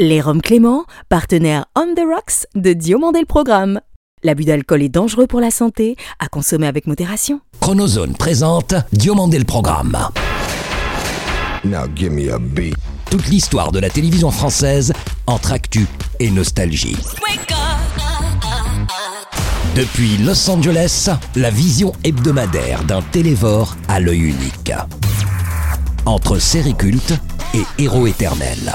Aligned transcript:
Les 0.00 0.20
Roms 0.20 0.40
Clément, 0.40 0.84
partenaire 1.08 1.64
On 1.74 1.92
the 1.92 2.04
Rocks 2.06 2.46
de 2.54 2.72
Diomandé 2.72 3.18
le 3.18 3.26
Programme. 3.26 3.80
L'abus 4.22 4.44
d'alcool 4.44 4.82
est 4.82 4.88
dangereux 4.88 5.26
pour 5.26 5.40
la 5.40 5.50
santé, 5.50 5.96
à 6.20 6.28
consommer 6.28 6.68
avec 6.68 6.86
modération. 6.86 7.40
Chronozone 7.58 8.14
présente 8.14 8.76
Diomandé 8.92 9.40
le 9.40 9.44
Programme. 9.44 9.98
Now 11.64 11.88
give 11.96 12.12
me 12.12 12.32
a 12.32 12.38
beat. 12.38 12.76
Toute 13.10 13.26
l'histoire 13.26 13.72
de 13.72 13.80
la 13.80 13.90
télévision 13.90 14.30
française 14.30 14.92
entre 15.26 15.50
actu 15.50 15.88
et 16.20 16.30
nostalgie. 16.30 16.96
Depuis 19.74 20.16
Los 20.18 20.48
Angeles, 20.48 21.10
la 21.34 21.50
vision 21.50 21.92
hebdomadaire 22.04 22.84
d'un 22.84 23.02
télévore 23.02 23.76
à 23.88 23.98
l'œil 23.98 24.28
unique. 24.28 24.72
Entre 26.06 26.38
série 26.38 26.76
culte 26.76 27.14
et 27.52 27.82
héros 27.82 28.06
éternel. 28.06 28.74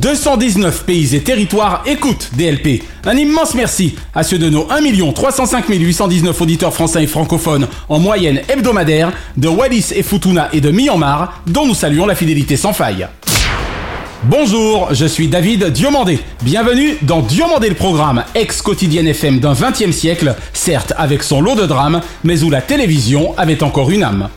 219 0.00 0.84
pays 0.84 1.14
et 1.14 1.20
territoires 1.20 1.82
écoutent 1.86 2.30
DLP. 2.32 2.82
Un 3.04 3.16
immense 3.16 3.54
merci 3.54 3.94
à 4.14 4.22
ceux 4.22 4.38
de 4.38 4.48
nos 4.48 4.66
1 4.70 5.12
305 5.12 5.66
819 5.68 6.40
auditeurs 6.40 6.72
français 6.72 7.04
et 7.04 7.06
francophones 7.06 7.68
en 7.88 7.98
moyenne 7.98 8.40
hebdomadaire 8.48 9.12
de 9.36 9.48
Wallis 9.48 9.92
et 9.94 10.02
Futuna 10.02 10.48
et 10.52 10.60
de 10.60 10.70
Myanmar, 10.70 11.42
dont 11.46 11.66
nous 11.66 11.74
saluons 11.74 12.06
la 12.06 12.14
fidélité 12.14 12.56
sans 12.56 12.72
faille. 12.72 13.06
Bonjour, 14.24 14.88
je 14.92 15.06
suis 15.06 15.28
David 15.28 15.66
Diomandé. 15.66 16.18
Bienvenue 16.42 16.96
dans 17.02 17.20
Diomandé 17.20 17.68
le 17.68 17.74
programme, 17.74 18.24
ex-quotidienne 18.34 19.08
FM 19.08 19.38
d'un 19.38 19.54
20e 19.54 19.92
siècle, 19.92 20.34
certes 20.52 20.92
avec 20.96 21.22
son 21.22 21.40
lot 21.40 21.54
de 21.54 21.66
drames, 21.66 22.00
mais 22.24 22.42
où 22.42 22.50
la 22.50 22.62
télévision 22.62 23.34
avait 23.38 23.62
encore 23.62 23.90
une 23.90 24.02
âme. 24.02 24.28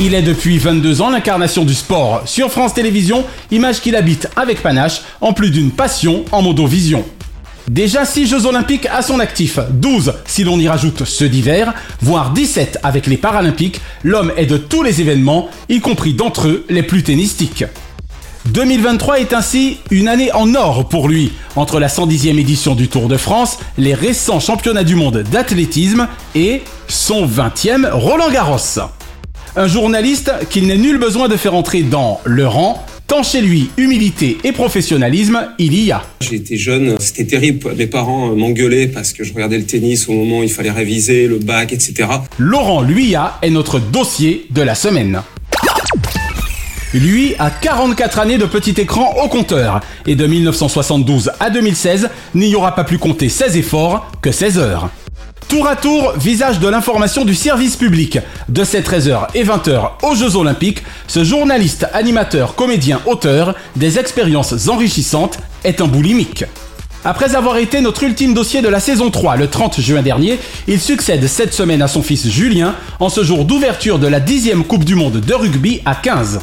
Il 0.00 0.14
est 0.14 0.22
depuis 0.22 0.56
22 0.56 1.02
ans 1.02 1.10
l'incarnation 1.10 1.64
du 1.64 1.74
sport 1.74 2.22
sur 2.24 2.50
France 2.50 2.72
Télévisions, 2.72 3.24
image 3.50 3.82
qu'il 3.82 3.94
habite 3.94 4.28
avec 4.36 4.62
panache, 4.62 5.02
en 5.20 5.34
plus 5.34 5.50
d'une 5.50 5.70
passion 5.70 6.24
en 6.32 6.40
modovision. 6.40 7.04
Déjà 7.68 8.06
6 8.06 8.26
Jeux 8.26 8.46
Olympiques 8.46 8.88
à 8.90 9.02
son 9.02 9.20
actif, 9.20 9.58
12 9.70 10.14
si 10.24 10.44
l'on 10.44 10.58
y 10.58 10.66
rajoute 10.66 11.04
ceux 11.04 11.28
d'hiver, 11.28 11.74
voire 12.00 12.32
17 12.32 12.78
avec 12.82 13.06
les 13.06 13.18
Paralympiques, 13.18 13.80
l'homme 14.02 14.32
est 14.36 14.46
de 14.46 14.56
tous 14.56 14.82
les 14.82 15.02
événements, 15.02 15.50
y 15.68 15.80
compris 15.80 16.14
d'entre 16.14 16.48
eux 16.48 16.64
les 16.70 16.82
plus 16.82 17.02
tennistiques. 17.02 17.64
2023 18.46 19.20
est 19.20 19.34
ainsi 19.34 19.76
une 19.90 20.08
année 20.08 20.32
en 20.32 20.54
or 20.54 20.88
pour 20.88 21.08
lui, 21.08 21.32
entre 21.54 21.78
la 21.78 21.88
110e 21.88 22.40
édition 22.40 22.74
du 22.74 22.88
Tour 22.88 23.08
de 23.08 23.18
France, 23.18 23.58
les 23.76 23.94
récents 23.94 24.40
championnats 24.40 24.84
du 24.84 24.96
monde 24.96 25.18
d'athlétisme 25.30 26.08
et 26.34 26.62
son 26.88 27.26
20e 27.26 27.90
Roland 27.92 28.30
Garros. 28.30 28.80
Un 29.54 29.68
journaliste 29.68 30.32
qu'il 30.48 30.66
n'est 30.66 30.78
nul 30.78 30.96
besoin 30.96 31.28
de 31.28 31.36
faire 31.36 31.54
entrer 31.54 31.82
dans 31.82 32.20
le 32.24 32.46
rang, 32.46 32.86
tant 33.06 33.22
chez 33.22 33.42
lui 33.42 33.68
humilité 33.76 34.38
et 34.44 34.52
professionnalisme 34.52 35.46
il 35.58 35.74
y 35.74 35.92
a. 35.92 36.02
J'étais 36.22 36.56
jeune, 36.56 36.96
c'était 36.98 37.26
terrible. 37.26 37.74
Mes 37.76 37.86
parents 37.86 38.34
m'engueulaient 38.34 38.86
parce 38.86 39.12
que 39.12 39.24
je 39.24 39.34
regardais 39.34 39.58
le 39.58 39.66
tennis 39.66 40.08
au 40.08 40.12
moment 40.12 40.38
où 40.38 40.42
il 40.42 40.48
fallait 40.48 40.70
réviser, 40.70 41.26
le 41.26 41.38
bac, 41.38 41.74
etc. 41.74 42.08
Laurent 42.38 42.80
Luyat 42.80 43.38
est 43.42 43.50
notre 43.50 43.78
dossier 43.78 44.46
de 44.48 44.62
la 44.62 44.74
semaine. 44.74 45.20
Lui 46.94 47.34
a 47.38 47.50
44 47.50 48.20
années 48.20 48.38
de 48.38 48.46
petit 48.46 48.80
écran 48.80 49.14
au 49.22 49.28
compteur. 49.28 49.80
Et 50.06 50.14
de 50.14 50.26
1972 50.26 51.30
à 51.40 51.50
2016, 51.50 52.08
n'y 52.34 52.54
aura 52.54 52.74
pas 52.74 52.84
plus 52.84 52.98
compté 52.98 53.28
16 53.28 53.58
efforts 53.58 54.10
que 54.22 54.32
16 54.32 54.58
heures. 54.58 54.90
Tour 55.52 55.68
à 55.68 55.76
tour, 55.76 56.14
visage 56.16 56.60
de 56.60 56.68
l'information 56.68 57.26
du 57.26 57.34
service 57.34 57.76
public. 57.76 58.18
De 58.48 58.64
ces 58.64 58.80
13h 58.80 59.26
et 59.34 59.44
20h 59.44 59.90
aux 60.02 60.14
Jeux 60.14 60.34
Olympiques, 60.36 60.82
ce 61.06 61.24
journaliste, 61.24 61.86
animateur, 61.92 62.54
comédien, 62.54 63.02
auteur, 63.04 63.54
des 63.76 63.98
expériences 63.98 64.68
enrichissantes, 64.68 65.36
est 65.62 65.82
un 65.82 65.88
boulimique. 65.88 66.46
Après 67.04 67.34
avoir 67.34 67.58
été 67.58 67.82
notre 67.82 68.02
ultime 68.04 68.32
dossier 68.32 68.62
de 68.62 68.68
la 68.70 68.80
saison 68.80 69.10
3 69.10 69.36
le 69.36 69.46
30 69.46 69.78
juin 69.78 70.00
dernier, 70.00 70.38
il 70.68 70.80
succède 70.80 71.26
cette 71.26 71.52
semaine 71.52 71.82
à 71.82 71.86
son 71.86 72.02
fils 72.02 72.30
Julien 72.30 72.74
en 72.98 73.10
ce 73.10 73.22
jour 73.22 73.44
d'ouverture 73.44 73.98
de 73.98 74.06
la 74.06 74.20
10e 74.20 74.62
Coupe 74.62 74.84
du 74.84 74.94
Monde 74.94 75.20
de 75.20 75.34
rugby 75.34 75.82
à 75.84 75.94
15. 75.94 76.40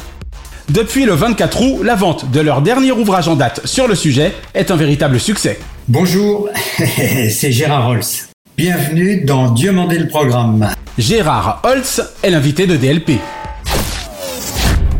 Depuis 0.68 1.04
le 1.04 1.14
24 1.14 1.62
août, 1.62 1.80
la 1.82 1.96
vente 1.96 2.30
de 2.30 2.38
leur 2.38 2.62
dernier 2.62 2.92
ouvrage 2.92 3.26
en 3.26 3.34
date 3.34 3.66
sur 3.66 3.88
le 3.88 3.96
sujet 3.96 4.32
est 4.54 4.70
un 4.70 4.76
véritable 4.76 5.18
succès. 5.18 5.58
Bonjour, 5.88 6.48
c'est 6.78 7.50
Gérard 7.50 7.88
Holz. 7.88 8.29
Bienvenue 8.60 9.22
dans 9.22 9.50
Dieu 9.52 9.72
le 9.72 10.06
programme. 10.06 10.68
Gérard 10.98 11.62
Holtz 11.64 12.02
est 12.22 12.28
l'invité 12.28 12.66
de 12.66 12.76
DLP. 12.76 13.12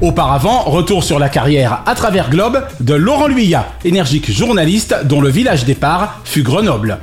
Auparavant, 0.01 0.63
retour 0.63 1.05
sur 1.05 1.19
la 1.19 1.29
carrière 1.29 1.83
à 1.85 1.95
travers 1.95 2.31
Globe 2.31 2.67
de 2.81 2.95
Laurent 2.95 3.27
Luyat, 3.27 3.71
énergique 3.85 4.31
journaliste 4.31 5.05
dont 5.05 5.21
le 5.21 5.29
village 5.29 5.67
départ 5.67 6.23
fut 6.25 6.43
Grenoble. 6.43 7.01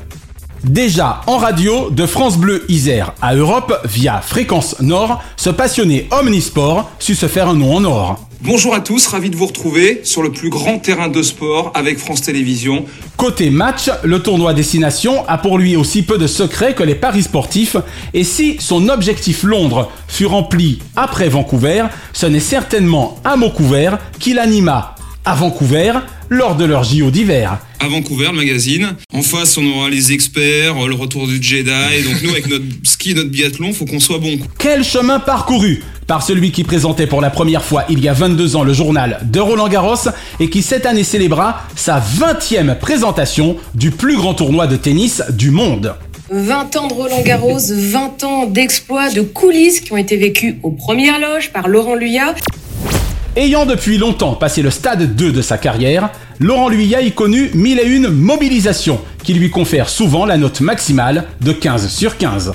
Déjà 0.64 1.22
en 1.28 1.38
radio, 1.38 1.92
de 1.92 2.06
France 2.08 2.38
Bleu 2.38 2.66
Isère 2.68 3.14
à 3.22 3.36
Europe, 3.36 3.80
via 3.86 4.22
Fréquence 4.22 4.80
Nord, 4.82 5.24
ce 5.36 5.52
passionné 5.52 6.08
omnisport 6.12 6.90
sut 6.98 7.16
se 7.16 7.28
faire 7.28 7.48
un 7.48 7.54
nom 7.54 7.76
en 7.76 7.84
or. 7.84 8.28
Bonjour 8.42 8.74
à 8.74 8.80
tous, 8.80 9.06
ravi 9.08 9.30
de 9.30 9.36
vous 9.36 9.46
retrouver 9.46 10.02
sur 10.04 10.24
le 10.24 10.32
plus 10.32 10.50
grand 10.50 10.80
terrain 10.80 11.10
de 11.10 11.22
sport 11.22 11.72
avec 11.76 12.00
France 12.00 12.22
Télévisions. 12.22 12.86
Côté 13.18 13.52
match, 13.52 13.90
le 14.04 14.22
tournoi 14.22 14.54
Destination 14.54 15.24
a 15.28 15.38
pour 15.38 15.60
lui 15.60 15.76
aussi 15.76 16.02
peu 16.02 16.18
de 16.18 16.28
secrets 16.28 16.74
que 16.74 16.84
les 16.84 16.96
paris 16.96 17.24
sportifs, 17.24 17.78
et 18.14 18.24
si 18.24 18.58
son 18.60 18.90
objectif 18.90 19.44
Londres 19.44 19.92
fut 20.08 20.26
rempli 20.26 20.80
après 20.96 21.30
Vancouver, 21.30 21.86
ce 22.14 22.26
n'est 22.26 22.40
certainement 22.40 23.20
à 23.24 23.36
Vancouver 23.36 23.92
qu'il 24.20 24.40
anima 24.40 24.96
à 25.28 25.36
Vancouver 25.36 25.92
lors 26.30 26.56
de 26.56 26.66
leur 26.66 26.84
JO 26.84 27.12
d'hiver. 27.12 27.60
À 27.80 27.88
Vancouver, 27.88 28.28
le 28.32 28.38
magazine. 28.38 28.96
En 29.14 29.22
face, 29.22 29.58
on 29.58 29.66
aura 29.66 29.90
les 29.90 30.12
experts, 30.12 30.76
le 30.88 30.96
retour 30.96 31.28
du 31.28 31.42
Jedi. 31.42 32.04
Donc 32.04 32.22
nous, 32.24 32.32
avec 32.32 32.48
notre 32.48 32.66
ski, 32.84 33.14
notre 33.14 33.30
biathlon, 33.30 33.74
faut 33.74 33.86
qu'on 33.86 34.00
soit 34.00 34.20
bon. 34.20 34.38
Quel 34.58 34.84
chemin 34.84 35.20
parcouru 35.20 35.84
par 36.08 36.24
celui 36.24 36.52
qui 36.52 36.64
présentait 36.64 37.08
pour 37.08 37.22
la 37.22 37.30
première 37.30 37.64
fois 37.64 37.84
il 37.90 38.00
y 38.00 38.08
a 38.08 38.14
22 38.14 38.56
ans 38.56 38.64
le 38.64 38.74
journal 38.74 39.20
de 39.24 39.40
Roland 39.40 39.68
Garros 39.68 40.10
et 40.40 40.50
qui 40.50 40.62
cette 40.62 40.86
année 40.86 41.04
célébra 41.04 41.64
sa 41.76 42.00
20e 42.00 42.78
présentation 42.80 43.58
du 43.76 43.92
plus 43.92 44.16
grand 44.16 44.34
tournoi 44.34 44.68
de 44.68 44.78
tennis 44.78 45.22
du 45.30 45.52
monde. 45.52 45.96
20 46.30 46.76
ans 46.76 46.88
de 46.88 46.94
Roland 46.94 47.22
Garros, 47.22 47.60
20 47.60 48.24
ans 48.24 48.46
d'exploits, 48.48 49.10
de 49.10 49.22
coulisses 49.22 49.80
qui 49.80 49.94
ont 49.94 49.98
été 49.98 50.18
vécus 50.18 50.56
aux 50.64 50.72
premières 50.72 51.20
loges 51.20 51.52
par 51.52 51.68
Laurent 51.68 51.96
Luyat. 51.96 52.36
Ayant 53.38 53.68
depuis 53.68 54.00
longtemps 54.00 54.34
passé 54.34 54.64
le 54.64 54.72
stade 54.72 55.16
2 55.16 55.32
de 55.32 55.42
sa 55.44 55.60
carrière, 55.60 56.10
Laurent 56.40 56.70
Luyat 56.70 57.02
y 57.04 57.12
connut 57.12 57.52
mille 57.54 57.80
et 57.80 57.86
une 57.86 58.08
mobilisations 58.08 59.00
qui 59.24 59.36
lui 59.36 59.52
confèrent 59.52 59.90
souvent 59.90 60.26
la 60.26 60.38
note 60.38 60.60
maximale 60.60 61.26
de 61.42 61.52
15 61.52 61.88
sur 61.88 62.18
15. 62.18 62.54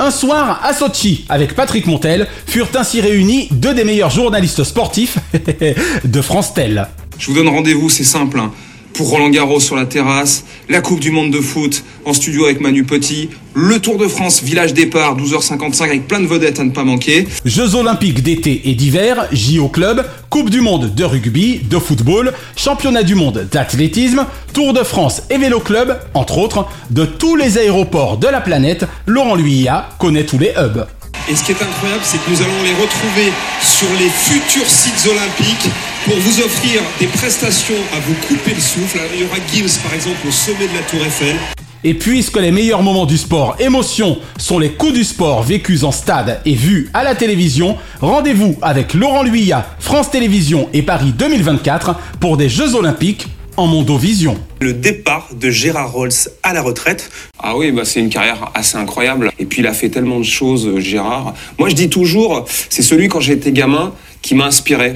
Un 0.00 0.10
soir, 0.10 0.60
à 0.64 0.72
Sochi, 0.74 1.24
avec 1.28 1.54
Patrick 1.54 1.86
Montel, 1.86 2.26
furent 2.46 2.66
ainsi 2.74 3.00
réunis 3.00 3.46
deux 3.52 3.74
des 3.74 3.84
meilleurs 3.84 4.10
journalistes 4.10 4.64
sportifs 4.64 5.18
de 6.04 6.20
France 6.20 6.52
Tel. 6.52 6.88
Je 7.16 7.26
vous 7.28 7.34
donne 7.34 7.48
rendez-vous, 7.48 7.88
c'est 7.88 8.02
simple. 8.02 8.40
hein. 8.40 8.50
Pour 8.98 9.10
Roland 9.10 9.30
Garros 9.30 9.60
sur 9.60 9.76
la 9.76 9.86
terrasse, 9.86 10.42
la 10.68 10.80
Coupe 10.80 10.98
du 10.98 11.12
Monde 11.12 11.30
de 11.30 11.40
foot 11.40 11.84
en 12.04 12.12
studio 12.12 12.46
avec 12.46 12.60
Manu 12.60 12.82
Petit, 12.82 13.30
le 13.54 13.78
Tour 13.78 13.96
de 13.96 14.08
France 14.08 14.42
village 14.42 14.74
départ 14.74 15.16
12h55 15.16 15.84
avec 15.84 16.08
plein 16.08 16.18
de 16.18 16.26
vedettes 16.26 16.58
à 16.58 16.64
ne 16.64 16.72
pas 16.72 16.82
manquer. 16.82 17.28
Jeux 17.44 17.76
olympiques 17.76 18.24
d'été 18.24 18.62
et 18.64 18.74
d'hiver, 18.74 19.28
JO 19.30 19.68
Club, 19.68 20.04
Coupe 20.30 20.50
du 20.50 20.60
monde 20.60 20.96
de 20.96 21.04
rugby, 21.04 21.60
de 21.60 21.78
football, 21.78 22.32
Championnat 22.56 23.04
du 23.04 23.14
monde 23.14 23.46
d'athlétisme, 23.52 24.26
Tour 24.52 24.72
de 24.72 24.82
France 24.82 25.22
et 25.30 25.38
Vélo 25.38 25.60
Club, 25.60 25.96
entre 26.14 26.38
autres, 26.38 26.66
de 26.90 27.04
tous 27.04 27.36
les 27.36 27.56
aéroports 27.56 28.16
de 28.16 28.26
la 28.26 28.40
planète, 28.40 28.84
Laurent 29.06 29.36
Luyat 29.36 29.90
connaît 30.00 30.24
tous 30.24 30.38
les 30.38 30.52
hubs. 30.58 30.88
Et 31.30 31.36
ce 31.36 31.44
qui 31.44 31.52
est 31.52 31.62
incroyable, 31.62 32.02
c'est 32.02 32.18
que 32.18 32.30
nous 32.32 32.42
allons 32.42 32.62
les 32.64 32.74
retrouver 32.74 33.32
sur 33.62 33.88
les 34.00 34.08
futurs 34.08 34.68
sites 34.68 35.08
olympiques 35.08 35.70
pour 36.08 36.18
vous 36.20 36.40
offrir 36.40 36.80
des 36.98 37.06
prestations 37.06 37.74
à 37.94 38.00
vous 38.00 38.14
couper 38.26 38.54
le 38.54 38.60
souffle. 38.60 38.98
Il 39.12 39.20
y 39.20 39.24
aura 39.24 39.36
Gibbs, 39.52 39.82
par 39.82 39.92
exemple, 39.92 40.16
au 40.26 40.30
sommet 40.30 40.66
de 40.66 40.74
la 40.74 40.80
Tour 40.80 41.04
Eiffel. 41.04 41.36
Et 41.84 41.92
puisque 41.92 42.38
les 42.38 42.50
meilleurs 42.50 42.82
moments 42.82 43.04
du 43.04 43.18
sport 43.18 43.56
émotion 43.60 44.18
sont 44.38 44.58
les 44.58 44.70
coups 44.70 44.94
du 44.94 45.04
sport 45.04 45.42
vécus 45.42 45.84
en 45.84 45.92
stade 45.92 46.40
et 46.46 46.54
vus 46.54 46.88
à 46.94 47.04
la 47.04 47.14
télévision, 47.14 47.76
rendez-vous 48.00 48.56
avec 48.62 48.94
Laurent 48.94 49.22
Luyat, 49.22 49.76
France 49.80 50.10
Télévisions 50.10 50.70
et 50.72 50.80
Paris 50.80 51.12
2024 51.12 51.96
pour 52.20 52.38
des 52.38 52.48
Jeux 52.48 52.74
Olympiques 52.74 53.26
en 53.58 53.66
Mondovision. 53.66 54.38
Le 54.60 54.72
départ 54.72 55.28
de 55.38 55.50
Gérard 55.50 55.92
Rolls 55.92 56.12
à 56.42 56.54
la 56.54 56.62
retraite. 56.62 57.10
Ah 57.38 57.54
oui, 57.54 57.70
bah 57.70 57.84
c'est 57.84 58.00
une 58.00 58.08
carrière 58.08 58.50
assez 58.54 58.78
incroyable. 58.78 59.30
Et 59.38 59.44
puis 59.44 59.60
il 59.60 59.66
a 59.66 59.74
fait 59.74 59.90
tellement 59.90 60.20
de 60.20 60.24
choses, 60.24 60.66
euh, 60.66 60.80
Gérard. 60.80 61.34
Moi 61.58 61.68
je 61.68 61.74
dis 61.74 61.90
toujours, 61.90 62.46
c'est 62.70 62.82
celui 62.82 63.08
quand 63.08 63.20
j'étais 63.20 63.52
gamin 63.52 63.92
qui 64.22 64.34
m'a 64.34 64.46
inspiré. 64.46 64.94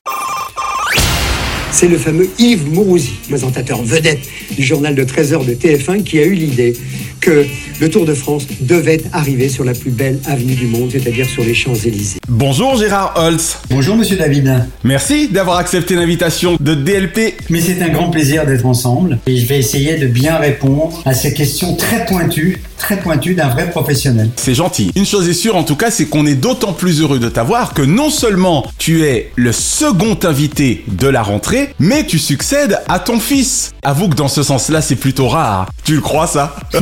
C'est 1.82 1.88
le 1.88 1.98
fameux 1.98 2.30
Yves 2.38 2.72
Mourouzi, 2.72 3.10
présentateur 3.28 3.82
vedette 3.82 4.20
du 4.56 4.62
journal 4.62 4.94
de 4.94 5.02
13h 5.02 5.44
de 5.44 5.52
TF1, 5.52 6.04
qui 6.04 6.20
a 6.20 6.22
eu 6.22 6.34
l'idée 6.34 6.74
que 7.20 7.44
le 7.80 7.90
Tour 7.90 8.04
de 8.04 8.14
France 8.14 8.46
devait 8.60 9.02
arriver 9.12 9.48
sur 9.48 9.64
la 9.64 9.74
plus 9.74 9.90
belle 9.90 10.20
avenue 10.26 10.54
du 10.54 10.68
monde, 10.68 10.90
c'est-à-dire 10.92 11.26
sur 11.26 11.42
les 11.42 11.54
Champs-Élysées. 11.54 12.20
Bonjour 12.28 12.76
Gérard 12.76 13.14
Holtz. 13.16 13.58
Bonjour 13.68 13.96
Monsieur 13.96 14.16
David. 14.16 14.64
Merci 14.84 15.26
d'avoir 15.26 15.58
accepté 15.58 15.96
l'invitation 15.96 16.56
de 16.60 16.74
DLP. 16.74 17.34
Mais 17.50 17.60
c'est 17.60 17.82
un 17.82 17.88
grand 17.88 18.10
plaisir 18.10 18.46
d'être 18.46 18.64
ensemble 18.64 19.18
et 19.26 19.36
je 19.36 19.46
vais 19.46 19.58
essayer 19.58 19.96
de 19.96 20.06
bien 20.06 20.36
répondre 20.36 21.02
à 21.04 21.14
ces 21.14 21.34
questions 21.34 21.74
très 21.74 22.06
pointues, 22.06 22.62
très 22.82 22.96
pointues 22.96 23.34
d'un 23.34 23.48
vrai 23.48 23.70
professionnel. 23.70 24.30
C'est 24.34 24.54
gentil. 24.54 24.90
Une 24.96 25.06
chose 25.06 25.28
est 25.28 25.34
sûre 25.34 25.54
en 25.54 25.62
tout 25.62 25.76
cas, 25.76 25.92
c'est 25.92 26.06
qu'on 26.06 26.26
est 26.26 26.34
d'autant 26.34 26.72
plus 26.72 27.00
heureux 27.00 27.20
de 27.20 27.28
t'avoir 27.28 27.74
que 27.74 27.82
non 27.82 28.10
seulement 28.10 28.66
tu 28.76 29.04
es 29.04 29.30
le 29.36 29.52
second 29.52 30.18
invité 30.24 30.84
de 30.88 31.06
la 31.06 31.22
rentrée, 31.22 31.74
mais 31.78 32.04
tu 32.04 32.18
succèdes 32.18 32.80
à 32.88 32.98
ton 32.98 33.20
fils. 33.20 33.70
Avoue 33.84 34.08
que 34.08 34.16
dans 34.16 34.26
ce 34.26 34.42
sens-là, 34.42 34.82
c'est 34.82 34.96
plutôt 34.96 35.28
rare. 35.28 35.70
Tu 35.84 35.94
le 35.94 36.00
crois 36.00 36.26
ça? 36.26 36.56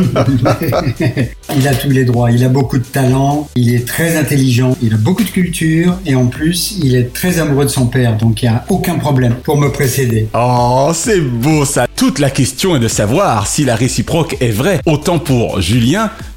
Il 1.56 1.68
a 1.68 1.74
tous 1.74 1.90
les 1.90 2.04
droits, 2.04 2.30
il 2.30 2.44
a 2.44 2.48
beaucoup 2.48 2.78
de 2.78 2.84
talent, 2.84 3.48
il 3.56 3.74
est 3.74 3.86
très 3.86 4.16
intelligent, 4.16 4.76
il 4.80 4.94
a 4.94 4.96
beaucoup 4.96 5.24
de 5.24 5.30
culture 5.30 5.98
et 6.06 6.14
en 6.14 6.26
plus 6.26 6.78
il 6.80 6.94
est 6.94 7.12
très 7.12 7.40
amoureux 7.40 7.64
de 7.64 7.70
son 7.70 7.86
père, 7.86 8.16
donc 8.16 8.42
il 8.42 8.48
n'y 8.48 8.54
a 8.54 8.64
aucun 8.68 8.98
problème 8.98 9.34
pour 9.42 9.58
me 9.58 9.68
précéder. 9.68 10.28
Oh, 10.32 10.92
c'est 10.94 11.20
beau 11.20 11.64
ça. 11.64 11.86
Toute 11.96 12.20
la 12.20 12.30
question 12.30 12.76
est 12.76 12.78
de 12.78 12.88
savoir 12.88 13.48
si 13.48 13.64
la 13.64 13.74
réciproque 13.74 14.36
est 14.40 14.52
vraie, 14.52 14.80
autant 14.86 15.18
pour 15.18 15.60
Julien 15.60 15.89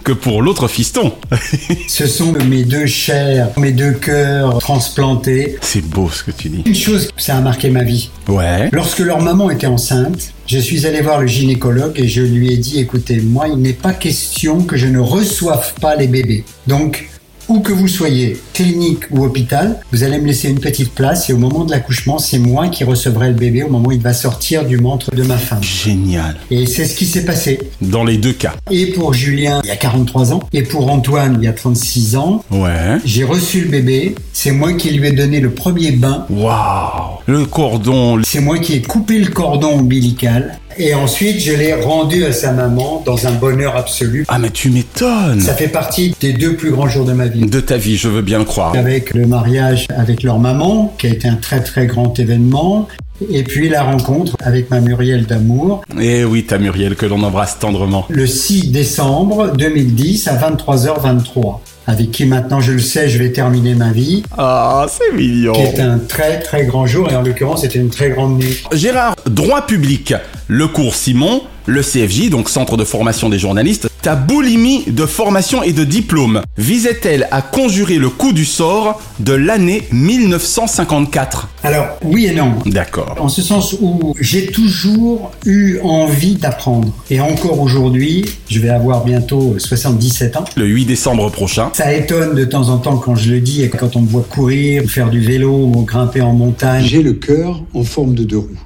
que 0.03 0.11
pour 0.11 0.41
l'autre 0.41 0.67
fiston. 0.67 1.13
Ce 1.87 2.07
sont 2.07 2.33
mes 2.33 2.63
deux 2.63 2.85
chairs, 2.85 3.49
mes 3.57 3.71
deux 3.71 3.93
cœurs 3.93 4.57
transplantés. 4.59 5.57
C'est 5.61 5.85
beau 5.85 6.09
ce 6.09 6.23
que 6.23 6.31
tu 6.31 6.49
dis. 6.49 6.63
Une 6.65 6.75
chose, 6.75 7.09
ça 7.17 7.37
a 7.37 7.41
marqué 7.41 7.69
ma 7.69 7.83
vie. 7.83 8.09
Ouais. 8.27 8.69
Lorsque 8.71 8.99
leur 8.99 9.21
maman 9.21 9.49
était 9.49 9.67
enceinte, 9.67 10.33
je 10.47 10.57
suis 10.57 10.85
allé 10.85 11.01
voir 11.01 11.21
le 11.21 11.27
gynécologue 11.27 11.93
et 11.99 12.07
je 12.07 12.21
lui 12.21 12.51
ai 12.51 12.57
dit, 12.57 12.79
écoutez, 12.79 13.21
moi, 13.21 13.47
il 13.47 13.57
n'est 13.57 13.73
pas 13.73 13.93
question 13.93 14.63
que 14.63 14.75
je 14.75 14.87
ne 14.87 14.99
reçoive 14.99 15.73
pas 15.79 15.95
les 15.95 16.07
bébés. 16.07 16.43
Donc, 16.67 17.09
où 17.47 17.59
que 17.59 17.71
vous 17.71 17.87
soyez, 17.87 18.39
clinique 18.53 19.03
ou 19.11 19.23
hôpital, 19.23 19.79
vous 19.91 20.03
allez 20.03 20.19
me 20.19 20.27
laisser 20.27 20.49
une 20.49 20.59
petite 20.59 20.93
place 20.93 21.29
et 21.29 21.33
au 21.33 21.37
moment 21.37 21.65
de 21.65 21.71
l'accouchement, 21.71 22.17
c'est 22.17 22.39
moi 22.39 22.67
qui 22.69 22.83
recevrai 22.83 23.29
le 23.29 23.35
bébé 23.35 23.63
au 23.63 23.69
moment 23.69 23.89
où 23.89 23.91
il 23.91 24.01
va 24.01 24.13
sortir 24.13 24.65
du 24.65 24.77
ventre 24.77 25.13
de 25.15 25.23
ma 25.23 25.37
femme. 25.37 25.63
Génial. 25.63 26.35
Et 26.51 26.65
c'est 26.65 26.85
ce 26.85 26.95
qui 26.95 27.05
s'est 27.05 27.25
passé. 27.25 27.59
Dans 27.81 28.03
les 28.03 28.17
deux 28.17 28.33
cas. 28.33 28.53
Et 28.71 28.87
pour 28.87 29.13
Julien, 29.13 29.61
il 29.63 29.67
y 29.67 29.71
a 29.71 29.75
43 29.75 30.33
ans, 30.33 30.41
et 30.53 30.63
pour 30.63 30.91
Antoine, 30.91 31.37
il 31.39 31.45
y 31.45 31.47
a 31.47 31.53
36 31.53 32.15
ans. 32.15 32.43
Ouais. 32.51 32.97
J'ai 33.05 33.23
reçu 33.23 33.61
le 33.61 33.69
bébé, 33.69 34.15
c'est 34.31 34.51
moi 34.51 34.73
qui 34.73 34.91
lui 34.91 35.07
ai 35.07 35.11
donné 35.11 35.39
le 35.39 35.51
premier 35.51 35.91
bain. 35.91 36.25
Waouh. 36.29 37.19
Le 37.25 37.45
cordon. 37.45 38.21
C'est 38.23 38.41
moi 38.41 38.59
qui 38.59 38.73
ai 38.73 38.81
coupé 38.81 39.19
le 39.19 39.27
cordon 39.27 39.79
ombilical. 39.79 40.59
Et 40.77 40.93
ensuite, 40.93 41.39
je 41.39 41.53
l'ai 41.53 41.73
rendu 41.73 42.25
à 42.25 42.33
sa 42.33 42.51
maman 42.51 43.03
dans 43.05 43.27
un 43.27 43.31
bonheur 43.31 43.75
absolu. 43.75 44.25
Ah 44.27 44.39
mais 44.39 44.49
tu 44.49 44.69
m'étonnes. 44.69 45.41
Ça 45.41 45.53
fait 45.53 45.67
partie 45.67 46.15
des 46.19 46.33
deux 46.33 46.55
plus 46.55 46.71
grands 46.71 46.87
jours 46.87 47.05
de 47.05 47.13
ma 47.13 47.27
vie. 47.27 47.45
De 47.45 47.59
ta 47.59 47.77
vie, 47.77 47.97
je 47.97 48.07
veux 48.07 48.21
bien 48.21 48.39
le 48.39 48.45
croire. 48.45 48.75
Avec 48.75 49.13
le 49.13 49.25
mariage 49.27 49.87
avec 49.95 50.23
leur 50.23 50.39
maman, 50.39 50.93
qui 50.97 51.07
a 51.07 51.09
été 51.11 51.27
un 51.27 51.35
très 51.35 51.61
très 51.61 51.87
grand 51.87 52.17
événement. 52.19 52.87
Et 53.31 53.43
puis 53.43 53.69
la 53.69 53.83
rencontre 53.83 54.35
avec 54.41 54.69
ma 54.69 54.81
Muriel 54.81 55.25
d'amour. 55.25 55.83
Eh 55.99 56.25
oui, 56.25 56.43
ta 56.43 56.57
Muriel 56.57 56.95
que 56.95 57.05
l'on 57.05 57.21
embrasse 57.23 57.59
tendrement. 57.59 58.05
Le 58.09 58.27
6 58.27 58.71
décembre 58.71 59.53
2010 59.55 60.27
à 60.27 60.35
23h23 60.35 61.59
avec 61.87 62.11
qui 62.11 62.25
maintenant 62.25 62.61
je 62.61 62.71
le 62.71 62.79
sais, 62.79 63.09
je 63.09 63.17
vais 63.17 63.31
terminer 63.31 63.75
ma 63.75 63.91
vie. 63.91 64.23
Ah, 64.37 64.85
c'est 64.89 65.15
mignon. 65.15 65.53
Qui 65.53 65.61
est 65.61 65.79
un 65.79 65.99
très 65.99 66.39
très 66.39 66.65
grand 66.65 66.85
jour 66.85 67.09
et 67.11 67.15
en 67.15 67.21
l'occurrence 67.21 67.61
c'était 67.61 67.79
une 67.79 67.89
très 67.89 68.09
grande 68.09 68.39
nuit. 68.39 68.63
Gérard, 68.71 69.15
droit 69.25 69.65
public, 69.65 70.13
le 70.47 70.67
cours 70.67 70.95
Simon, 70.95 71.41
le 71.65 71.81
CFJ, 71.81 72.29
donc 72.29 72.49
Centre 72.49 72.77
de 72.77 72.83
formation 72.83 73.29
des 73.29 73.39
journalistes, 73.39 73.89
ta 74.03 74.17
boulimie 74.17 74.83
de 74.87 75.05
formation 75.05 75.63
et 75.63 75.71
de 75.71 75.85
diplôme 75.85 76.41
visait-elle 76.57 77.25
à 77.31 77.41
conjurer 77.41 77.95
le 77.95 78.09
coup 78.09 78.33
du 78.33 78.43
sort 78.43 79.01
de 79.21 79.31
l'année 79.31 79.87
1954 79.93 81.47
Alors, 81.63 81.87
oui 82.03 82.25
et 82.25 82.35
non. 82.35 82.55
D'accord. 82.65 83.15
En 83.17 83.29
ce 83.29 83.41
sens 83.41 83.77
où 83.79 84.13
j'ai 84.19 84.47
toujours 84.47 85.31
eu 85.45 85.79
envie 85.83 86.35
d'apprendre. 86.35 86.91
Et 87.09 87.21
encore 87.21 87.61
aujourd'hui, 87.61 88.25
je 88.49 88.59
vais 88.59 88.67
avoir 88.67 89.05
bientôt 89.05 89.55
77 89.57 90.35
ans. 90.35 90.43
Le 90.57 90.65
8 90.65 90.83
décembre 90.83 91.31
prochain. 91.31 91.69
Ça 91.71 91.93
étonne 91.93 92.35
de 92.35 92.43
temps 92.43 92.67
en 92.67 92.79
temps 92.79 92.97
quand 92.97 93.15
je 93.15 93.31
le 93.31 93.39
dis 93.39 93.63
et 93.63 93.69
quand 93.69 93.95
on 93.95 94.01
me 94.01 94.07
voit 94.07 94.27
courir, 94.29 94.83
faire 94.89 95.09
du 95.09 95.21
vélo 95.21 95.71
ou 95.73 95.83
grimper 95.83 96.19
en 96.19 96.33
montagne. 96.33 96.83
J'ai 96.83 97.01
le 97.01 97.13
cœur 97.13 97.63
en 97.73 97.85
forme 97.85 98.15
de 98.15 98.25
deux 98.25 98.39
roues. 98.39 98.59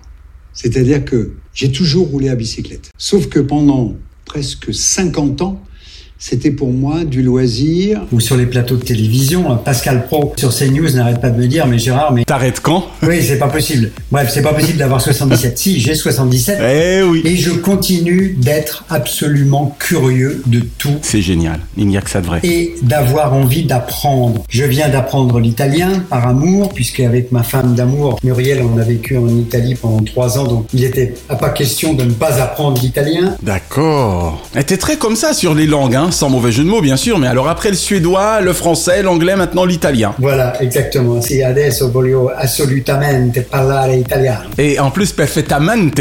C'est-à-dire 0.54 1.06
que 1.06 1.34
j'ai 1.54 1.72
toujours 1.72 2.07
roulé 2.07 2.30
à 2.30 2.36
bicyclette. 2.36 2.89
Sauf 2.98 3.28
que 3.30 3.39
pendant 3.39 3.94
presque 4.27 4.74
50 4.74 5.41
ans, 5.41 5.63
c'était 6.19 6.52
pour 6.52 6.72
moi 6.72 7.04
du 7.04 7.22
loisir. 7.22 8.02
Ou 8.12 8.19
sur 8.19 8.38
les 8.38 8.46
plateaux 8.46 8.75
de 8.75 8.84
télévision, 8.84 9.58
Pascal 9.58 10.06
Pro 10.08 10.34
sur 10.38 10.54
CNews 10.54 10.92
n'arrête 10.92 11.22
pas 11.22 11.30
de 11.30 11.40
me 11.40 11.48
dire 11.48 11.68
mais 11.68 11.80
Gérard, 11.80 12.14
mais 12.14 12.24
t'arrêtes 12.25 12.60
quand? 12.60 12.88
Oui, 13.04 13.22
c'est 13.22 13.40
pas 13.40 13.48
possible. 13.48 13.92
Bref, 14.12 14.31
c'est 14.34 14.42
pas 14.42 14.54
possible 14.54 14.78
d'avoir 14.78 15.02
77. 15.02 15.58
si, 15.58 15.80
j'ai 15.80 15.96
77. 15.96 16.60
Eh 16.62 17.04
oui. 17.04 17.22
Et 17.25 17.36
je 17.36 17.52
continue 17.52 18.36
d'être 18.40 18.86
absolument 18.90 19.75
curieux 19.80 20.42
de 20.46 20.62
tout. 20.78 20.96
C'est 21.02 21.22
génial. 21.22 21.60
Il 21.78 21.88
n'y 21.88 21.98
a 21.98 22.02
que 22.02 22.10
ça 22.10 22.22
de 22.22 22.25
vrai. 22.25 22.40
Et 22.44 22.75
d'avoir 22.81 23.34
envie 23.34 23.63
d'apprendre. 23.63 24.44
Je 24.50 24.63
viens 24.63 24.90
d'apprendre 24.90 25.40
l'italien 25.40 26.00
par 26.10 26.28
amour, 26.28 26.74
puisque 26.74 27.00
avec 27.00 27.31
ma 27.31 27.44
femme 27.44 27.75
d'amour, 27.75 28.20
Muriel, 28.24 28.63
on 28.63 28.78
a 28.78 28.84
vécu 28.84 29.18
en 29.18 29.28
Italie 29.28 29.75
pendant 29.75 30.04
trois 30.04 30.38
ans, 30.40 30.46
donc 30.46 30.68
il 30.74 30.84
était 30.84 31.13
pas 31.40 31.50
question 31.50 31.94
de 31.94 32.04
ne 32.04 32.12
pas 32.12 32.42
apprendre 32.42 32.81
l'italien. 32.81 33.36
D'accord. 33.44 34.48
Elle 34.54 34.62
était 34.62 34.78
très 34.78 34.98
comme 34.98 35.16
ça 35.16 35.34
sur 35.34 35.54
les 35.54 35.66
langues, 35.66 35.96
hein 35.96 36.06
sans 36.12 36.30
mauvais 36.30 36.51
jeu 36.51 36.63
de 36.63 36.69
mots 36.69 36.81
bien 36.81 36.98
sûr, 36.98 37.18
mais 37.18 37.27
alors 37.27 37.50
après 37.50 37.69
le 37.69 37.75
suédois, 37.75 38.42
le 38.42 38.54
français, 38.54 39.01
l'anglais, 39.04 39.36
maintenant 39.36 39.65
l'italien. 39.65 40.13
Voilà, 40.19 40.62
exactement. 40.62 41.21
Si 41.21 41.44
adesso 41.44 41.89
voglio 41.89 42.30
assolutamente 42.36 43.42
parlare 43.42 43.95
italiano. 43.95 44.50
Et 44.57 44.80
en 44.80 44.92
plus 44.92 45.12
perfettamente. 45.12 46.00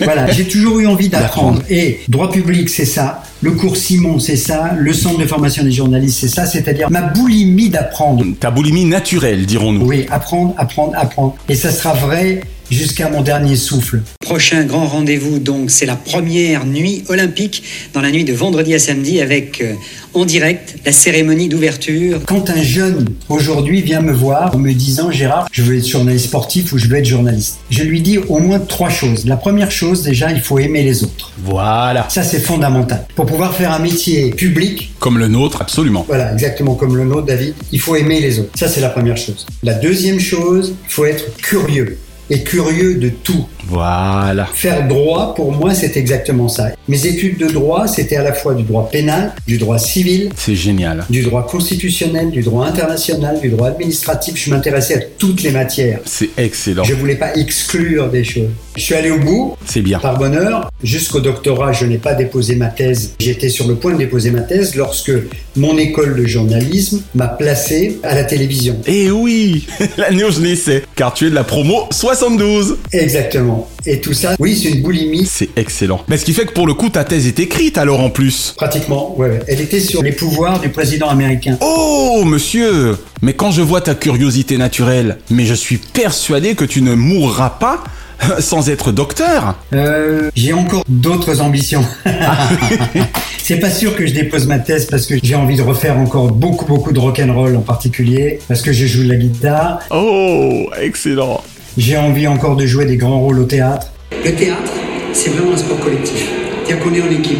voilà, 0.00 0.30
j'ai 0.30 0.46
toujours 0.46 0.80
eu 0.80 0.86
envie 0.86 1.08
d'apprendre. 1.10 1.62
Et 1.68 2.00
droit 2.08 2.30
public, 2.30 2.68
c'est 2.68 2.84
ça. 2.84 3.22
Le 3.42 3.52
cours 3.52 3.74
Simon, 3.74 4.18
c'est 4.18 4.36
ça. 4.36 4.72
Le 4.76 4.92
centre 4.92 5.18
de 5.18 5.24
formation 5.24 5.64
des 5.64 5.72
journalistes, 5.72 6.18
c'est 6.20 6.28
ça. 6.28 6.44
C'est-à-dire 6.44 6.90
ma 6.90 7.00
boulimie 7.00 7.70
d'apprendre. 7.70 8.22
Ta 8.38 8.50
boulimie 8.50 8.84
naturelle, 8.84 9.46
dirons-nous. 9.46 9.86
Oui, 9.86 10.04
apprendre, 10.10 10.54
apprendre, 10.58 10.92
apprendre. 10.94 11.36
Et 11.48 11.54
ça 11.54 11.70
sera 11.70 11.94
vrai 11.94 12.42
jusqu'à 12.70 13.08
mon 13.10 13.22
dernier 13.22 13.56
souffle. 13.56 14.00
Prochain 14.20 14.64
grand 14.64 14.86
rendez-vous, 14.86 15.38
donc, 15.38 15.70
c'est 15.70 15.86
la 15.86 15.96
première 15.96 16.66
nuit 16.66 17.02
olympique 17.08 17.62
dans 17.92 18.00
la 18.00 18.10
nuit 18.10 18.24
de 18.24 18.32
vendredi 18.32 18.74
à 18.74 18.78
samedi 18.78 19.20
avec 19.20 19.60
euh, 19.60 19.74
en 20.14 20.24
direct 20.24 20.76
la 20.86 20.92
cérémonie 20.92 21.48
d'ouverture. 21.48 22.20
Quand 22.26 22.50
un 22.50 22.62
jeune 22.62 23.08
aujourd'hui 23.28 23.82
vient 23.82 24.00
me 24.00 24.12
voir 24.12 24.54
en 24.54 24.58
me 24.58 24.72
disant 24.72 25.10
Gérard, 25.10 25.48
je 25.52 25.62
veux 25.62 25.78
être 25.78 25.88
journaliste 25.88 26.26
sportif 26.26 26.72
ou 26.72 26.78
je 26.78 26.86
veux 26.86 26.96
être 26.96 27.06
journaliste, 27.06 27.58
je 27.70 27.82
lui 27.82 28.00
dis 28.00 28.18
au 28.18 28.38
moins 28.38 28.60
trois 28.60 28.90
choses. 28.90 29.26
La 29.26 29.36
première 29.36 29.70
chose, 29.70 30.02
déjà, 30.02 30.30
il 30.30 30.40
faut 30.40 30.58
aimer 30.58 30.82
les 30.82 31.02
autres. 31.02 31.32
Voilà. 31.44 32.06
Ça, 32.08 32.22
c'est 32.22 32.40
fondamental. 32.40 33.06
Pour 33.14 33.26
pouvoir 33.30 33.54
faire 33.54 33.72
un 33.72 33.78
métier 33.78 34.30
public. 34.30 34.92
Comme 34.98 35.18
le 35.18 35.28
nôtre, 35.28 35.62
absolument. 35.62 36.04
Voilà, 36.06 36.32
exactement 36.32 36.74
comme 36.74 36.96
le 36.96 37.04
nôtre, 37.04 37.26
David. 37.26 37.54
Il 37.72 37.80
faut 37.80 37.94
aimer 37.94 38.20
les 38.20 38.40
autres. 38.40 38.50
Ça, 38.54 38.68
c'est 38.68 38.80
la 38.80 38.90
première 38.90 39.16
chose. 39.16 39.46
La 39.62 39.74
deuxième 39.74 40.18
chose, 40.18 40.74
il 40.84 40.90
faut 40.90 41.04
être 41.04 41.36
curieux 41.36 41.98
et 42.30 42.42
curieux 42.42 42.94
de 42.94 43.08
tout. 43.08 43.46
Voilà. 43.66 44.46
Faire 44.52 44.88
droit, 44.88 45.34
pour 45.34 45.52
moi, 45.52 45.74
c'est 45.74 45.96
exactement 45.96 46.48
ça. 46.48 46.70
Mes 46.88 47.06
études 47.06 47.38
de 47.38 47.46
droit, 47.46 47.86
c'était 47.86 48.16
à 48.16 48.22
la 48.22 48.32
fois 48.32 48.54
du 48.54 48.62
droit 48.62 48.88
pénal, 48.90 49.32
du 49.46 49.58
droit 49.58 49.78
civil. 49.78 50.30
C'est 50.36 50.54
génial. 50.54 51.04
Du 51.10 51.22
droit 51.22 51.46
constitutionnel, 51.46 52.30
du 52.30 52.42
droit 52.42 52.66
international, 52.66 53.40
du 53.40 53.48
droit 53.48 53.68
administratif. 53.68 54.34
Je 54.36 54.50
m'intéressais 54.50 54.94
à 54.96 55.00
toutes 55.18 55.42
les 55.42 55.50
matières. 55.50 56.00
C'est 56.04 56.30
excellent. 56.36 56.84
Je 56.84 56.94
voulais 56.94 57.16
pas 57.16 57.34
exclure 57.36 58.10
des 58.10 58.24
choses. 58.24 58.48
Je 58.76 58.82
suis 58.82 58.94
allé 58.94 59.10
au 59.10 59.18
bout. 59.18 59.56
C'est 59.66 59.82
bien. 59.82 59.98
Par 59.98 60.18
bonheur. 60.18 60.70
Jusqu'au 60.82 61.20
doctorat, 61.20 61.72
je 61.72 61.84
n'ai 61.84 61.98
pas 61.98 62.14
déposé 62.14 62.54
ma 62.54 62.68
thèse. 62.68 63.14
J'étais 63.18 63.48
sur 63.48 63.68
le 63.68 63.74
point 63.74 63.92
de 63.92 63.98
déposer 63.98 64.30
ma 64.30 64.40
thèse 64.40 64.74
lorsque 64.74 65.12
mon 65.56 65.76
école 65.76 66.16
de 66.16 66.24
journalisme 66.24 67.02
m'a 67.14 67.28
placé 67.28 67.98
à 68.02 68.14
la 68.14 68.24
télévision. 68.24 68.76
Eh 68.86 69.10
oui, 69.10 69.66
l'année 69.98 70.24
où 70.24 70.30
je 70.30 70.40
naissais, 70.40 70.84
car 70.96 71.12
tu 71.12 71.26
es 71.26 71.30
de 71.30 71.34
la 71.34 71.44
promo 71.44 71.86
72. 72.20 72.76
Exactement. 72.92 73.66
Et 73.86 73.98
tout 73.98 74.12
ça, 74.12 74.34
oui, 74.38 74.54
c'est 74.54 74.68
une 74.68 74.82
boulimie. 74.82 75.24
C'est 75.24 75.48
excellent. 75.56 76.02
Mais 76.06 76.18
ce 76.18 76.26
qui 76.26 76.34
fait 76.34 76.44
que 76.44 76.52
pour 76.52 76.66
le 76.66 76.74
coup, 76.74 76.90
ta 76.90 77.02
thèse 77.02 77.26
est 77.26 77.40
écrite 77.40 77.78
alors 77.78 78.00
en 78.00 78.10
plus. 78.10 78.52
Pratiquement, 78.58 79.18
ouais. 79.18 79.40
Elle 79.48 79.62
était 79.62 79.80
sur 79.80 80.02
les 80.02 80.12
pouvoirs 80.12 80.60
du 80.60 80.68
président 80.68 81.08
américain. 81.08 81.56
Oh, 81.62 82.22
monsieur 82.26 82.98
Mais 83.22 83.32
quand 83.32 83.50
je 83.52 83.62
vois 83.62 83.80
ta 83.80 83.94
curiosité 83.94 84.58
naturelle, 84.58 85.16
mais 85.30 85.46
je 85.46 85.54
suis 85.54 85.78
persuadé 85.78 86.54
que 86.54 86.66
tu 86.66 86.82
ne 86.82 86.94
mourras 86.94 87.48
pas 87.48 87.82
Sans 88.38 88.68
être 88.68 88.92
docteur 88.92 89.54
Euh, 89.72 90.30
j'ai 90.36 90.52
encore 90.52 90.84
d'autres 90.90 91.40
ambitions. 91.40 91.86
c'est 93.42 93.58
pas 93.60 93.70
sûr 93.70 93.96
que 93.96 94.06
je 94.06 94.12
dépose 94.12 94.46
ma 94.46 94.58
thèse 94.58 94.84
parce 94.84 95.06
que 95.06 95.14
j'ai 95.22 95.34
envie 95.36 95.56
de 95.56 95.62
refaire 95.62 95.96
encore 95.96 96.30
beaucoup 96.30 96.66
beaucoup 96.66 96.92
de 96.92 96.98
rock'n'roll 96.98 97.56
en 97.56 97.62
particulier 97.62 98.40
parce 98.46 98.60
que 98.60 98.74
je 98.74 98.84
joue 98.84 99.04
de 99.04 99.08
la 99.08 99.16
guitare. 99.16 99.78
Oh, 99.90 100.68
excellent. 100.82 101.42
J'ai 101.78 101.96
envie 101.96 102.26
encore 102.26 102.56
de 102.56 102.66
jouer 102.66 102.84
des 102.84 102.96
grands 102.96 103.20
rôles 103.20 103.38
au 103.40 103.44
théâtre. 103.44 103.88
Le 104.24 104.34
théâtre, 104.34 104.72
c'est 105.12 105.30
vraiment 105.30 105.52
un 105.54 105.56
sport 105.56 105.78
collectif. 105.80 106.28
C'est-à-dire 106.64 106.84
qu'on 106.84 106.94
est 106.94 107.02
en 107.02 107.10
équipe. 107.10 107.38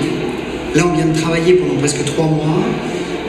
Là, 0.75 0.85
on 0.87 0.95
vient 0.95 1.07
de 1.07 1.19
travailler 1.19 1.55
pendant 1.55 1.79
presque 1.81 2.05
trois 2.05 2.27
mois. 2.27 2.63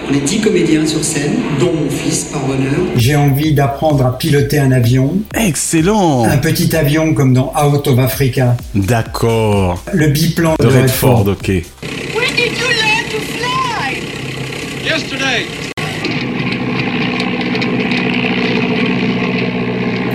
On 0.09 0.13
est 0.13 0.19
dix 0.21 0.41
comédiens 0.41 0.85
sur 0.85 1.03
scène, 1.03 1.35
dont 1.59 1.73
mon 1.73 1.89
fils, 1.89 2.25
par 2.25 2.41
bonheur. 2.45 2.79
J'ai 2.97 3.15
envie 3.15 3.53
d'apprendre 3.53 4.05
à 4.05 4.17
piloter 4.17 4.59
un 4.59 4.71
avion. 4.71 5.17
Excellent. 5.35 6.25
Un 6.25 6.37
petit 6.37 6.75
avion 6.75 7.13
comme 7.13 7.33
dans 7.33 7.53
Out 7.55 7.87
of 7.87 7.97
Africa. 7.99 8.55
D'accord. 8.75 9.83
Le 9.93 10.07
biplan 10.07 10.55
de, 10.59 10.65
De 10.65 10.69
Redford, 10.69 11.27
ok. 11.29 11.47
When 11.47 11.63
did 12.35 12.51
you 12.57 12.67
learn 12.67 13.05
to 13.09 13.19
fly? 13.19 14.01
Yesterday. 14.85 15.70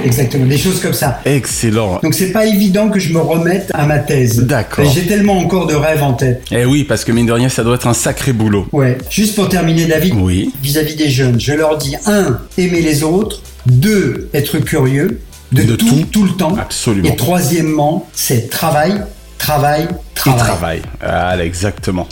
Exactement, 0.07 0.47
des 0.47 0.57
choses 0.59 0.81
comme 0.81 0.93
ça. 0.95 1.21
Excellent. 1.25 2.01
Donc 2.03 2.15
c'est 2.15 2.31
pas 2.33 2.47
évident 2.47 2.89
que 2.89 2.99
je 3.01 3.13
me 3.13 3.19
remette 3.21 3.71
à 3.75 3.87
ma 3.87 3.99
thèse. 3.99 4.41
D'accord. 4.45 4.91
J'ai 4.95 5.07
tellement 5.07 5.39
encore 5.39 5.67
de 5.67 5.75
rêves 5.75 6.03
en 6.03 6.13
tête. 6.15 6.43
Eh 6.51 6.65
oui, 6.65 6.85
parce 6.85 7.05
que 7.05 7.13
mine 7.13 7.27
de 7.27 7.33
rien, 7.33 7.49
ça 7.49 7.65
doit 7.65 7.75
être 7.75 7.87
un 7.89 7.95
sacré 7.95 8.33
boulot. 8.33 8.67
Ouais. 8.73 8.97
Juste 9.11 9.35
pour 9.35 9.49
terminer, 9.49 9.87
David. 9.87 10.15
Oui. 10.17 10.53
Vis-à-vis 10.63 10.95
des 10.97 11.11
jeunes, 11.11 11.41
je 11.41 11.53
leur 11.53 11.77
dis 11.79 11.97
un, 12.07 12.39
aimer 12.57 12.81
les 12.81 13.03
autres. 13.03 13.43
Deux, 13.67 14.29
être 14.33 14.59
curieux 14.61 15.21
de, 15.53 15.63
De 15.63 15.75
tout, 15.77 15.87
tout. 15.87 16.05
tout 16.13 16.25
le 16.25 16.31
temps. 16.31 16.55
Absolument. 16.57 17.09
Et 17.09 17.17
troisièmement, 17.17 18.09
c'est 18.15 18.49
travail, 18.49 19.03
travail, 19.39 19.83
Et 19.85 20.15
travail. 20.15 20.45
travail. 20.47 20.83
Ah, 21.03 21.37
exactement. 21.45 22.07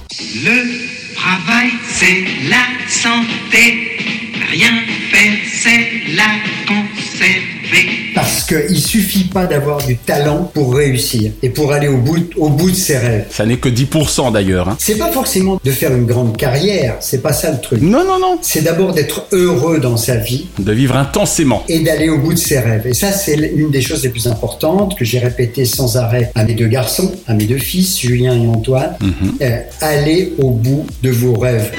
Le 0.44 1.14
travail, 1.16 1.68
c'est 1.92 2.24
la 2.50 2.56
santé. 2.88 4.13
Rien 4.54 4.70
faire, 5.10 5.32
c'est 5.52 6.14
la 6.14 6.22
conserver. 6.68 8.12
Parce 8.14 8.44
qu'il 8.44 8.78
suffit 8.78 9.24
pas 9.24 9.46
d'avoir 9.46 9.84
du 9.84 9.96
talent 9.96 10.48
pour 10.54 10.76
réussir 10.76 11.32
et 11.42 11.48
pour 11.48 11.72
aller 11.72 11.88
au 11.88 11.96
bout, 11.98 12.18
au 12.36 12.50
bout 12.50 12.70
de 12.70 12.76
ses 12.76 12.96
rêves. 12.98 13.26
Ça 13.30 13.44
n'est 13.46 13.56
que 13.56 13.68
10% 13.68 14.32
d'ailleurs. 14.32 14.68
hein. 14.68 14.76
C'est 14.78 14.96
pas 14.96 15.10
forcément 15.10 15.60
de 15.62 15.70
faire 15.72 15.92
une 15.92 16.06
grande 16.06 16.36
carrière, 16.36 16.96
c'est 17.00 17.20
pas 17.20 17.32
ça 17.32 17.50
le 17.50 17.60
truc. 17.60 17.82
Non, 17.82 18.04
non, 18.04 18.20
non. 18.20 18.38
C'est 18.42 18.62
d'abord 18.62 18.92
d'être 18.92 19.26
heureux 19.32 19.80
dans 19.80 19.96
sa 19.96 20.14
vie 20.16 20.46
De 20.60 20.70
vivre 20.72 20.96
intensément. 20.96 21.64
et 21.68 21.80
d'aller 21.80 22.08
au 22.08 22.18
bout 22.18 22.34
de 22.34 22.38
ses 22.38 22.60
rêves. 22.60 22.86
Et 22.86 22.94
ça, 22.94 23.10
c'est 23.10 23.34
l'une 23.34 23.72
des 23.72 23.82
choses 23.82 24.04
les 24.04 24.10
plus 24.10 24.28
importantes 24.28 24.96
que 24.96 25.04
j'ai 25.04 25.18
répétées 25.18 25.64
sans 25.64 25.96
arrêt 25.96 26.30
à 26.36 26.44
mes 26.44 26.54
deux 26.54 26.68
garçons, 26.68 27.10
à 27.26 27.34
mes 27.34 27.46
deux 27.46 27.58
fils, 27.58 27.98
Julien 27.98 28.40
et 28.40 28.46
Antoine. 28.46 28.94
Euh, 29.42 29.58
allez 29.80 30.34
au 30.38 30.50
bout 30.50 30.86
de 31.02 31.10
vos 31.10 31.34
rêves. 31.34 31.72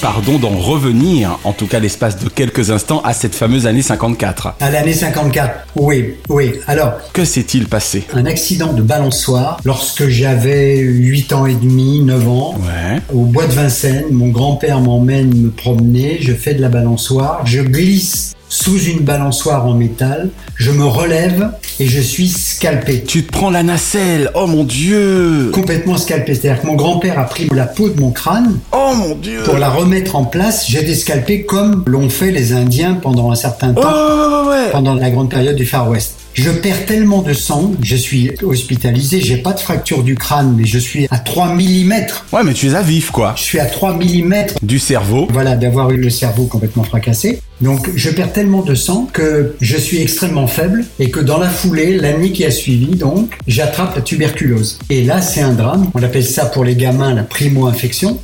Pardon 0.00 0.38
d'en 0.38 0.56
revenir, 0.56 1.40
en 1.42 1.52
tout 1.52 1.66
cas 1.66 1.80
l'espace 1.80 2.18
de 2.22 2.28
quelques 2.28 2.70
instants, 2.70 3.00
à 3.04 3.12
cette 3.12 3.34
fameuse 3.34 3.66
année 3.66 3.82
54. 3.82 4.54
À 4.60 4.70
l'année 4.70 4.92
54, 4.92 5.66
oui, 5.74 6.14
oui. 6.28 6.52
Alors, 6.68 6.92
Que 7.12 7.24
s'est-il 7.24 7.66
passé? 7.66 8.04
un 8.14 8.24
accident 8.26 8.72
de 8.72 8.82
balançoire 8.82 9.58
lorsque 9.64 10.06
j'avais 10.06 10.78
8 10.78 11.32
ans 11.32 11.46
et 11.46 11.54
demi, 11.54 12.00
9 12.02 12.28
ans. 12.28 12.54
Ouais. 12.60 13.00
Au 13.12 13.24
bois 13.24 13.46
de 13.48 13.52
Vincennes, 13.52 14.04
mon 14.12 14.28
grand-père 14.28 14.80
m'emmène 14.80 15.34
me 15.36 15.50
promener, 15.50 16.18
je 16.20 16.32
fais 16.32 16.54
de 16.54 16.60
la 16.60 16.68
balançoire, 16.68 17.44
je 17.44 17.60
glisse 17.60 18.34
sous 18.48 18.78
une 18.84 19.00
balançoire 19.00 19.66
en 19.66 19.74
métal, 19.74 20.30
je 20.56 20.70
me 20.70 20.84
relève 20.84 21.50
et 21.80 21.86
je 21.86 22.00
suis 22.00 22.28
scalpé. 22.28 23.02
Tu 23.04 23.24
te 23.24 23.30
prends 23.32 23.50
la 23.50 23.62
nacelle, 23.62 24.30
oh 24.34 24.46
mon 24.46 24.64
dieu 24.64 25.50
Complètement 25.52 25.96
scalpé. 25.98 26.34
C'est-à-dire 26.34 26.62
que 26.62 26.66
mon 26.66 26.74
grand-père 26.74 27.18
a 27.18 27.24
pris 27.24 27.48
la 27.54 27.66
peau 27.66 27.88
de 27.88 28.00
mon 28.00 28.10
crâne 28.10 28.58
Oh 28.72 28.92
mon 28.96 29.14
dieu 29.14 29.42
pour 29.44 29.58
la 29.58 29.68
remettre 29.68 30.16
en 30.16 30.24
place. 30.24 30.66
J'ai 30.68 30.80
été 30.82 30.94
scalpé 30.94 31.44
comme 31.44 31.84
l'ont 31.86 32.08
fait 32.10 32.30
les 32.30 32.52
Indiens 32.52 32.94
pendant 32.94 33.30
un 33.30 33.34
certain 33.36 33.74
Oh 33.76 33.80
temps, 33.80 33.88
ouais, 33.92 34.48
ouais, 34.48 34.64
ouais. 34.64 34.70
pendant 34.72 34.94
la 34.94 35.10
grande 35.10 35.30
période 35.30 35.56
du 35.56 35.66
Far 35.66 35.88
West. 35.88 36.14
Je 36.34 36.50
perds 36.50 36.86
tellement 36.86 37.22
de 37.22 37.32
sang, 37.32 37.72
je 37.82 37.96
suis 37.96 38.30
hospitalisé, 38.44 39.20
j'ai 39.20 39.38
pas 39.38 39.52
de 39.52 39.58
fracture 39.58 40.04
du 40.04 40.14
crâne, 40.14 40.54
mais 40.56 40.66
je 40.66 40.78
suis 40.78 41.08
à 41.10 41.18
3 41.18 41.54
mm. 41.54 41.92
Ouais, 42.32 42.44
mais 42.44 42.52
tu 42.54 42.68
es 42.68 42.74
à 42.76 42.82
vif 42.82 43.10
quoi. 43.10 43.34
Je 43.36 43.42
suis 43.42 43.58
à 43.58 43.66
3 43.66 43.94
mm 43.94 44.34
Du 44.62 44.78
cerveau. 44.78 45.26
voilà, 45.32 45.56
d'avoir 45.56 45.90
eu 45.90 45.96
le 45.96 46.10
cerveau 46.10 46.44
complètement 46.44 46.84
fracassé. 46.84 47.40
Donc, 47.60 47.90
je 47.94 48.10
perds 48.10 48.32
tellement 48.32 48.62
de 48.62 48.74
sang 48.74 49.08
que 49.12 49.54
je 49.60 49.76
suis 49.76 50.00
extrêmement 50.00 50.46
faible 50.46 50.84
et 50.98 51.10
que 51.10 51.20
dans 51.20 51.38
la 51.38 51.48
foulée, 51.48 51.96
l'année 51.96 52.32
qui 52.32 52.44
a 52.44 52.50
suivi, 52.50 52.96
donc, 52.96 53.36
j'attrape 53.46 53.96
la 53.96 54.02
tuberculose. 54.02 54.78
Et 54.90 55.02
là, 55.02 55.20
c'est 55.20 55.40
un 55.40 55.54
drame. 55.54 55.90
On 55.94 56.02
appelle 56.02 56.24
ça 56.24 56.46
pour 56.46 56.64
les 56.64 56.76
gamins 56.76 57.14
la 57.14 57.22
primo-infection. 57.22 58.18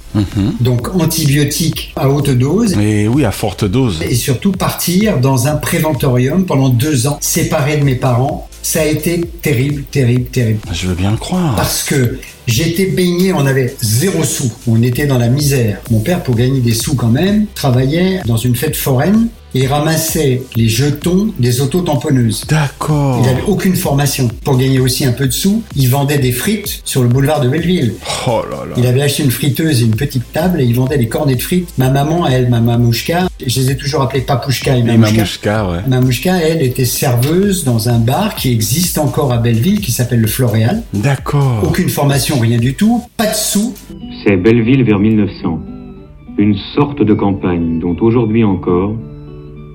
Donc, 0.60 0.94
antibiotiques 0.94 1.92
à 1.96 2.08
haute 2.08 2.30
dose. 2.30 2.76
Et 2.78 3.08
oui, 3.08 3.24
à 3.24 3.32
forte 3.32 3.64
dose. 3.64 4.00
Et 4.08 4.14
surtout 4.14 4.52
partir 4.52 5.18
dans 5.18 5.48
un 5.48 5.56
préventorium 5.56 6.46
pendant 6.46 6.68
deux 6.68 7.06
ans, 7.06 7.18
séparé 7.20 7.76
de 7.76 7.84
mes 7.84 7.96
parents. 7.96 8.48
Ça 8.64 8.80
a 8.80 8.86
été 8.86 9.20
terrible, 9.42 9.82
terrible, 9.82 10.24
terrible. 10.30 10.60
Je 10.72 10.86
veux 10.86 10.94
bien 10.94 11.10
le 11.10 11.18
croire. 11.18 11.54
Parce 11.54 11.82
que 11.82 12.18
j'étais 12.46 12.86
baigné, 12.86 13.30
on 13.34 13.44
avait 13.44 13.76
zéro 13.82 14.24
sou. 14.24 14.50
On 14.66 14.82
était 14.82 15.06
dans 15.06 15.18
la 15.18 15.28
misère. 15.28 15.82
Mon 15.90 16.00
père, 16.00 16.22
pour 16.22 16.34
gagner 16.34 16.60
des 16.60 16.72
sous 16.72 16.94
quand 16.94 17.10
même, 17.10 17.44
travaillait 17.54 18.22
dans 18.24 18.38
une 18.38 18.56
fête 18.56 18.74
foraine 18.74 19.28
et 19.54 19.66
ramassait 19.66 20.42
les 20.56 20.68
jetons 20.68 21.32
des 21.38 21.60
autotamponneuses. 21.60 22.44
D'accord. 22.48 23.18
Il 23.20 23.26
n'avait 23.26 23.44
aucune 23.46 23.76
formation. 23.76 24.28
Pour 24.44 24.56
gagner 24.56 24.80
aussi 24.80 25.04
un 25.04 25.12
peu 25.12 25.26
de 25.26 25.32
sous, 25.32 25.62
il 25.76 25.88
vendait 25.88 26.18
des 26.18 26.32
frites 26.32 26.80
sur 26.84 27.02
le 27.02 27.08
boulevard 27.08 27.40
de 27.40 27.48
Belleville. 27.48 27.94
Oh 28.26 28.42
là 28.50 28.64
là. 28.68 28.74
Il 28.76 28.86
avait 28.86 29.02
acheté 29.02 29.22
une 29.22 29.30
friteuse 29.30 29.82
et 29.82 29.84
une 29.84 29.94
petite 29.94 30.32
table 30.32 30.60
et 30.60 30.64
il 30.64 30.74
vendait 30.74 30.98
des 30.98 31.08
cornets 31.08 31.36
de 31.36 31.42
frites. 31.42 31.68
Ma 31.78 31.90
maman, 31.90 32.26
elle, 32.26 32.48
ma 32.48 32.60
mamouchka, 32.60 33.28
je 33.46 33.60
les 33.60 33.70
ai 33.70 33.76
toujours 33.76 34.02
appelés 34.02 34.22
Papouchka 34.22 34.76
et 34.76 34.80
Et 34.80 34.82
Mamouchka. 34.82 35.12
Mamouchka, 35.12 35.70
ouais. 35.70 35.78
Mamouchka, 35.86 36.36
elle, 36.38 36.62
était 36.62 36.84
serveuse 36.84 37.64
dans 37.64 37.88
un 37.88 37.98
bar 37.98 38.34
qui 38.34 38.50
existe 38.50 38.98
encore 38.98 39.32
à 39.32 39.38
Belleville, 39.38 39.80
qui 39.80 39.92
s'appelle 39.92 40.20
le 40.20 40.26
Floréal. 40.26 40.82
D'accord. 40.92 41.62
Aucune 41.62 41.88
formation, 41.88 42.38
rien 42.38 42.58
du 42.58 42.74
tout, 42.74 43.02
pas 43.16 43.26
de 43.26 43.34
sous. 43.34 43.74
C'est 44.24 44.36
Belleville 44.36 44.84
vers 44.84 44.98
1900. 44.98 45.60
Une 46.38 46.56
sorte 46.74 47.02
de 47.02 47.14
campagne 47.14 47.78
dont 47.78 47.96
aujourd'hui 48.00 48.42
encore 48.42 48.94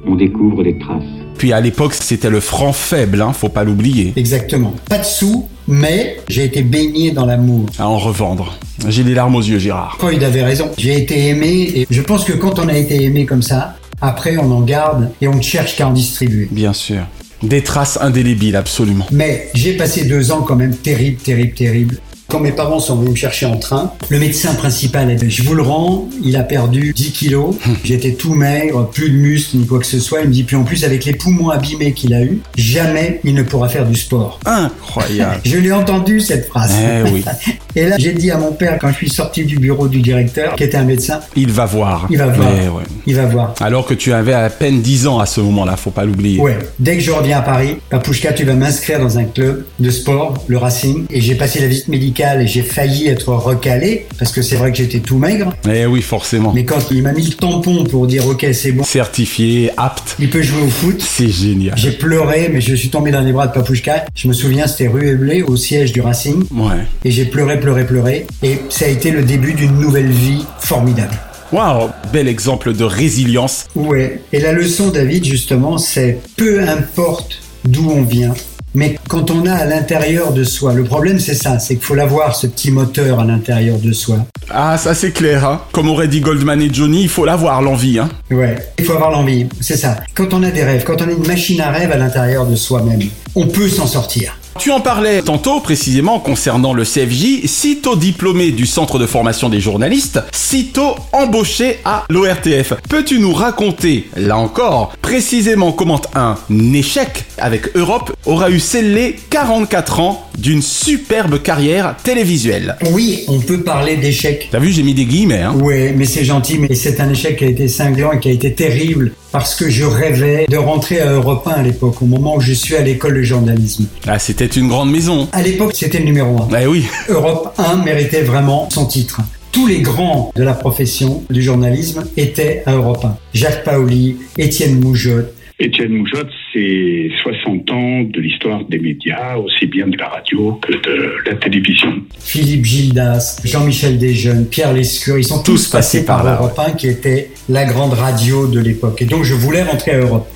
on 0.05 0.15
découvre 0.15 0.63
des 0.63 0.77
traces. 0.77 1.03
Puis 1.37 1.53
à 1.53 1.61
l'époque, 1.61 1.93
c'était 1.93 2.29
le 2.29 2.39
franc 2.39 2.73
faible, 2.73 3.21
hein, 3.21 3.33
faut 3.33 3.49
pas 3.49 3.63
l'oublier. 3.63 4.13
Exactement. 4.15 4.73
Pas 4.89 4.97
de 4.97 5.05
sous, 5.05 5.47
mais 5.67 6.17
j'ai 6.27 6.43
été 6.43 6.61
baigné 6.61 7.11
dans 7.11 7.25
l'amour. 7.25 7.65
À 7.77 7.87
en 7.87 7.97
revendre. 7.97 8.57
J'ai 8.87 9.03
les 9.03 9.13
larmes 9.13 9.35
aux 9.35 9.41
yeux, 9.41 9.59
Gérard. 9.59 9.95
Freud 9.99 10.23
avait 10.23 10.43
raison. 10.43 10.69
J'ai 10.77 11.01
été 11.01 11.27
aimé 11.27 11.71
et 11.75 11.87
je 11.89 12.01
pense 12.01 12.25
que 12.25 12.33
quand 12.33 12.59
on 12.59 12.67
a 12.67 12.77
été 12.77 13.03
aimé 13.03 13.25
comme 13.25 13.41
ça, 13.41 13.75
après 14.01 14.37
on 14.37 14.51
en 14.51 14.61
garde 14.61 15.11
et 15.21 15.27
on 15.27 15.35
ne 15.35 15.41
cherche 15.41 15.75
qu'à 15.75 15.87
en 15.87 15.93
distribuer. 15.93 16.47
Bien 16.51 16.73
sûr. 16.73 17.01
Des 17.41 17.61
traces 17.61 17.97
indélébiles, 18.01 18.57
absolument. 18.57 19.07
Mais 19.11 19.49
j'ai 19.53 19.77
passé 19.77 20.05
deux 20.05 20.31
ans 20.31 20.41
quand 20.41 20.57
même 20.57 20.75
terrible, 20.75 21.21
terrible, 21.21 21.53
terrible. 21.53 21.97
Quand 22.29 22.39
mes 22.39 22.51
parents 22.51 22.79
sont 22.79 22.95
venus 22.97 23.09
me 23.09 23.15
chercher 23.15 23.47
en 23.47 23.57
train, 23.57 23.91
le 24.09 24.19
médecin 24.19 24.53
principal 24.53 25.09
a 25.09 25.15
dit 25.15 25.31
Je 25.31 25.41
vous 25.41 25.55
le 25.55 25.63
rends, 25.63 26.07
il 26.23 26.35
a 26.37 26.43
perdu 26.43 26.93
10 26.95 27.11
kilos. 27.11 27.55
J'étais 27.83 28.11
tout 28.13 28.35
maigre, 28.35 28.87
plus 28.87 29.09
de 29.09 29.15
muscles 29.17 29.57
ni 29.57 29.65
quoi 29.65 29.79
que 29.79 29.87
ce 29.87 29.99
soit. 29.99 30.21
Il 30.21 30.27
me 30.27 30.33
dit 30.33 30.43
Puis 30.43 30.55
en 30.55 30.63
plus, 30.63 30.83
avec 30.83 31.05
les 31.05 31.13
poumons 31.13 31.49
abîmés 31.49 31.93
qu'il 31.93 32.13
a 32.13 32.21
eu, 32.21 32.39
jamais 32.55 33.19
il 33.23 33.33
ne 33.33 33.41
pourra 33.41 33.67
faire 33.67 33.87
du 33.87 33.95
sport. 33.95 34.39
Incroyable. 34.45 35.41
Je 35.43 35.57
l'ai 35.57 35.71
entendu 35.71 36.19
cette 36.19 36.47
phrase. 36.47 36.71
Eh 36.79 37.09
oui. 37.09 37.25
Et 37.75 37.85
là, 37.87 37.97
j'ai 37.99 38.13
dit 38.13 38.29
à 38.31 38.37
mon 38.37 38.51
père, 38.51 38.77
quand 38.81 38.89
je 38.89 38.95
suis 38.95 39.09
sorti 39.09 39.45
du 39.45 39.57
bureau 39.57 39.87
du 39.87 40.01
directeur, 40.01 40.55
qui 40.55 40.63
était 40.63 40.75
un 40.77 40.83
médecin, 40.83 41.19
Il 41.35 41.51
va 41.51 41.65
voir. 41.65 42.07
il 42.09 42.17
va 42.17 42.27
voir. 42.27 42.51
Mais 42.51 42.67
ouais. 42.67 42.83
Il 43.05 43.15
va 43.15 43.25
voir. 43.25 43.53
Alors 43.61 43.85
que 43.85 43.93
tu 43.93 44.11
avais 44.11 44.33
à 44.33 44.49
peine 44.49 44.81
10 44.81 45.05
ans 45.07 45.19
à 45.19 45.27
ce 45.27 45.39
moment-là, 45.41 45.77
faut 45.77 45.91
pas 45.91 46.03
l'oublier. 46.03 46.41
Ouais, 46.41 46.57
dès 46.79 46.95
que 46.97 47.03
je 47.03 47.11
reviens 47.11 47.37
à 47.37 47.41
Paris, 47.41 47.77
Papouchka, 47.89 48.33
tu 48.33 48.43
vas 48.43 48.55
m'inscrire 48.55 48.99
dans 48.99 49.19
un 49.19 49.23
club 49.25 49.65
de 49.79 49.89
sport, 49.91 50.43
le 50.47 50.57
Racing. 50.57 51.05
Et 51.11 51.21
j'ai 51.21 51.35
passé 51.35 51.59
la 51.59 51.67
visite 51.67 51.87
médicale 51.89 52.18
et 52.19 52.47
j'ai 52.47 52.61
failli 52.61 53.07
être 53.07 53.29
recalé, 53.33 54.05
parce 54.17 54.31
que 54.31 54.41
c'est 54.41 54.55
vrai 54.57 54.71
que 54.71 54.77
j'étais 54.77 54.99
tout 54.99 55.17
maigre. 55.17 55.53
Eh 55.71 55.85
oui, 55.85 56.01
forcément. 56.01 56.51
Mais 56.53 56.65
quand 56.65 56.79
il 56.91 57.01
m'a 57.01 57.13
mis 57.13 57.25
le 57.25 57.33
tampon 57.33 57.83
pour 57.85 58.07
dire 58.07 58.27
ok, 58.27 58.45
c'est 58.53 58.71
bon, 58.71 58.83
Certifié, 58.83 59.71
apte. 59.77 60.15
il 60.19 60.29
peut 60.29 60.41
jouer 60.41 60.61
au 60.61 60.67
foot, 60.69 61.01
C'est 61.01 61.29
génial. 61.29 61.77
j'ai 61.77 61.91
pleuré, 61.91 62.49
mais 62.51 62.61
je 62.61 62.75
suis 62.75 62.89
tombé 62.89 63.11
dans 63.11 63.21
les 63.21 63.31
bras 63.31 63.47
de 63.47 63.53
Papouchka. 63.53 64.05
Je 64.15 64.27
me 64.27 64.33
souviens, 64.33 64.67
c'était 64.67 64.87
rue 64.87 65.07
Eblé, 65.07 65.41
au 65.43 65.55
siège 65.55 65.93
du 65.93 66.01
Racing. 66.01 66.43
Ouais. 66.51 66.85
Et 67.05 67.11
j'ai 67.11 67.25
pleuré, 67.25 67.59
pleuré, 67.59 67.85
pleuré. 67.85 68.27
Et 68.43 68.59
ça 68.69 68.85
a 68.85 68.89
été 68.89 69.11
le 69.11 69.23
début 69.23 69.53
d'une 69.53 69.79
nouvelle 69.79 70.09
vie 70.11 70.43
formidable. 70.59 71.17
Waouh, 71.51 71.89
bel 72.13 72.27
exemple 72.27 72.73
de 72.73 72.83
résilience. 72.83 73.65
Ouais. 73.75 74.21
Et 74.33 74.39
la 74.39 74.51
leçon, 74.51 74.89
David, 74.89 75.25
justement, 75.25 75.77
c'est 75.79 76.19
peu 76.37 76.61
importe 76.61 77.39
d'où 77.65 77.89
on 77.89 78.03
vient, 78.03 78.33
Mais 78.75 78.99
quand 79.07 79.31
on 79.31 79.45
a 79.45 79.53
à 79.53 79.65
l'intérieur 79.65 80.31
de 80.31 80.43
soi, 80.43 80.73
le 80.73 80.83
problème 80.83 81.19
c'est 81.19 81.33
ça, 81.35 81.59
c'est 81.59 81.75
qu'il 81.75 81.83
faut 81.83 81.95
l'avoir, 81.95 82.35
ce 82.35 82.47
petit 82.47 82.71
moteur 82.71 83.19
à 83.19 83.25
l'intérieur 83.25 83.77
de 83.79 83.91
soi. 83.91 84.17
Ah, 84.49 84.77
ça 84.77 84.93
c'est 84.93 85.11
clair, 85.11 85.45
hein. 85.45 85.61
Comme 85.71 85.89
aurait 85.89 86.07
dit 86.07 86.21
Goldman 86.21 86.61
et 86.61 86.73
Johnny, 86.73 87.03
il 87.03 87.09
faut 87.09 87.25
l'avoir, 87.25 87.61
l'envie, 87.61 87.99
hein. 87.99 88.09
Ouais, 88.31 88.57
il 88.77 88.85
faut 88.85 88.93
avoir 88.93 89.11
l'envie, 89.11 89.47
c'est 89.59 89.77
ça. 89.77 89.97
Quand 90.13 90.33
on 90.33 90.43
a 90.43 90.51
des 90.51 90.63
rêves, 90.63 90.83
quand 90.83 91.01
on 91.01 91.07
a 91.07 91.11
une 91.11 91.27
machine 91.27 91.61
à 91.61 91.71
rêve 91.71 91.91
à 91.91 91.97
l'intérieur 91.97 92.45
de 92.45 92.55
soi-même, 92.55 93.01
on 93.35 93.47
peut 93.47 93.69
s'en 93.69 93.87
sortir. 93.87 94.38
Tu 94.59 94.71
en 94.71 94.81
parlais 94.81 95.21
tantôt 95.21 95.61
précisément 95.61 96.19
concernant 96.19 96.73
le 96.73 96.83
CFJ, 96.83 97.45
sitôt 97.45 97.95
diplômé 97.95 98.51
du 98.51 98.65
Centre 98.65 98.99
de 98.99 99.05
formation 99.05 99.47
des 99.47 99.61
journalistes, 99.61 100.19
sitôt 100.33 100.97
embauché 101.13 101.79
à 101.85 102.03
l'ORTF. 102.09 102.73
Peux-tu 102.89 103.19
nous 103.19 103.33
raconter, 103.33 104.09
là 104.17 104.37
encore, 104.37 104.91
précisément 105.01 105.71
comment 105.71 106.01
un 106.13 106.35
échec 106.73 107.23
avec 107.37 107.73
Europe 107.77 108.11
aura 108.25 108.49
eu 108.49 108.59
scellé 108.59 109.15
44 109.29 110.01
ans 110.01 110.28
d'une 110.39 110.61
superbe 110.61 111.41
carrière 111.41 111.95
télévisuelle 112.01 112.77
Oui, 112.91 113.25
on 113.27 113.39
peut 113.39 113.61
parler 113.61 113.97
d'échec. 113.97 114.47
T'as 114.51 114.59
vu, 114.59 114.71
j'ai 114.71 114.83
mis 114.83 114.93
des 114.93 115.05
guillemets, 115.05 115.41
hein 115.41 115.55
Ouais, 115.55 115.93
mais 115.95 116.05
c'est 116.05 116.23
gentil, 116.23 116.57
mais 116.57 116.73
c'est 116.75 116.99
un 117.01 117.09
échec 117.09 117.37
qui 117.37 117.45
a 117.45 117.47
été 117.47 117.67
cinglant 117.67 118.13
et 118.13 118.19
qui 118.19 118.29
a 118.29 118.31
été 118.31 118.53
terrible 118.53 119.13
parce 119.31 119.53
que 119.53 119.69
je 119.69 119.83
rêvais 119.83 120.45
de 120.49 120.57
rentrer 120.57 121.01
à 121.01 121.11
Europe 121.11 121.45
1 121.45 121.51
à 121.51 121.61
l'époque, 121.61 122.01
au 122.01 122.05
moment 122.05 122.37
où 122.37 122.41
je 122.41 122.53
suis 122.53 122.75
à 122.75 122.81
l'école 122.81 123.15
de 123.15 123.21
journalisme. 123.21 123.87
Ah, 124.07 124.17
c'était 124.17 124.45
une 124.45 124.69
grande 124.69 124.91
maison. 124.91 125.27
À 125.33 125.43
l'époque, 125.43 125.73
c'était 125.75 125.99
le 125.99 126.05
numéro 126.05 126.41
1. 126.41 126.47
Eh 126.61 126.67
oui. 126.67 126.85
Europe 127.09 127.53
1 127.57 127.83
méritait 127.83 128.21
vraiment 128.21 128.69
son 128.71 128.85
titre. 128.85 129.21
Tous 129.51 129.67
les 129.67 129.81
grands 129.81 130.31
de 130.35 130.43
la 130.43 130.53
profession 130.53 131.23
du 131.29 131.41
journalisme 131.41 132.05
étaient 132.17 132.63
à 132.65 132.73
Europe 132.73 133.03
1. 133.03 133.17
Jacques 133.33 133.63
Paoli, 133.63 134.17
Étienne 134.37 134.79
Moujotte, 134.79 135.33
Étienne 135.61 135.91
Moujotte, 135.91 136.29
c'est 136.53 137.09
60 137.21 137.69
ans 137.71 138.03
de 138.03 138.21
l'histoire 138.21 138.63
des 138.63 138.79
médias, 138.79 139.35
aussi 139.35 139.65
bien 139.65 139.87
de 139.87 139.97
la 139.97 140.07
radio 140.07 140.53
que 140.61 140.71
de 140.71 141.29
la 141.29 141.35
télévision. 141.35 141.89
Philippe 142.17 142.63
Gildas, 142.63 143.41
Jean-Michel 143.43 143.97
Desjeunes, 143.97 144.47
Pierre 144.47 144.71
Lescure, 144.71 145.17
ils 145.17 145.25
sont 145.25 145.43
tous, 145.43 145.67
passés 145.67 146.05
par, 146.05 146.25
Europe 146.25 146.57
1 146.57 146.71
qui 146.71 146.87
était 146.87 147.31
la 147.49 147.65
grande 147.65 147.91
radio 147.91 148.47
de 148.47 148.61
l'époque. 148.61 149.01
Et 149.01 149.05
donc 149.05 149.25
je 149.25 149.33
voulais 149.33 149.63
rentrer 149.63 149.91
à 149.91 149.97
Europe. 149.97 150.29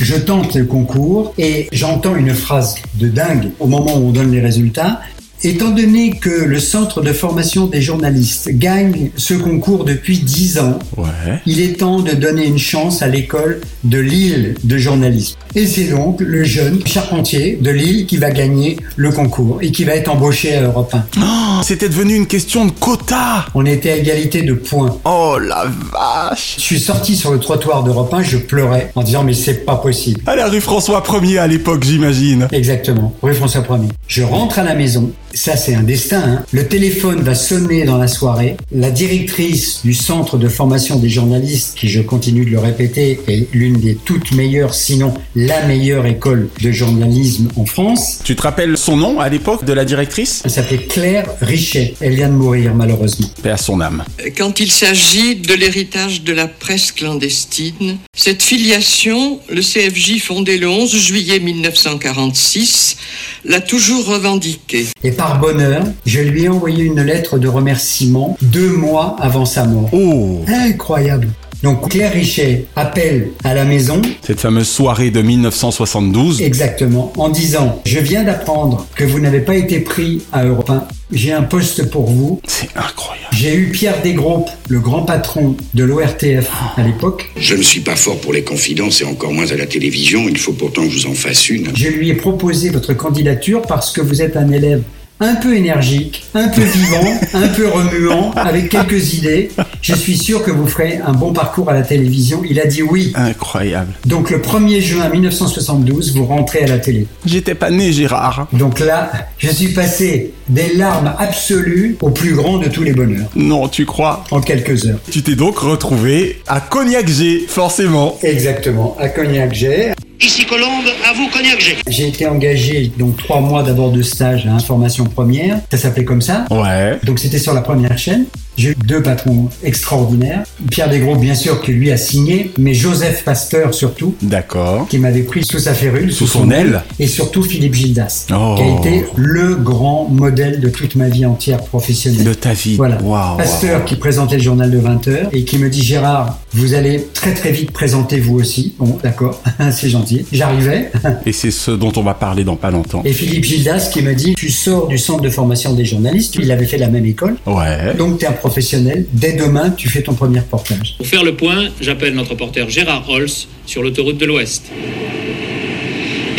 Je 0.00 0.16
tente 0.16 0.56
le 0.56 0.64
concours 0.64 1.32
et 1.38 1.68
j'entends 1.70 2.16
une 2.16 2.34
phrase 2.34 2.82
de 3.00 3.06
dingue 3.06 3.50
au 3.60 3.68
moment 3.68 3.98
où 3.98 4.08
on 4.08 4.10
donne 4.10 4.32
les 4.32 4.40
résultats. 4.40 5.00
Étant 5.44 5.70
donné 5.70 6.10
que 6.10 6.30
le 6.30 6.58
Centre 6.58 7.00
de 7.00 7.12
formation 7.12 7.66
des 7.68 7.80
journalistes 7.80 8.50
gagne 8.50 9.10
ce 9.16 9.34
concours 9.34 9.84
depuis 9.84 10.18
10 10.18 10.58
ans, 10.58 10.78
Ouais. 10.96 11.06
il 11.46 11.60
est 11.60 11.78
temps 11.78 12.00
de 12.00 12.10
donner 12.12 12.44
une 12.46 12.58
chance 12.58 13.02
à 13.02 13.06
l'école 13.06 13.60
de 13.84 13.98
Lille 13.98 14.56
de 14.64 14.76
journalisme. 14.78 15.36
Et 15.54 15.66
c'est 15.68 15.84
donc 15.84 16.20
le 16.20 16.42
jeune 16.42 16.84
charpentier 16.84 17.56
de 17.60 17.70
Lille 17.70 18.06
qui 18.06 18.16
va 18.16 18.30
gagner 18.32 18.78
le 18.96 19.12
concours 19.12 19.58
et 19.62 19.70
qui 19.70 19.84
va 19.84 19.94
être 19.94 20.08
embauché 20.08 20.56
à 20.56 20.62
Europe 20.62 20.92
1. 20.92 21.04
Oh, 21.18 21.60
c'était 21.62 21.88
devenu 21.88 22.16
une 22.16 22.26
question 22.26 22.64
de 22.66 22.72
quota. 22.72 23.46
On 23.54 23.64
était 23.64 23.92
à 23.92 23.96
égalité 23.96 24.42
de 24.42 24.54
points. 24.54 24.98
Oh 25.04 25.36
la 25.40 25.66
vache. 25.92 26.54
Je 26.56 26.62
suis 26.62 26.80
sorti 26.80 27.14
sur 27.14 27.30
le 27.32 27.38
trottoir 27.38 27.84
d'Europe 27.84 28.12
1, 28.12 28.22
je 28.24 28.38
pleurais 28.38 28.90
en 28.96 29.04
disant 29.04 29.22
mais 29.22 29.34
c'est 29.34 29.64
pas 29.64 29.76
possible. 29.76 30.20
À 30.26 30.34
la 30.34 30.48
rue 30.48 30.60
François 30.60 31.00
1er 31.00 31.38
à 31.38 31.46
l'époque, 31.46 31.84
j'imagine. 31.84 32.48
Exactement, 32.50 33.14
rue 33.22 33.34
François 33.34 33.62
1er. 33.62 33.88
Je 34.08 34.22
rentre 34.24 34.58
à 34.58 34.64
la 34.64 34.74
maison, 34.74 35.10
ça 35.38 35.56
c'est 35.56 35.74
un 35.76 35.84
destin. 35.84 36.20
Hein. 36.20 36.44
Le 36.50 36.66
téléphone 36.66 37.22
va 37.22 37.36
sonner 37.36 37.84
dans 37.84 37.96
la 37.96 38.08
soirée. 38.08 38.56
La 38.72 38.90
directrice 38.90 39.82
du 39.84 39.94
centre 39.94 40.36
de 40.36 40.48
formation 40.48 40.98
des 40.98 41.08
journalistes, 41.08 41.76
qui 41.78 41.88
je 41.88 42.00
continue 42.00 42.44
de 42.44 42.50
le 42.50 42.58
répéter, 42.58 43.20
est 43.28 43.46
l'une 43.54 43.78
des 43.78 43.94
toutes 43.94 44.32
meilleures, 44.32 44.74
sinon 44.74 45.14
la 45.36 45.64
meilleure 45.66 46.06
école 46.06 46.48
de 46.60 46.72
journalisme 46.72 47.48
en 47.56 47.66
France. 47.66 48.18
Tu 48.24 48.34
te 48.34 48.42
rappelles 48.42 48.76
son 48.76 48.96
nom 48.96 49.20
à 49.20 49.28
l'époque 49.28 49.64
de 49.64 49.72
la 49.72 49.84
directrice? 49.84 50.42
Elle 50.44 50.50
s'appelait 50.50 50.82
Claire 50.82 51.26
Richet. 51.40 51.94
Elle 52.00 52.16
vient 52.16 52.28
de 52.28 52.34
mourir 52.34 52.74
malheureusement. 52.74 53.28
Paix 53.40 53.50
à 53.50 53.56
son 53.56 53.80
âme. 53.80 54.04
Quand 54.36 54.58
il 54.58 54.72
s'agit 54.72 55.36
de 55.36 55.54
l'héritage 55.54 56.22
de 56.22 56.32
la 56.32 56.48
presse 56.48 56.90
clandestine, 56.90 57.98
cette 58.12 58.42
filiation, 58.42 59.38
le 59.48 59.60
CFJ 59.60 60.20
fondé 60.20 60.58
le 60.58 60.68
11 60.68 60.96
juillet 60.96 61.38
1946, 61.38 62.96
l'a 63.44 63.60
toujours 63.60 64.04
revendiquée. 64.06 64.86
Et 65.04 65.12
par 65.12 65.27
bonheur, 65.36 65.82
je 66.06 66.20
lui 66.20 66.44
ai 66.44 66.48
envoyé 66.48 66.84
une 66.84 67.02
lettre 67.02 67.38
de 67.38 67.48
remerciement 67.48 68.36
deux 68.40 68.70
mois 68.70 69.16
avant 69.20 69.44
sa 69.44 69.64
mort. 69.64 69.90
Oh 69.92 70.40
Incroyable. 70.48 71.28
Donc 71.64 71.90
Claire 71.90 72.12
Richet 72.12 72.66
appelle 72.76 73.30
à 73.42 73.52
la 73.52 73.64
maison, 73.64 74.00
Cette 74.24 74.38
fameuse 74.38 74.68
soirée 74.68 75.10
de 75.10 75.20
1972. 75.22 76.40
exactement, 76.40 77.12
en 77.16 77.30
disant 77.30 77.82
Je 77.84 77.98
viens 77.98 78.22
d'apprendre 78.22 78.86
que 78.94 79.02
vous 79.02 79.18
n'avez 79.18 79.40
pas 79.40 79.56
été 79.56 79.80
pris 79.80 80.22
à 80.32 80.44
Europe 80.44 80.70
1. 80.70 80.84
J'ai 81.10 81.32
un 81.32 81.42
poste 81.42 81.90
pour 81.90 82.06
vous. 82.08 82.40
C'est 82.46 82.68
incroyable. 82.76 83.26
J'ai 83.32 83.56
eu 83.56 83.70
Pierre 83.72 84.00
Desgroupes, 84.02 84.50
le 84.68 84.78
grand 84.78 85.02
patron 85.02 85.56
de 85.74 85.82
l'ORTF 85.82 86.48
à 86.76 86.82
l'époque. 86.82 87.28
Je 87.36 87.56
ne 87.56 87.62
suis 87.62 87.80
pas 87.80 87.96
fort 87.96 88.20
pour 88.20 88.32
les 88.32 88.42
confidences 88.44 89.00
et 89.00 89.04
encore 89.04 89.32
moins 89.32 89.50
à 89.50 89.56
la 89.56 89.66
télévision. 89.66 90.28
Il 90.28 90.38
faut 90.38 90.52
pourtant 90.52 90.82
que 90.82 90.90
je 90.90 91.06
vous 91.06 91.10
en 91.10 91.14
fasse 91.14 91.48
une. 91.50 91.74
Je 91.74 91.88
lui 91.88 92.10
ai 92.10 92.14
proposé 92.14 92.70
votre 92.70 92.94
candidature 92.94 93.62
parce 93.62 93.90
que 93.90 94.00
vous 94.00 94.22
êtes 94.22 94.36
un 94.36 94.50
élève 94.52 94.82
un 95.20 95.34
peu 95.34 95.56
énergique, 95.56 96.24
un 96.34 96.48
peu 96.48 96.62
vivant, 96.62 97.12
un 97.34 97.48
peu 97.48 97.68
remuant, 97.68 98.30
avec 98.36 98.68
quelques 98.68 99.14
idées. 99.14 99.50
Je 99.82 99.94
suis 99.94 100.16
sûr 100.16 100.42
que 100.42 100.50
vous 100.50 100.66
ferez 100.66 101.00
un 101.04 101.12
bon 101.12 101.32
parcours 101.32 101.70
à 101.70 101.74
la 101.74 101.82
télévision. 101.82 102.42
Il 102.48 102.60
a 102.60 102.66
dit 102.66 102.82
oui. 102.82 103.12
Incroyable. 103.14 103.92
Donc 104.06 104.30
le 104.30 104.38
1er 104.38 104.80
juin 104.80 105.08
1972, 105.08 106.14
vous 106.14 106.24
rentrez 106.24 106.60
à 106.60 106.66
la 106.66 106.78
télé. 106.78 107.06
J'étais 107.24 107.54
pas 107.54 107.70
né, 107.70 107.92
Gérard. 107.92 108.48
Donc 108.52 108.80
là, 108.80 109.10
je 109.38 109.50
suis 109.50 109.68
passé 109.68 110.32
des 110.48 110.74
larmes 110.74 111.14
absolues 111.18 111.96
au 112.00 112.10
plus 112.10 112.34
grand 112.34 112.58
de 112.58 112.68
tous 112.68 112.82
les 112.82 112.92
bonheurs. 112.92 113.28
Non, 113.34 113.68
tu 113.68 113.86
crois? 113.86 114.24
En 114.30 114.40
quelques 114.40 114.86
heures. 114.86 114.98
Tu 115.10 115.22
t'es 115.22 115.34
donc 115.34 115.58
retrouvé 115.58 116.40
à 116.46 116.60
Cognac 116.60 117.08
G, 117.08 117.44
forcément. 117.48 118.18
Exactement, 118.22 118.96
à 118.98 119.08
Cognac-Ger. 119.08 119.94
Ici 120.20 120.44
Colombe, 120.46 120.86
à 121.08 121.12
vous 121.12 121.28
Cognac 121.28 121.60
G. 121.60 121.76
J'ai 121.86 122.08
été 122.08 122.26
engagé 122.26 122.90
donc 122.98 123.16
trois 123.18 123.40
mois 123.40 123.62
d'abord 123.62 123.92
de 123.92 124.02
stage 124.02 124.46
à 124.48 124.50
Information 124.52 125.04
Première. 125.04 125.60
Ça 125.70 125.78
s'appelait 125.78 126.04
comme 126.04 126.22
ça. 126.22 126.44
Ouais. 126.50 126.98
Donc 127.04 127.20
c'était 127.20 127.38
sur 127.38 127.54
la 127.54 127.60
première 127.60 127.96
chaîne. 127.96 128.26
J'ai 128.58 128.70
eu 128.70 128.76
deux 128.86 129.00
patrons 129.00 129.48
extraordinaires. 129.62 130.42
Pierre 130.68 130.90
Desgros, 130.90 131.14
bien 131.14 131.36
sûr, 131.36 131.62
qui 131.62 131.70
lui 131.70 131.92
a 131.92 131.96
signé, 131.96 132.50
mais 132.58 132.74
Joseph 132.74 133.22
Pasteur 133.22 133.72
surtout, 133.72 134.16
D'accord. 134.20 134.88
qui 134.88 134.98
m'avait 134.98 135.22
pris 135.22 135.44
sous 135.44 135.60
sa 135.60 135.74
férule, 135.74 136.12
Sous 136.12 136.26
son 136.26 136.50
aile. 136.50 136.82
et 136.98 137.06
surtout 137.06 137.44
Philippe 137.44 137.74
Gildas, 137.74 138.26
Oh. 138.34 138.56
qui 138.56 138.62
a 138.64 138.78
été 138.96 139.04
le 139.14 139.54
grand 139.54 140.08
modèle 140.10 140.58
de 140.58 140.68
toute 140.70 140.96
ma 140.96 141.08
vie 141.08 141.24
entière 141.24 141.58
professionnelle. 141.62 142.24
De 142.24 142.34
ta 142.34 142.52
vie. 142.52 142.74
Voilà. 142.74 142.98
Pasteur 143.38 143.84
qui 143.84 143.94
présentait 143.94 144.38
le 144.38 144.42
journal 144.42 144.72
de 144.72 144.78
20 144.78 145.06
heures 145.06 145.28
et 145.32 145.44
qui 145.44 145.58
me 145.58 145.70
dit 145.70 145.82
Gérard, 145.84 146.40
vous 146.52 146.74
allez 146.74 147.06
très 147.14 147.34
très 147.34 147.52
vite 147.52 147.70
présenter 147.70 148.18
vous 148.18 148.40
aussi. 148.40 148.74
Bon, 148.80 148.98
d'accord, 149.04 149.40
c'est 149.70 149.88
gentil. 149.88 150.26
J'arrivais. 150.32 150.90
Et 151.26 151.32
c'est 151.32 151.52
ce 151.52 151.70
dont 151.70 151.92
on 151.96 152.02
va 152.02 152.14
parler 152.14 152.42
dans 152.42 152.56
pas 152.56 152.72
longtemps. 152.72 153.02
Et 153.04 153.12
Philippe 153.12 153.44
Gildas 153.44 153.90
qui 153.92 154.02
me 154.02 154.14
dit 154.14 154.34
Tu 154.34 154.50
sors 154.50 154.88
du 154.88 154.98
centre 154.98 155.20
de 155.22 155.30
formation 155.30 155.74
des 155.74 155.84
journalistes, 155.84 156.34
il 156.40 156.50
avait 156.50 156.66
fait 156.66 156.78
la 156.78 156.88
même 156.88 157.06
école, 157.06 157.36
Ouais. 157.46 157.94
donc 157.96 158.18
tu 158.18 158.24
es 158.24 158.28
un 158.28 158.32
professionnel. 158.48 159.04
Dès 159.12 159.34
demain, 159.34 159.70
tu 159.70 159.88
fais 159.90 160.02
ton 160.02 160.14
premier 160.14 160.40
reportage. 160.40 160.94
Pour 160.96 161.06
faire 161.06 161.22
le 161.22 161.34
point, 161.36 161.68
j'appelle 161.80 162.14
notre 162.14 162.30
reporter 162.30 162.68
Gérard 162.70 163.06
Rolls 163.06 163.28
sur 163.66 163.82
l'autoroute 163.82 164.16
de 164.16 164.24
l'Ouest. 164.24 164.62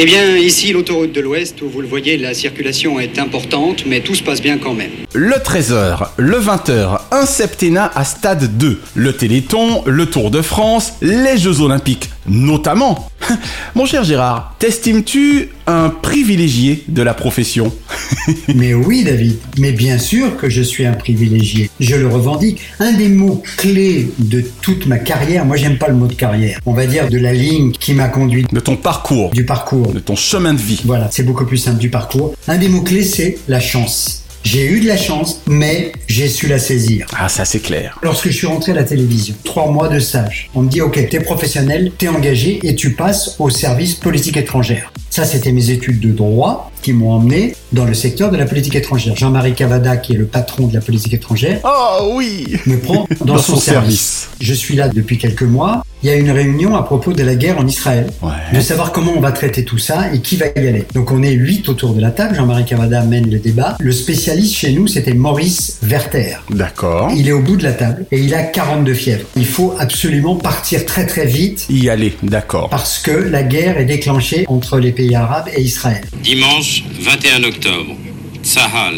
Eh 0.02 0.06
bien, 0.06 0.38
ici, 0.38 0.72
l'autoroute 0.72 1.12
de 1.12 1.22
l'Ouest, 1.22 1.62
où 1.62 1.70
vous 1.70 1.82
le 1.82 1.88
voyez, 1.88 2.18
la 2.18 2.34
circulation 2.34 3.00
est 3.00 3.20
importante, 3.20 3.84
mais 3.86 4.00
tout 4.00 4.16
se 4.16 4.24
passe 4.24 4.42
bien 4.42 4.58
quand 4.58 4.74
même. 4.74 4.92
Le 5.14 5.36
13h, 5.36 6.12
le 6.18 6.40
20h, 6.40 7.00
un 7.12 7.26
septennat 7.26 7.92
à 7.94 8.06
stade 8.06 8.58
2. 8.58 8.80
Le 8.96 9.14
Téléthon, 9.14 9.84
le 9.86 10.06
Tour 10.06 10.32
de 10.32 10.42
France, 10.42 10.94
les 11.02 11.38
Jeux 11.38 11.62
Olympiques, 11.62 12.10
notamment. 12.28 13.10
Mon 13.76 13.86
cher 13.86 14.04
Gérard, 14.04 14.56
t'estimes-tu 14.60 15.50
un 15.68 15.90
privilégié 15.90 16.84
de 16.88 17.02
la 17.02 17.14
profession? 17.14 17.72
Mais 18.56 18.74
oui, 18.74 19.04
David, 19.04 19.38
mais 19.58 19.72
bien 19.72 19.98
sûr 19.98 20.38
que 20.38 20.50
je 20.50 20.62
suis 20.62 20.86
un 20.86 20.94
privilégié. 20.94 21.70
Je 21.80 21.96
le 21.96 22.08
revendique. 22.08 22.62
Un 22.80 22.94
des 22.94 23.08
mots 23.08 23.44
clés 23.58 24.10
de 24.20 24.44
toute 24.62 24.86
ma 24.88 24.98
carrière, 24.98 25.46
moi 25.46 25.58
j'aime 25.58 25.78
pas 25.78 25.88
le 25.88 25.96
mot 25.96 26.08
de 26.08 26.14
carrière, 26.14 26.60
on 26.66 26.74
va 26.74 26.86
dire 26.88 27.10
de 27.10 27.18
la 27.18 27.34
ligne 27.34 27.72
qui 27.72 27.94
m'a 27.94 28.08
conduit, 28.08 28.46
De 28.52 28.60
ton 28.60 28.76
parcours, 28.76 29.32
du 29.32 29.46
parcours. 29.46 29.94
de 29.94 30.00
ton 30.00 30.16
chemin 30.16 30.54
de 30.54 30.60
vie. 30.60 30.82
Voilà, 30.86 31.10
c'est 31.12 31.24
beaucoup 31.24 31.46
plus 31.46 31.58
simple 31.58 31.80
du 31.80 31.90
parcours. 31.90 32.36
Un 32.48 32.58
des 32.58 32.68
mots 32.70 32.82
clés, 32.82 33.04
c'est 33.04 33.38
la 33.48 33.60
chance. 33.60 34.24
J'ai 34.44 34.66
eu 34.66 34.80
de 34.80 34.88
la 34.88 34.98
chance, 34.98 35.42
mais 35.48 35.92
j'ai 36.08 36.28
su 36.28 36.48
la 36.48 36.60
saisir. 36.60 37.08
Ah, 37.18 37.30
ça 37.30 37.46
c'est 37.46 37.60
clair. 37.60 38.00
Lorsque 38.02 38.30
je 38.30 38.34
suis 38.34 38.48
rentré 38.48 38.72
à 38.72 38.76
la 38.76 38.84
télévision, 38.84 39.36
trois 39.44 39.70
mois 39.70 39.90
de 39.90 40.00
stage, 40.00 40.50
on 40.56 40.62
me 40.62 40.70
dit 40.70 40.82
ok, 40.82 41.08
t'es 41.10 41.20
professionnel, 41.20 41.92
t'es 41.98 42.08
engagé 42.08 42.60
et 42.64 42.76
tu 42.76 42.94
passes 42.94 43.36
au 43.40 43.50
service 43.50 43.96
politique 43.96 44.38
étrangère. 44.38 44.92
Ça, 45.10 45.26
c'était 45.26 45.52
mes 45.52 45.72
études 45.72 46.00
de 46.00 46.12
droit 46.12 46.72
qui 46.82 46.94
m'ont 46.94 47.12
emmené 47.12 47.56
dans 47.74 47.86
le 47.86 47.94
secteur 47.94 48.32
de 48.32 48.38
la 48.38 48.46
politique 48.46 48.76
étrangère. 48.76 49.16
Jean-Marie 49.16 49.54
Cavada, 49.54 49.98
qui 49.98 50.14
est 50.14 50.18
le 50.18 50.26
patron 50.26 50.68
de 50.68 50.74
la 50.74 50.82
politique 50.82 51.14
étrangère, 51.14 51.60
Oh 51.64 52.14
oui 52.16 52.46
me 52.66 52.78
prend 52.78 53.08
dans, 53.26 53.38
son, 53.38 53.58
service. 53.58 54.19
Je 54.42 54.54
suis 54.54 54.76
là 54.76 54.88
depuis 54.88 55.18
quelques 55.18 55.44
mois. 55.44 55.84
il 56.02 56.08
y 56.10 56.12
a 56.14 56.16
une 56.16 56.32
réunion 56.32 56.76
à 56.78 56.84
propos 56.84 57.12
de 57.12 57.24
la 57.24 57.36
guerre 57.36 57.60
en 57.60 57.68
Israël, 57.68 58.08
de 58.54 58.62
savoir 58.62 58.94
comment 58.94 59.12
on 59.18 59.20
va 59.20 59.34
traiter 59.34 59.66
tout 59.66 59.78
ça 59.78 60.14
et 60.14 60.22
qui 60.22 60.38
va 60.38 60.46
y 60.56 60.66
aller. 60.68 60.86
Donc 60.94 61.12
on 61.12 61.22
est 61.24 61.32
huit 61.34 61.68
autour 61.68 61.94
de 61.94 62.00
la 62.00 62.12
table, 62.12 62.36
Jean-Marie 62.36 62.64
Cavada 62.64 63.04
mène 63.04 63.30
le 63.30 63.38
débat. 63.40 63.76
Le 63.82 63.92
spécialiste 63.92 64.56
chez 64.56 64.72
nous, 64.72 64.88
c'était 64.88 65.14
Maurice 65.14 65.80
Werther. 65.84 66.38
D'accord. 66.52 67.12
Il 67.18 67.28
est 67.28 67.34
au 67.34 67.42
bout 67.42 67.58
de 67.58 67.64
la 67.64 67.74
table 67.74 68.06
et 68.12 68.20
il 68.20 68.34
a 68.34 68.44
42 68.44 68.94
fièvres. 68.94 69.26
Il 69.36 69.46
faut 69.46 69.76
absolument 69.78 70.36
partir 70.38 70.86
très 70.86 71.06
très 71.06 71.26
vite 71.26 71.66
Y 71.70 71.90
aller, 71.90 72.14
d'accord. 72.24 72.70
parce 72.70 73.00
que 73.00 73.12
la 73.12 73.44
guerre 73.44 73.78
est 73.78 73.86
déclenchée 73.86 74.46
entre 74.48 74.80
les 74.80 74.94
pays 74.94 75.16
arabes 75.16 75.50
et 75.54 75.62
Israël. 75.62 76.02
Dimanche 76.24 76.86
21 77.02 77.44
octobre, 77.44 77.96
Tsahal, 78.44 78.96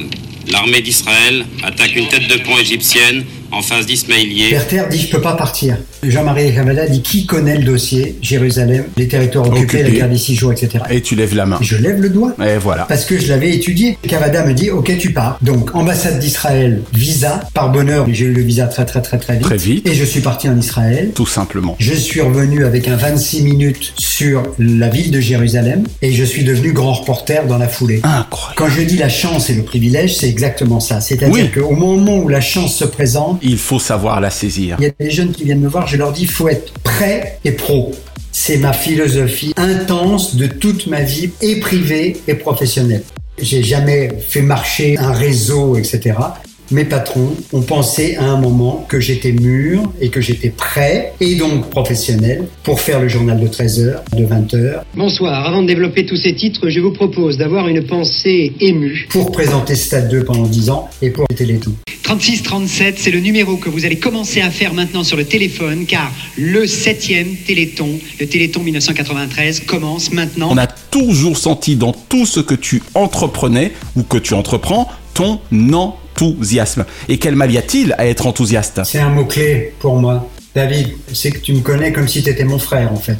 l'armée 0.52 0.82
d'Israël, 0.82 1.46
attaque 1.64 1.96
une 1.96 2.08
tête 2.10 2.28
de 2.28 2.44
pont 2.44 2.58
égyptienne 2.60 3.24
en 3.52 3.62
face 3.62 3.86
d'Ismaïlier. 3.86 4.50
Werther 4.52 4.84
dit 4.90 5.00
je 5.00 5.10
peux 5.10 5.22
pas 5.22 5.34
partir. 5.34 5.78
Jean-Marie 6.04 6.54
Cavada 6.54 6.88
dit 6.88 7.02
qui 7.02 7.26
connaît 7.26 7.58
le 7.58 7.64
dossier 7.64 8.16
Jérusalem, 8.22 8.86
les 8.98 9.08
territoires 9.08 9.48
occupés, 9.50 9.84
la 9.84 9.90
guerre 9.90 10.10
des 10.10 10.18
six 10.18 10.36
jours, 10.36 10.52
etc. 10.52 10.84
Et 10.90 11.02
tu 11.02 11.16
lèves 11.16 11.36
la 11.36 11.46
main. 11.46 11.58
Je 11.62 11.76
lève 11.78 12.02
le 12.02 12.10
doigt. 12.10 12.34
Et 12.44 12.58
voilà. 12.58 12.84
Parce 12.86 13.06
que 13.06 13.20
je 13.20 13.28
l'avais 13.30 13.54
étudié. 13.54 13.98
Cavada 14.08 14.46
me 14.46 14.54
dit, 14.54 14.70
ok, 14.72 14.98
tu 14.98 15.12
pars. 15.14 15.38
Donc, 15.42 15.76
ambassade 15.76 16.20
d'Israël, 16.20 16.82
visa. 16.94 17.42
Par 17.54 17.72
bonheur, 17.72 18.06
j'ai 18.12 18.26
eu 18.26 18.34
le 18.34 18.42
visa 18.42 18.66
très, 18.68 18.86
très, 18.86 19.02
très, 19.02 19.18
très 19.20 19.34
vite. 19.34 19.44
Très 19.44 19.58
vite. 19.58 19.88
Et 19.88 19.94
je 19.94 20.04
suis 20.04 20.22
parti 20.22 20.50
en 20.50 20.58
Israël. 20.58 21.12
Tout 21.14 21.26
simplement. 21.28 21.76
Je 21.80 21.94
suis 21.94 22.22
revenu 22.22 22.66
avec 22.66 22.88
un 22.88 22.96
26 22.96 23.44
minutes 23.44 23.94
sur 23.98 24.44
la 24.60 24.90
ville 24.90 25.12
de 25.12 25.20
Jérusalem 25.20 25.84
et 26.02 26.14
je 26.14 26.24
suis 26.24 26.44
devenu 26.44 26.72
grand 26.74 26.94
reporter 26.94 27.46
dans 27.48 27.58
la 27.58 27.68
foulée. 27.68 28.00
Incroyable. 28.04 28.56
Quand 28.56 28.70
je 28.70 28.82
dis 28.82 28.98
la 28.98 29.10
chance 29.10 29.50
et 29.50 29.54
le 29.54 29.64
privilège, 29.64 30.16
c'est 30.18 30.28
exactement 30.30 30.80
ça. 30.80 31.00
C'est-à-dire 31.02 31.34
Oui. 31.34 31.52
qu'au 31.62 31.76
moment 31.76 32.18
où 32.20 32.28
la 32.28 32.42
chance 32.42 32.76
se 32.76 32.86
présente, 32.86 33.40
Il 33.42 33.58
faut 33.58 33.80
savoir 33.80 34.22
la 34.22 34.30
saisir. 34.30 34.78
il 34.80 34.84
y 34.84 34.88
a 34.88 34.92
des 35.00 35.10
jeunes 35.10 35.32
qui 35.32 35.44
viennent 35.44 35.62
me 35.62 35.68
voir, 35.68 35.88
je 35.88 35.98
leur 35.98 36.12
dis, 36.12 36.24
il 36.24 36.30
faut 36.30 36.48
être 36.48 36.74
prêt 36.80 37.40
et 37.44 37.52
pro. 37.52 37.92
C'est 38.32 38.58
ma 38.58 38.74
philosophie 38.74 39.54
intense 39.58 40.36
de 40.36 40.48
toute 40.48 40.88
ma 40.88 41.02
vie, 41.02 41.32
et 41.42 41.60
privée 41.60 42.18
et 42.28 42.36
professionnelle. 42.36 43.04
J'ai 43.38 43.64
jamais 43.64 44.10
fait 44.28 44.42
marcher 44.42 44.98
un 44.98 45.12
réseau, 45.12 45.76
etc. 45.76 46.14
Mes 46.72 46.86
patrons 46.86 47.36
ont 47.52 47.62
pensé 47.62 48.16
à 48.16 48.24
un 48.24 48.40
moment 48.40 48.86
que 48.88 49.02
j'étais 49.02 49.34
mûr 49.34 49.92
et 50.00 50.08
que 50.08 50.22
j'étais 50.22 50.50
prêt, 50.50 51.12
et 51.20 51.36
donc 51.36 51.70
professionnel, 51.70 52.48
pour 52.64 52.80
faire 52.80 53.02
le 53.02 53.10
journal 53.10 53.42
de 53.42 53.48
13h, 53.48 53.96
de 54.16 54.26
20h, 54.26 54.82
Bonsoir. 54.96 55.46
Avant 55.46 55.64
de 55.64 55.68
développer 55.68 56.06
tous 56.06 56.16
ces 56.16 56.34
titres, 56.34 56.70
je 56.70 56.80
vous 56.80 56.94
propose 56.94 57.38
d'avoir 57.38 57.68
une 57.68 57.86
pensée 57.86 58.54
émue. 58.62 59.08
pour 59.10 59.32
présenter 59.34 59.76
Stade 59.76 60.10
2 60.10 60.24
pendant 60.24 60.48
10 60.48 60.70
ans 60.70 60.90
et 61.02 61.10
pour 61.10 61.26
les 61.30 61.36
Télétoons. 61.36 61.76
3637, 62.04 62.96
c'est 62.98 63.12
le 63.12 63.20
numéro 63.20 63.58
que 63.58 63.70
vous 63.70 63.86
allez 63.86 64.00
commencer 64.00 64.40
à 64.40 64.50
faire 64.50 64.74
maintenant 64.74 65.04
sur 65.04 65.18
le 65.18 65.26
téléphone, 65.26 65.86
car 65.86 66.10
le 66.38 66.68
septième 66.68 67.36
Téléthon, 67.36 68.00
le 68.20 68.28
Téléthon 68.28 68.62
1993, 68.62 69.62
commence 69.62 70.14
maintenant. 70.14 70.50
On 70.52 70.58
a 70.58 70.68
toujours 70.68 71.38
senti 71.38 71.76
dans 71.76 71.92
tout 71.92 72.26
ce 72.26 72.40
que 72.40 72.56
tu 72.56 72.82
entreprenais 72.94 73.74
ou 73.98 74.04
que 74.04 74.18
tu 74.18 74.34
entreprends 74.34 74.88
ton 75.14 75.40
enthousiasme. 76.22 76.86
Et 77.10 77.18
quel 77.18 77.36
mal 77.36 77.52
y 77.52 77.58
a-t-il 77.58 77.94
à 77.98 78.06
être 78.08 78.28
enthousiaste? 78.28 78.82
C'est 78.84 79.00
un 79.00 79.10
mot-clé 79.10 79.74
pour 79.80 79.96
moi. 79.96 80.30
David, 80.54 80.90
c'est 81.14 81.32
que 81.32 81.40
tu 81.40 81.54
me 81.54 81.62
connais 81.62 81.94
comme 81.94 82.08
si 82.08 82.22
tu 82.22 82.30
étais 82.30 82.44
mon 82.44 82.60
frère, 82.60 82.92
en 82.92 82.98
fait. 82.98 83.18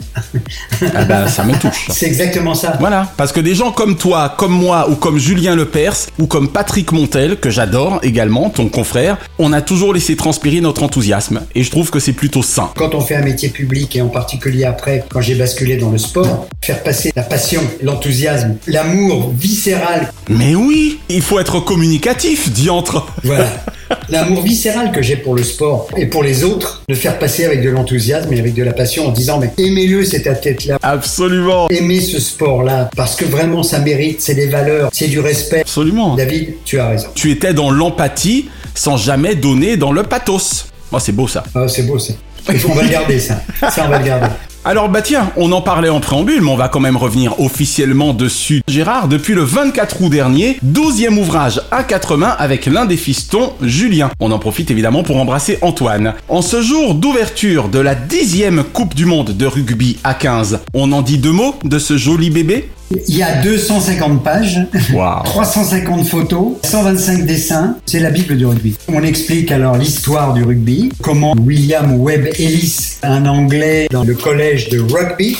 Ah 0.94 1.06
ben, 1.06 1.28
ça 1.28 1.44
me 1.44 1.54
touche. 1.54 1.88
C'est 1.90 2.06
exactement 2.06 2.56
ça. 2.56 2.76
Voilà, 2.80 3.10
parce 3.16 3.32
que 3.32 3.40
des 3.40 3.56
gens 3.56 3.72
comme 3.72 3.96
toi, 3.96 4.36
comme 4.38 4.52
moi, 4.52 4.90
ou 4.90 4.96
comme 4.96 5.18
Julien 5.18 5.56
Lepers, 5.56 6.08
ou 6.20 6.26
comme 6.28 6.50
Patrick 6.50 6.92
Montel, 6.92 7.38
que 7.38 7.50
j'adore 7.50 8.00
également, 8.04 8.50
ton 8.50 8.68
confrère, 8.68 9.18
on 9.40 9.54
a 9.54 9.62
toujours 9.62 9.94
laissé 9.94 10.16
transpirer 10.18 10.60
notre 10.60 10.84
enthousiasme. 10.84 11.42
Et 11.56 11.64
je 11.64 11.72
trouve 11.72 11.90
que 11.90 12.00
c'est 12.00 12.14
plutôt 12.14 12.44
sain. 12.44 12.72
Quand 12.76 12.96
on 12.96 13.02
fait 13.02 13.16
un 13.16 13.24
métier 13.24 13.50
public, 13.50 13.96
et 13.96 14.02
en 14.02 14.10
particulier 14.10 14.66
après, 14.66 15.06
quand 15.10 15.22
j'ai 15.22 15.36
basculé 15.36 15.78
dans 15.78 15.90
le 15.90 15.98
sport, 15.98 16.48
faire 16.62 16.84
passer 16.84 17.12
la 17.16 17.24
passion, 17.24 17.62
l'enthousiasme, 17.82 18.56
l'amour 18.68 19.32
viscéral, 19.38 20.12
Mais 20.30 20.56
oui, 20.56 21.00
il 21.10 21.22
faut 21.22 21.40
être 21.40 21.60
communicatif, 21.62 22.52
diantre. 22.52 23.08
voilà, 23.24 23.48
l'amour 24.10 24.42
viscéral 24.42 24.92
que 24.92 25.02
j'ai 25.02 25.16
pour 25.16 25.36
le 25.36 25.44
sport 25.44 25.88
et 25.98 26.06
pour 26.06 26.24
les 26.24 26.44
autres, 26.44 26.84
le 26.90 26.96
faire 26.96 27.20
passer 27.22 27.46
avec 27.46 27.62
de 27.64 27.70
l'enthousiasme 27.70 28.34
et 28.34 28.40
avec 28.40 28.54
de 28.56 28.64
la 28.64 28.74
passion 28.74 29.08
en 29.08 29.12
disant, 29.12 29.40
mais 29.40 29.52
aimez-le 29.58 30.04
cet 30.04 30.28
athlète-là, 30.28 30.78
Absolument. 30.82 31.70
aimez 31.70 32.02
ce 32.02 32.20
sport-là, 32.20 32.90
parce 32.98 33.16
que 33.16 33.26
vraiment 33.26 33.64
ça 33.64 33.80
mérite, 33.80 34.22
c'est 34.22 34.34
des 34.36 34.48
valeurs, 34.48 34.90
c'est 34.92 35.08
du 35.08 35.20
respect. 35.20 35.62
Absolument. 35.62 36.16
David, 36.16 36.56
tu 36.66 36.80
as 36.80 36.90
raison. 36.90 37.08
Tu 37.16 37.32
étais 37.32 37.54
dans 37.54 37.70
l'empathie 37.72 38.50
sans 38.76 38.98
jamais 38.98 39.36
donner 39.36 39.78
dans 39.78 39.92
le 39.92 40.04
pathos. 40.04 40.66
Oh, 40.92 40.98
c'est 41.00 41.12
beau 41.12 41.28
ça. 41.28 41.44
Ah, 41.56 41.68
c'est 41.68 41.84
beau 41.84 42.00
ça. 42.00 42.14
Il 42.50 42.58
faut- 42.60 42.70
On 42.72 42.74
va 42.74 42.82
le 42.84 42.90
garder 42.90 43.20
ça. 43.20 43.42
Ça, 43.70 43.84
on 43.86 43.90
va 43.90 44.00
le 44.00 44.06
garder. 44.06 44.28
Alors 44.64 44.90
bah 44.90 45.02
tiens, 45.02 45.32
on 45.38 45.52
en 45.54 45.62
parlait 45.62 45.90
en 45.90 46.00
préambule, 46.00 46.42
mais 46.42 46.52
on 46.52 46.56
va 46.56 46.68
quand 46.68 46.80
même 46.80 46.96
revenir 46.96 47.40
officiellement 47.40 48.14
dessus. 48.14 48.62
Gérard, 48.68 49.08
depuis 49.08 49.34
le 49.34 49.42
24 49.42 50.04
août 50.04 50.10
dernier, 50.10 50.60
12e 50.64 51.18
ouvrage 51.18 51.60
à 51.72 51.84
quatre 51.84 52.16
mains 52.16 52.36
avec 52.38 52.68
l'un 52.68 52.86
des 52.86 52.96
fistons, 52.96 53.54
Julien. 53.64 54.12
On 54.20 54.32
en 54.32 54.38
profite 54.38 54.70
évidemment 54.70 55.02
pour 55.02 55.18
embrasser 55.18 55.58
Antoine. 55.64 56.14
En 56.30 56.44
ce 56.44 56.62
jour 56.62 56.94
d'ouverture 56.94 57.70
de 57.70 57.80
la 57.80 57.96
10e 57.96 58.62
Coupe 58.62 58.94
du 58.94 59.06
Monde 59.06 59.36
de 59.36 59.46
rugby 59.48 59.98
à 60.04 60.14
15, 60.14 60.60
on 60.76 60.92
en 60.92 61.02
dit 61.02 61.18
deux 61.18 61.32
mots 61.32 61.56
de 61.64 61.80
ce 61.80 61.98
joli 61.98 62.30
bébé? 62.30 62.70
Il 63.08 63.18
y 63.18 63.24
a 63.24 63.42
250 63.42 64.24
pages, 64.24 64.60
Waouh 64.94 65.24
350 65.24 66.06
photos, 66.06 66.54
125 66.64 67.26
dessins. 67.26 67.76
C'est 67.86 68.00
la 68.00 68.10
Bible 68.10 68.38
du 68.38 68.46
rugby. 68.46 68.76
On 68.88 69.04
explique 69.04 69.52
alors 69.52 69.78
l'histoire 69.78 70.34
du 70.34 70.44
rugby, 70.44 70.90
comment 71.02 71.34
William 71.46 72.00
Webb 72.02 72.28
Ellis, 72.38 72.98
un 73.04 73.26
Anglais 73.26 73.88
dans 73.92 74.04
le 74.04 74.14
collège 74.14 74.70
de 74.70 74.80
rugby, 74.80 75.38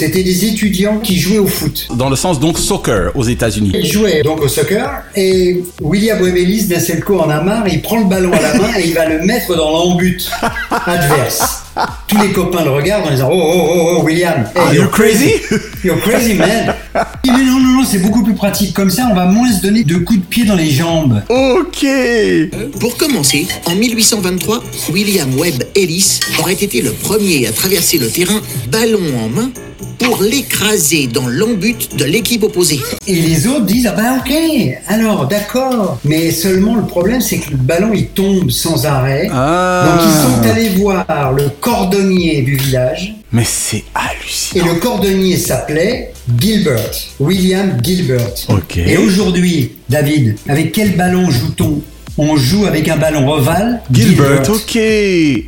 c'était 0.00 0.22
des 0.22 0.46
étudiants 0.46 0.98
qui 0.98 1.16
jouaient 1.18 1.38
au 1.38 1.46
foot. 1.46 1.88
Dans 1.94 2.08
le 2.08 2.16
sens 2.16 2.40
donc 2.40 2.58
soccer 2.58 3.12
aux 3.14 3.24
États-Unis. 3.24 3.72
Il 3.74 3.86
jouait 3.86 4.22
donc 4.22 4.40
au 4.40 4.48
soccer 4.48 5.02
et 5.14 5.62
William 5.82 6.22
Webb 6.22 6.38
Ellis 6.38 6.64
d'un 6.68 6.80
seul 6.80 7.04
coup 7.04 7.18
en 7.18 7.28
a 7.28 7.42
marre, 7.42 7.68
il 7.68 7.82
prend 7.82 7.98
le 7.98 8.06
ballon 8.06 8.32
à 8.32 8.40
la 8.40 8.54
main 8.54 8.78
et 8.78 8.86
il 8.86 8.94
va 8.94 9.06
le 9.06 9.22
mettre 9.26 9.54
dans 9.54 9.70
l'embut 9.70 10.30
adverse. 10.86 11.64
Tous 12.08 12.20
les 12.20 12.32
copains 12.32 12.64
le 12.64 12.70
regardent 12.70 13.06
en 13.06 13.10
disant 13.10 13.28
Oh, 13.30 13.40
oh, 13.40 13.68
oh, 13.70 13.96
oh 13.96 14.02
William, 14.04 14.44
hey, 14.54 14.60
Are 14.60 14.74
you 14.74 14.88
crazy 14.88 15.40
You're 15.84 16.00
crazy 16.00 16.34
man. 16.34 16.74
Il 17.24 17.32
dit 17.32 17.38
mais 17.38 17.44
non, 17.44 17.60
non, 17.60 17.80
non, 17.80 17.84
c'est 17.84 17.98
beaucoup 17.98 18.22
plus 18.22 18.34
pratique. 18.34 18.74
Comme 18.74 18.90
ça, 18.90 19.08
on 19.10 19.14
va 19.14 19.26
moins 19.26 19.50
se 19.52 19.62
donner 19.62 19.84
de 19.84 19.96
coups 19.96 20.20
de 20.20 20.24
pied 20.24 20.44
dans 20.44 20.56
les 20.56 20.70
jambes. 20.70 21.22
Ok 21.28 21.86
Pour 22.80 22.96
commencer, 22.96 23.46
en 23.66 23.74
1823, 23.74 24.62
William 24.92 25.32
Webb 25.38 25.62
Ellis 25.76 26.20
aurait 26.40 26.54
été 26.54 26.82
le 26.82 26.92
premier 26.92 27.46
à 27.46 27.52
traverser 27.52 27.98
le 27.98 28.08
terrain 28.08 28.40
ballon 28.70 29.00
en 29.24 29.28
main 29.28 29.50
pour 30.00 30.22
l'écraser 30.22 31.06
dans 31.06 31.26
l'embut 31.28 31.94
de 31.96 32.04
l'équipe 32.04 32.42
opposée. 32.42 32.80
Et 33.06 33.14
les 33.14 33.46
autres 33.46 33.66
disent 33.66 33.86
ah 33.86 33.92
bah 33.92 34.18
ok, 34.18 34.32
alors 34.88 35.26
d'accord. 35.26 35.98
Mais 36.04 36.30
seulement 36.30 36.74
le 36.74 36.84
problème 36.84 37.20
c'est 37.20 37.38
que 37.38 37.50
le 37.50 37.56
ballon 37.58 37.90
il 37.92 38.08
tombe 38.08 38.50
sans 38.50 38.86
arrêt. 38.86 39.28
Ah. 39.32 39.84
Donc 39.86 40.06
ils 40.06 40.22
sont 40.22 40.50
allés 40.50 40.68
voir 40.70 41.32
le 41.32 41.50
cordonnier 41.60 42.42
du 42.42 42.56
village. 42.56 43.14
Mais 43.32 43.44
c'est 43.44 43.78
Et 43.78 43.82
hallucinant. 43.94 44.66
le 44.74 44.80
cordonnier 44.80 45.36
s'appelait 45.36 46.12
Gilbert, 46.38 46.90
William 47.20 47.78
Gilbert. 47.82 48.30
Ok. 48.48 48.76
Et 48.78 48.96
aujourd'hui, 48.96 49.72
David, 49.88 50.36
avec 50.48 50.72
quel 50.72 50.96
ballon 50.96 51.30
joue-t-on? 51.30 51.80
On 52.18 52.36
joue 52.36 52.66
avec 52.66 52.88
un 52.88 52.96
ballon 52.96 53.28
ovale. 53.30 53.80
Gilbert, 53.90 54.42
ok 54.50 54.76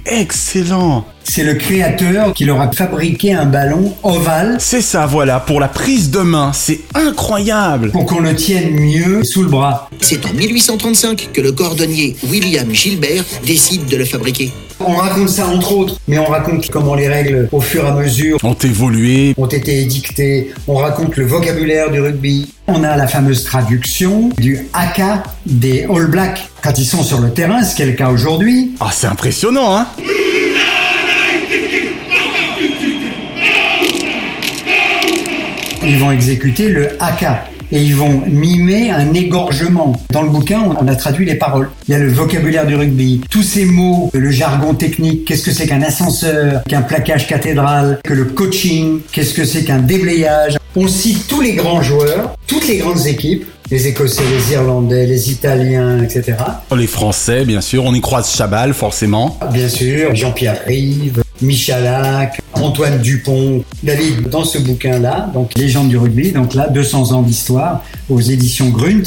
Excellent 0.07 1.05
C'est 1.25 1.45
le 1.45 1.55
créateur 1.55 2.35
qui 2.35 2.45
leur 2.45 2.61
a 2.61 2.71
fabriqué 2.73 3.33
un 3.33 3.47
ballon 3.47 3.95
ovale 4.03 4.57
C'est 4.59 4.83
ça, 4.83 5.07
voilà, 5.07 5.41
pour 5.41 5.61
la 5.61 5.69
prise 5.69 6.11
de 6.11 6.19
main, 6.21 6.53
c'est 6.53 6.81
incroyable 6.95 7.91
pour 7.91 8.05
qu'on 8.07 8.21
le 8.21 8.35
tienne 8.35 8.71
mieux 8.75 9.25
sous 9.25 9.43
le 9.43 9.49
bras. 9.49 9.89
C'est 10.01 10.25
en 10.27 10.33
1835 10.33 11.31
que 11.33 11.41
le 11.41 11.53
cordonnier 11.53 12.17
William 12.29 12.71
Gilbert 12.73 13.25
décide 13.47 13.87
de 13.87 13.97
le 13.97 14.05
fabriquer. 14.05 14.53
On 14.85 14.95
raconte 14.97 15.29
ça 15.29 15.47
entre 15.47 15.73
autres, 15.77 15.97
mais 16.09 16.19
on 16.19 16.25
raconte 16.27 16.69
comment 16.69 16.97
les 16.97 17.07
règles, 17.09 17.49
au 17.53 17.61
fur 17.61 17.85
et 17.85 17.89
à 17.89 17.93
mesure, 17.95 18.37
Ont 18.43 18.55
évolué. 18.55 19.33
ont 19.39 19.47
été 19.47 19.81
édictées. 19.81 20.53
On 20.67 20.75
raconte 20.75 21.17
le 21.17 21.25
vocabulaire 21.25 21.91
du 21.91 22.01
rugby. 22.01 22.53
On 22.67 22.83
a 22.83 22.97
la 22.97 23.07
fameuse 23.07 23.45
traduction 23.45 24.31
du 24.39 24.67
haka 24.73 25.23
des 25.47 25.87
All 25.89 26.09
Blacks 26.09 26.49
quand 26.63 26.77
ils 26.79 26.85
sont 26.85 27.05
sur 27.05 27.21
le 27.21 27.31
terrain, 27.33 27.63
ce 27.63 27.77
qui 27.77 27.83
est 27.83 27.87
le 27.87 27.93
cas 27.93 28.11
aujourd'hui. 28.11 28.73
Ah, 28.81 28.91
c'est 28.93 29.07
impressionnant, 29.07 29.77
hein? 29.77 29.87
Ils 35.85 35.99
vont 35.99 36.13
exécuter 36.13 36.69
le 36.69 36.91
haka 37.01 37.45
et 37.73 37.83
ils 37.83 37.97
vont 37.97 38.23
mimer 38.27 38.91
un 38.91 39.15
égorgement. 39.15 39.97
Dans 40.11 40.23
le 40.23 40.29
bouquin, 40.29 40.63
on 40.81 40.87
a 40.87 40.95
traduit 40.95 41.27
les 41.27 41.35
paroles. 41.35 41.71
Il 41.89 41.93
y 41.93 41.95
a 41.95 41.99
le 41.99 42.09
vocabulaire 42.13 42.67
du 42.67 42.77
rugby, 42.77 43.23
tous 43.31 43.43
ces 43.43 43.65
mots, 43.65 44.11
le 44.13 44.31
jargon 44.31 44.75
technique, 44.75 45.25
qu'est-ce 45.25 45.43
que 45.43 45.51
c'est 45.51 45.67
qu'un 45.67 45.83
ascenseur, 45.83 46.63
qu'un 46.69 46.83
plaquage 46.83 47.27
cathédral, 47.27 47.99
que 48.05 48.13
le 48.13 48.27
coaching, 48.27 49.01
qu'est-ce 49.11 49.35
que 49.35 49.45
c'est 49.45 49.65
qu'un 49.65 49.81
déblayage. 49.81 50.57
On 50.77 50.87
cite 50.87 51.27
tous 51.27 51.41
les 51.41 51.55
grands 51.55 51.83
joueurs, 51.83 52.37
toutes 52.47 52.69
les 52.69 52.77
grandes 52.77 53.07
équipes, 53.07 53.47
les 53.71 53.89
Écossais, 53.89 54.23
les 54.31 54.53
Irlandais, 54.53 55.07
les 55.07 55.33
Italiens, 55.33 56.03
etc. 56.03 56.37
Les 56.77 56.87
Français, 56.87 57.45
bien 57.45 57.61
sûr, 57.61 57.85
on 57.85 57.95
y 57.95 58.01
croise 58.01 58.35
Chabal, 58.37 58.75
forcément. 58.75 59.39
Bien 59.51 59.69
sûr, 59.69 60.15
Jean-Pierre 60.15 60.61
Rive, 60.67 61.23
Michalak, 61.41 62.42
Antoine 62.63 63.01
Dupont. 63.01 63.65
David, 63.83 64.29
dans 64.29 64.45
ce 64.45 64.59
bouquin-là, 64.59 65.31
donc 65.35 65.51
Légende 65.57 65.89
du 65.89 65.97
rugby, 65.97 66.31
donc 66.33 66.55
là, 66.55 66.69
200 66.69 67.13
ans 67.13 67.23
d'histoire 67.23 67.85
aux 68.09 68.21
éditions 68.21 68.69
Grunt, 68.71 69.03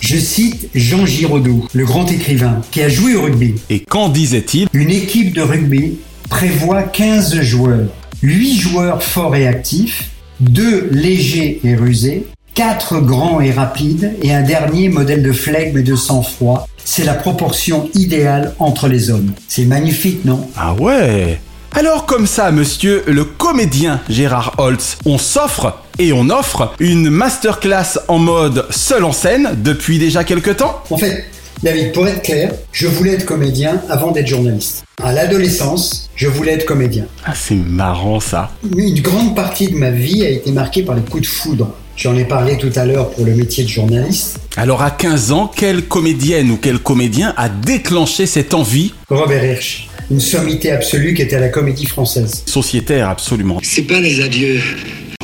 je 0.00 0.16
cite 0.16 0.68
Jean 0.74 1.04
Giraudoux, 1.04 1.66
le 1.72 1.84
grand 1.84 2.10
écrivain, 2.10 2.60
qui 2.70 2.82
a 2.82 2.88
joué 2.88 3.16
au 3.16 3.22
rugby. 3.22 3.56
Et 3.70 3.80
qu'en 3.80 4.08
disait-il? 4.08 4.68
Une 4.72 4.90
équipe 4.90 5.34
de 5.34 5.42
rugby 5.42 5.98
prévoit 6.30 6.82
15 6.82 7.40
joueurs, 7.40 7.88
8 8.22 8.56
joueurs 8.56 9.02
forts 9.02 9.34
et 9.34 9.46
actifs, 9.46 10.10
2 10.40 10.90
légers 10.92 11.60
et 11.64 11.74
rusés, 11.74 12.26
4 12.54 13.00
grands 13.00 13.40
et 13.40 13.50
rapides 13.50 14.14
et 14.22 14.32
un 14.32 14.42
dernier 14.42 14.88
modèle 14.88 15.22
de 15.22 15.32
flegme 15.32 15.78
et 15.78 15.82
de 15.82 15.96
sang-froid. 15.96 16.68
C'est 16.84 17.04
la 17.04 17.14
proportion 17.14 17.90
idéale 17.94 18.54
entre 18.58 18.88
les 18.88 19.10
hommes. 19.10 19.32
C'est 19.48 19.64
magnifique, 19.64 20.24
non? 20.24 20.48
Ah 20.56 20.74
ouais 20.74 21.40
alors 21.76 22.06
comme 22.06 22.26
ça, 22.26 22.50
monsieur 22.52 23.04
le 23.06 23.24
comédien 23.24 24.00
Gérard 24.08 24.54
Holtz, 24.56 24.96
on 25.04 25.18
s'offre 25.18 25.82
et 25.98 26.10
on 26.14 26.30
offre 26.30 26.72
une 26.78 27.10
masterclass 27.10 27.98
en 28.08 28.18
mode 28.18 28.64
seul 28.70 29.04
en 29.04 29.12
scène 29.12 29.50
depuis 29.62 29.98
déjà 29.98 30.24
quelques 30.24 30.56
temps 30.56 30.82
En 30.88 30.96
fait, 30.96 31.26
David, 31.62 31.92
pour 31.92 32.08
être 32.08 32.22
clair, 32.22 32.50
je 32.72 32.86
voulais 32.86 33.12
être 33.12 33.26
comédien 33.26 33.82
avant 33.90 34.10
d'être 34.10 34.26
journaliste. 34.26 34.84
À 35.02 35.12
l'adolescence, 35.12 36.08
je 36.16 36.28
voulais 36.28 36.52
être 36.52 36.64
comédien. 36.64 37.04
Ah 37.26 37.34
c'est 37.34 37.54
marrant 37.54 38.20
ça. 38.20 38.52
Une 38.74 39.02
grande 39.02 39.36
partie 39.36 39.68
de 39.68 39.76
ma 39.76 39.90
vie 39.90 40.24
a 40.24 40.30
été 40.30 40.52
marquée 40.52 40.82
par 40.82 40.94
les 40.94 41.02
coups 41.02 41.24
de 41.24 41.28
foudre. 41.28 41.74
J'en 41.94 42.16
ai 42.16 42.24
parlé 42.24 42.56
tout 42.56 42.72
à 42.74 42.86
l'heure 42.86 43.10
pour 43.10 43.26
le 43.26 43.34
métier 43.34 43.64
de 43.64 43.68
journaliste. 43.68 44.38
Alors 44.56 44.82
à 44.82 44.90
15 44.90 45.32
ans, 45.32 45.50
quelle 45.54 45.82
comédienne 45.82 46.50
ou 46.50 46.56
quel 46.56 46.78
comédien 46.78 47.34
a 47.36 47.50
déclenché 47.50 48.24
cette 48.24 48.54
envie? 48.54 48.94
Robert 49.10 49.44
Hirsch, 49.44 49.85
une 50.10 50.20
sommité 50.20 50.70
absolue 50.70 51.14
qui 51.14 51.22
était 51.22 51.36
à 51.36 51.40
la 51.40 51.48
comédie 51.48 51.86
française. 51.86 52.42
Sociétaire 52.46 53.08
absolument. 53.08 53.58
C'est 53.62 53.82
pas 53.82 54.00
les 54.00 54.20
adieux. 54.22 54.60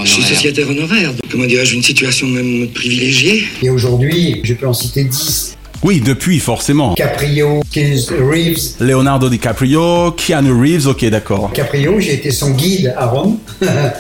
Je 0.02 0.08
suis 0.10 0.22
sociétaire 0.22 0.68
honoraire, 0.68 1.10
donc 1.12 1.30
comment 1.30 1.46
dirais-je, 1.46 1.76
une 1.76 1.82
situation 1.82 2.26
même 2.26 2.68
privilégiée. 2.68 3.44
Et 3.62 3.70
aujourd'hui, 3.70 4.40
je 4.42 4.54
peux 4.54 4.66
en 4.66 4.72
citer 4.72 5.04
10. 5.04 5.56
Oui, 5.84 6.00
depuis 6.00 6.38
forcément. 6.38 6.94
Caprio, 6.94 7.60
Keanu 7.72 7.96
Reeves. 8.20 8.74
Leonardo 8.80 9.28
DiCaprio, 9.28 10.12
Keanu 10.12 10.52
Reeves, 10.52 10.86
ok 10.86 11.04
d'accord. 11.06 11.52
Caprio, 11.52 11.98
j'ai 12.00 12.14
été 12.14 12.30
son 12.30 12.50
guide 12.52 12.94
à 12.96 13.06
Rome. 13.06 13.38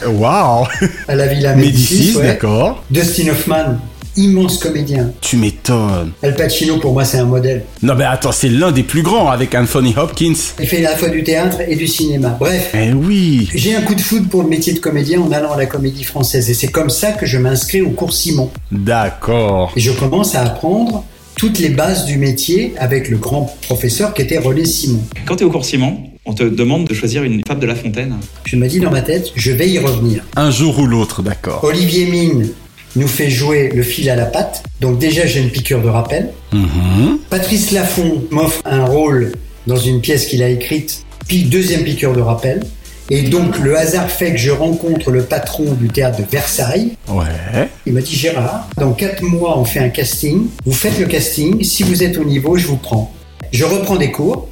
Waouh 0.06 0.66
À 1.08 1.14
la 1.16 1.26
Villa 1.26 1.54
Médicis, 1.54 1.94
Médicis, 1.94 2.16
ouais. 2.18 2.26
d'accord. 2.26 2.84
Dustin 2.90 3.28
Hoffman, 3.30 3.78
immense 4.16 4.58
comédien. 4.58 5.12
Tu 5.20 5.36
m'étonnes. 5.36 6.12
Al 6.22 6.34
Pacino, 6.34 6.78
pour 6.78 6.92
moi, 6.92 7.04
c'est 7.04 7.18
un 7.18 7.24
modèle. 7.24 7.64
Non 7.82 7.94
mais 7.94 8.04
attends, 8.04 8.32
c'est 8.32 8.48
l'un 8.48 8.72
des 8.72 8.82
plus 8.82 9.02
grands 9.02 9.30
avec 9.30 9.54
Anthony 9.54 9.94
Hopkins. 9.96 10.34
Il 10.60 10.66
fait 10.66 10.84
à 10.84 10.90
la 10.90 10.96
fois 10.96 11.08
du 11.08 11.22
théâtre 11.22 11.58
et 11.66 11.76
du 11.76 11.86
cinéma. 11.86 12.36
Bref. 12.38 12.70
Eh 12.74 12.92
oui. 12.92 13.48
J'ai 13.54 13.74
un 13.74 13.82
coup 13.82 13.94
de 13.94 14.00
foudre 14.00 14.28
pour 14.28 14.42
le 14.42 14.48
métier 14.48 14.72
de 14.72 14.78
comédien 14.78 15.20
en 15.20 15.32
allant 15.32 15.52
à 15.52 15.56
la 15.56 15.66
comédie 15.66 16.04
française. 16.04 16.50
Et 16.50 16.54
c'est 16.54 16.68
comme 16.68 16.90
ça 16.90 17.12
que 17.12 17.26
je 17.26 17.38
m'inscris 17.38 17.82
au 17.82 17.90
cours 17.90 18.12
Simon. 18.12 18.50
D'accord. 18.70 19.72
Et 19.76 19.80
je 19.80 19.92
commence 19.92 20.34
à 20.34 20.42
apprendre 20.42 21.04
toutes 21.36 21.58
les 21.58 21.70
bases 21.70 22.04
du 22.04 22.18
métier 22.18 22.74
avec 22.78 23.08
le 23.08 23.16
grand 23.16 23.56
professeur 23.62 24.14
qui 24.14 24.22
était 24.22 24.38
René 24.38 24.64
Simon. 24.64 25.02
Quand 25.26 25.36
tu 25.36 25.44
es 25.44 25.46
au 25.46 25.50
cours 25.50 25.64
Simon, 25.64 25.98
on 26.24 26.34
te 26.34 26.44
demande 26.44 26.86
de 26.86 26.94
choisir 26.94 27.24
une 27.24 27.42
fable 27.46 27.60
de 27.60 27.66
La 27.66 27.74
Fontaine. 27.74 28.14
Je 28.44 28.56
me 28.56 28.68
dis 28.68 28.78
dans 28.78 28.90
ma 28.90 29.02
tête, 29.02 29.32
je 29.34 29.50
vais 29.50 29.68
y 29.68 29.78
revenir. 29.78 30.22
Un 30.36 30.50
jour 30.50 30.78
ou 30.78 30.86
l'autre, 30.86 31.22
d'accord. 31.22 31.64
Olivier 31.64 32.06
Mine 32.06 32.50
nous 32.96 33.08
fait 33.08 33.30
jouer 33.30 33.70
le 33.74 33.82
fil 33.82 34.08
à 34.10 34.16
la 34.16 34.26
patte. 34.26 34.62
Donc 34.80 34.98
déjà, 34.98 35.26
j'ai 35.26 35.40
une 35.40 35.50
piqûre 35.50 35.80
de 35.82 35.88
rappel. 35.88 36.30
Mhm. 36.52 37.18
Patrice 37.30 37.70
Laffont 37.70 38.24
m'offre 38.30 38.60
un 38.64 38.84
rôle 38.84 39.32
dans 39.66 39.76
une 39.76 40.00
pièce 40.00 40.26
qu'il 40.26 40.42
a 40.42 40.48
écrite, 40.48 41.04
puis 41.28 41.44
deuxième 41.44 41.84
piqûre 41.84 42.12
de 42.12 42.20
rappel. 42.20 42.62
Et 43.10 43.22
donc, 43.22 43.58
le 43.58 43.76
hasard 43.76 44.10
fait 44.10 44.30
que 44.32 44.38
je 44.38 44.50
rencontre 44.50 45.10
le 45.10 45.22
patron 45.24 45.72
du 45.72 45.88
théâtre 45.88 46.18
de 46.18 46.24
Versailles. 46.30 46.92
Ouais. 47.08 47.68
Il 47.84 47.92
m'a 47.92 48.00
dit 48.00 48.14
Gérard, 48.14 48.68
dans 48.78 48.92
quatre 48.92 49.22
mois, 49.22 49.58
on 49.58 49.64
fait 49.64 49.80
un 49.80 49.88
casting. 49.90 50.46
Vous 50.64 50.72
faites 50.72 50.98
le 50.98 51.06
casting. 51.06 51.62
Si 51.62 51.82
vous 51.82 52.02
êtes 52.02 52.16
au 52.16 52.24
niveau, 52.24 52.56
je 52.56 52.66
vous 52.66 52.76
prends. 52.76 53.12
Je 53.52 53.64
reprends 53.64 53.96
des 53.96 54.10
cours. 54.12 54.48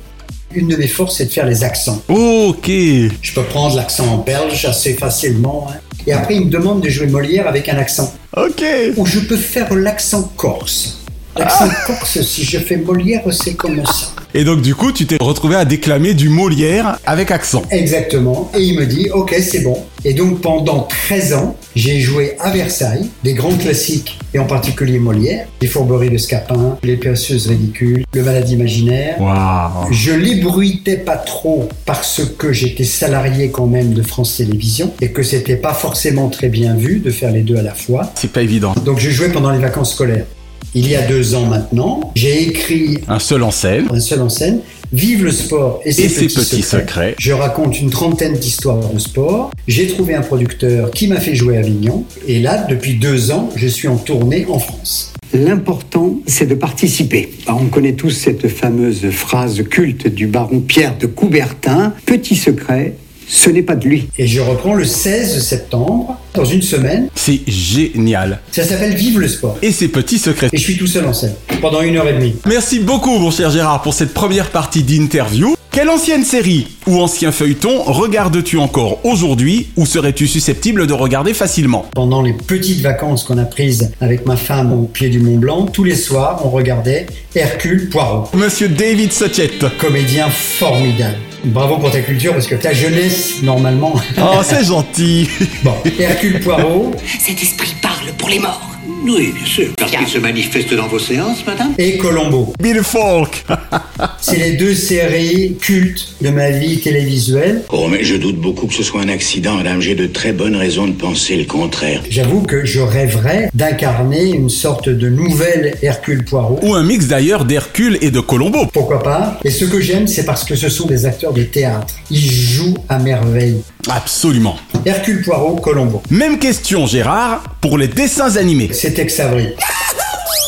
Une 0.54 0.68
de 0.68 0.76
mes 0.76 0.88
forces, 0.88 1.16
c'est 1.18 1.26
de 1.26 1.30
faire 1.30 1.46
les 1.46 1.62
accents. 1.64 2.02
Ok. 2.08 2.66
Je 2.66 3.32
peux 3.34 3.44
prendre 3.44 3.76
l'accent 3.76 4.18
belge 4.26 4.64
assez 4.64 4.94
facilement. 4.94 5.68
hein. 5.70 5.76
Et 6.06 6.12
après, 6.12 6.34
il 6.34 6.46
me 6.46 6.50
demande 6.50 6.82
de 6.82 6.88
jouer 6.88 7.06
Molière 7.06 7.46
avec 7.46 7.68
un 7.68 7.76
accent. 7.78 8.12
Ok. 8.36 8.62
Je 8.62 9.20
peux 9.20 9.36
faire 9.36 9.74
l'accent 9.74 10.22
corse. 10.36 10.99
L'accent 11.40 11.70
corse, 11.86 12.20
si 12.20 12.44
je 12.44 12.58
fais 12.58 12.76
Molière, 12.76 13.22
c'est 13.30 13.54
comme 13.54 13.82
ça. 13.86 14.12
Et 14.34 14.44
donc 14.44 14.60
du 14.60 14.74
coup, 14.74 14.92
tu 14.92 15.06
t'es 15.06 15.16
retrouvé 15.18 15.56
à 15.56 15.64
déclamer 15.64 16.12
du 16.12 16.28
Molière 16.28 16.98
avec 17.06 17.30
accent. 17.30 17.62
Exactement. 17.70 18.52
Et 18.54 18.60
il 18.62 18.78
me 18.78 18.84
dit, 18.84 19.08
ok, 19.10 19.34
c'est 19.40 19.60
bon. 19.60 19.78
Et 20.04 20.12
donc 20.12 20.42
pendant 20.42 20.82
13 20.82 21.32
ans, 21.32 21.56
j'ai 21.74 21.98
joué 21.98 22.36
à 22.40 22.50
Versailles 22.50 23.08
des 23.24 23.32
grands 23.32 23.54
classiques, 23.54 24.18
et 24.34 24.38
en 24.38 24.44
particulier 24.44 24.98
Molière, 24.98 25.46
Les 25.62 25.66
Fourberies 25.66 26.10
de 26.10 26.18
Scapin, 26.18 26.76
Les 26.82 26.98
Perceuses 26.98 27.46
ridicules, 27.46 28.04
Le 28.12 28.22
Malade 28.22 28.50
imaginaire. 28.50 29.18
Waouh. 29.18 29.90
Je 29.90 30.12
l'ébruitais 30.12 30.98
pas 30.98 31.16
trop 31.16 31.70
parce 31.86 32.20
que 32.36 32.52
j'étais 32.52 32.84
salarié 32.84 33.50
quand 33.50 33.66
même 33.66 33.94
de 33.94 34.02
France 34.02 34.36
Télévisions 34.36 34.92
et 35.00 35.10
que 35.10 35.22
c'était 35.22 35.56
pas 35.56 35.72
forcément 35.72 36.28
très 36.28 36.50
bien 36.50 36.74
vu 36.74 36.98
de 36.98 37.10
faire 37.10 37.32
les 37.32 37.40
deux 37.40 37.56
à 37.56 37.62
la 37.62 37.72
fois. 37.72 38.12
C'est 38.14 38.30
pas 38.30 38.42
évident. 38.42 38.74
Donc 38.84 38.98
je 38.98 39.08
jouais 39.08 39.30
pendant 39.30 39.50
les 39.50 39.58
vacances 39.58 39.94
scolaires. 39.94 40.26
Il 40.74 40.88
y 40.88 40.94
a 40.94 41.06
deux 41.06 41.34
ans 41.34 41.46
maintenant, 41.46 42.12
j'ai 42.14 42.42
écrit 42.44 42.98
Un 43.08 43.18
seul 43.18 43.42
en 43.42 43.50
scène. 43.50 43.86
un 43.90 44.00
seul 44.00 44.20
en 44.22 44.28
scène, 44.28 44.60
Vive 44.92 45.22
le 45.24 45.30
sport 45.30 45.80
et 45.84 45.92
ses, 45.92 46.02
Et 46.04 46.08
ses 46.08 46.24
petits, 46.26 46.34
petits 46.34 46.62
secrets. 46.62 46.80
secrets. 46.80 47.14
Je 47.18 47.30
raconte 47.32 47.80
une 47.80 47.90
trentaine 47.90 48.34
d'histoires 48.34 48.92
de 48.92 48.98
sport. 48.98 49.52
J'ai 49.68 49.86
trouvé 49.86 50.14
un 50.14 50.20
producteur 50.20 50.90
qui 50.90 51.06
m'a 51.06 51.20
fait 51.20 51.36
jouer 51.36 51.56
à 51.58 51.60
Avignon. 51.60 52.04
Et 52.26 52.40
là, 52.40 52.66
depuis 52.68 52.94
deux 52.94 53.30
ans, 53.30 53.50
je 53.54 53.68
suis 53.68 53.86
en 53.86 53.96
tournée 53.96 54.46
en 54.48 54.58
France. 54.58 55.12
L'important, 55.32 56.16
c'est 56.26 56.46
de 56.46 56.56
participer. 56.56 57.30
Alors, 57.46 57.62
on 57.62 57.66
connaît 57.66 57.92
tous 57.92 58.10
cette 58.10 58.48
fameuse 58.48 59.08
phrase 59.10 59.62
culte 59.62 60.08
du 60.08 60.26
baron 60.26 60.58
Pierre 60.58 60.98
de 60.98 61.06
Coubertin. 61.06 61.94
Petit 62.04 62.34
secret, 62.34 62.94
ce 63.30 63.48
n'est 63.48 63.62
pas 63.62 63.76
de 63.76 63.88
lui. 63.88 64.08
Et 64.18 64.26
je 64.26 64.40
reprends 64.40 64.74
le 64.74 64.84
16 64.84 65.40
septembre, 65.42 66.18
dans 66.34 66.44
une 66.44 66.62
semaine. 66.62 67.08
C'est 67.14 67.40
génial. 67.46 68.40
Ça 68.50 68.64
s'appelle 68.64 68.94
Vive 68.94 69.20
le 69.20 69.28
sport. 69.28 69.56
Et 69.62 69.70
ses 69.70 69.88
petits 69.88 70.18
secrets. 70.18 70.48
Et 70.52 70.58
je 70.58 70.62
suis 70.62 70.76
tout 70.76 70.88
seul 70.88 71.06
en 71.06 71.12
scène, 71.12 71.34
pendant 71.60 71.80
une 71.80 71.96
heure 71.96 72.08
et 72.08 72.14
demie. 72.14 72.34
Merci 72.46 72.80
beaucoup, 72.80 73.16
mon 73.18 73.30
cher 73.30 73.50
Gérard, 73.50 73.82
pour 73.82 73.94
cette 73.94 74.12
première 74.12 74.50
partie 74.50 74.82
d'interview. 74.82 75.54
Quelle 75.70 75.88
ancienne 75.88 76.24
série 76.24 76.66
ou 76.88 76.98
ancien 77.00 77.30
feuilleton 77.30 77.84
regardes-tu 77.84 78.58
encore 78.58 78.98
aujourd'hui 79.04 79.68
ou 79.76 79.86
serais-tu 79.86 80.26
susceptible 80.26 80.88
de 80.88 80.92
regarder 80.92 81.32
facilement 81.32 81.86
Pendant 81.94 82.22
les 82.22 82.32
petites 82.32 82.80
vacances 82.80 83.22
qu'on 83.22 83.38
a 83.38 83.44
prises 83.44 83.92
avec 84.00 84.26
ma 84.26 84.36
femme 84.36 84.72
au 84.72 84.86
pied 84.86 85.10
du 85.10 85.20
Mont 85.20 85.38
Blanc, 85.38 85.66
tous 85.66 85.84
les 85.84 85.94
soirs, 85.94 86.42
on 86.44 86.50
regardait 86.50 87.06
Hercule 87.36 87.88
Poirot. 87.88 88.28
Monsieur 88.34 88.68
David 88.68 89.12
Sochette. 89.12 89.64
Comédien 89.78 90.28
formidable. 90.28 91.29
Bravo 91.44 91.78
pour 91.78 91.90
ta 91.90 92.00
culture 92.00 92.32
parce 92.34 92.46
que 92.46 92.54
ta 92.54 92.72
jeunesse, 92.72 93.42
normalement. 93.42 93.94
Oh, 94.18 94.40
c'est 94.42 94.64
gentil. 94.64 95.28
Bon, 95.62 95.74
Hercule 95.98 96.40
Poirot 96.40 96.92
Cet 97.18 97.42
esprit 97.42 97.74
parle 97.80 98.12
pour 98.18 98.28
les 98.28 98.38
morts. 98.38 98.69
Oui, 99.02 99.32
bien 99.34 99.46
sûr. 99.46 99.68
Parce 99.78 99.90
qu'il 99.92 100.06
se 100.06 100.18
manifeste 100.18 100.74
dans 100.74 100.86
vos 100.86 100.98
séances, 100.98 101.44
madame 101.46 101.74
et 101.78 101.96
Colombo. 101.96 102.52
Bill 102.60 102.82
Falk. 102.82 103.44
C'est 104.20 104.38
les 104.38 104.52
deux 104.52 104.74
séries 104.74 105.56
cultes 105.60 106.14
de 106.20 106.30
ma 106.30 106.50
vie 106.50 106.78
télévisuelle. 106.78 107.62
Oh, 107.72 107.88
mais 107.88 108.04
je 108.04 108.16
doute 108.16 108.36
beaucoup 108.36 108.66
que 108.66 108.74
ce 108.74 108.82
soit 108.82 109.00
un 109.00 109.08
accident, 109.08 109.54
madame. 109.54 109.80
J'ai 109.80 109.94
de 109.94 110.06
très 110.06 110.32
bonnes 110.32 110.56
raisons 110.56 110.86
de 110.86 110.92
penser 110.92 111.36
le 111.36 111.44
contraire. 111.44 112.02
J'avoue 112.10 112.42
que 112.42 112.64
je 112.64 112.80
rêverais 112.80 113.50
d'incarner 113.54 114.30
une 114.30 114.50
sorte 114.50 114.88
de 114.88 115.08
nouvel 115.08 115.76
Hercule 115.82 116.24
Poirot. 116.24 116.58
Ou 116.62 116.74
un 116.74 116.82
mix 116.82 117.06
d'ailleurs 117.06 117.44
d'Hercule 117.44 117.98
et 118.02 118.10
de 118.10 118.20
Colombo. 118.20 118.66
Pourquoi 118.72 119.02
pas? 119.02 119.38
Et 119.44 119.50
ce 119.50 119.64
que 119.64 119.80
j'aime, 119.80 120.06
c'est 120.06 120.24
parce 120.24 120.44
que 120.44 120.54
ce 120.54 120.68
sont 120.68 120.86
des 120.86 121.06
acteurs 121.06 121.32
de 121.32 121.42
théâtre. 121.42 121.94
Ils 122.10 122.30
jouent 122.30 122.78
à 122.88 122.98
merveille. 122.98 123.62
Absolument. 123.88 124.56
Hercule 124.84 125.22
Poirot, 125.22 125.56
Colombo. 125.56 126.02
Même 126.10 126.38
question, 126.38 126.86
Gérard, 126.86 127.42
pour 127.60 127.76
les 127.78 127.88
dessins 127.88 128.36
animés. 128.36 128.68
Tex 128.68 129.20
Avery. 129.20 129.54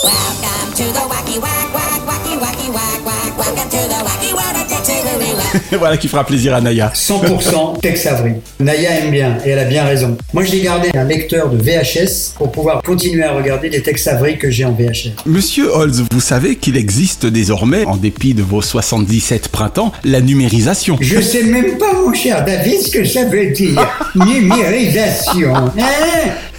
Welcome 0.03 0.73
to 0.75 0.85
the 0.92 1.09
wacky 1.09 1.38
wack 1.40 1.62
voilà 5.79 5.97
qui 5.97 6.09
fera 6.09 6.25
plaisir 6.25 6.55
à 6.55 6.61
Naya. 6.61 6.93
100% 6.95 7.81
Tex 7.81 8.07
Avery. 8.07 8.35
Naya 8.61 9.01
aime 9.01 9.11
bien 9.11 9.38
et 9.45 9.51
elle 9.51 9.59
a 9.59 9.65
bien 9.65 9.85
raison. 9.85 10.17
Moi, 10.33 10.45
j'ai 10.45 10.61
gardé 10.61 10.91
un 10.95 11.05
lecteur 11.05 11.51
de 11.51 11.57
VHS 11.57 12.35
pour 12.37 12.53
pouvoir 12.53 12.83
continuer 12.83 13.25
à 13.25 13.33
regarder 13.33 13.69
les 13.69 13.83
Tex 13.83 14.07
Avery 14.07 14.38
que 14.38 14.51
j'ai 14.51 14.65
en 14.65 14.73
VHS. 14.73 15.12
Monsieur 15.27 15.71
Holz, 15.75 16.05
vous 16.11 16.21
savez 16.21 16.57
qu'il 16.57 16.77
existe 16.77 17.27
désormais, 17.27 17.85
en 17.85 17.97
dépit 17.97 18.35
de 18.35 18.43
vos 18.43 18.62
77 18.62 19.49
printemps, 19.49 19.93
la 20.05 20.21
numérisation. 20.21 20.97
Je 21.01 21.21
sais 21.21 21.45
même 21.45 21.79
pas, 21.79 21.93
mon 21.95 22.12
cher 22.12 22.45
David, 22.45 22.81
ce 22.81 22.91
que 22.91 23.05
ça 23.05 23.25
veut 23.25 23.51
dire. 23.51 23.87
Numérisation. 24.15 25.55
Hein? 25.55 25.71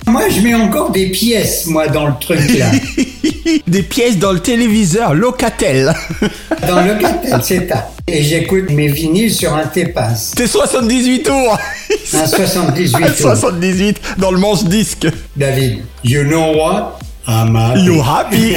Moi, 0.08 0.24
je 0.30 0.42
mets 0.42 0.54
encore 0.54 0.92
des 0.92 1.08
pièces, 1.10 1.66
moi, 1.68 1.88
dans 1.88 2.08
le 2.08 2.14
truc 2.20 2.40
là. 2.58 2.72
des 3.68 3.84
pièces 3.84 4.18
dans 4.18 4.32
le 4.32 4.40
téléviseur 4.40 5.14
Locatel. 5.14 5.94
Dans 6.68 6.82
le 6.82 6.94
Locatel, 6.94 7.40
c'est 7.44 7.68
ça. 7.68 7.90
Et 8.08 8.24
j'écoute 8.24 8.70
mes 8.70 8.88
vinyles 8.88 9.34
sur 9.34 9.54
un 9.54 9.66
T-Pass. 9.66 10.32
T'es 10.36 10.48
78 10.48 11.24
tours. 11.24 11.58
Un 12.14 12.26
78 12.28 12.96
Un 13.02 13.02
tours. 13.08 13.16
78 13.16 14.02
dans 14.18 14.32
le 14.32 14.38
manche 14.38 14.64
disque. 14.66 15.08
David, 15.36 15.84
you 16.04 16.24
know 16.24 16.54
what? 16.56 17.00
I'm 17.28 17.56
happy. 17.56 17.82
You 17.84 18.02
happy? 18.02 18.56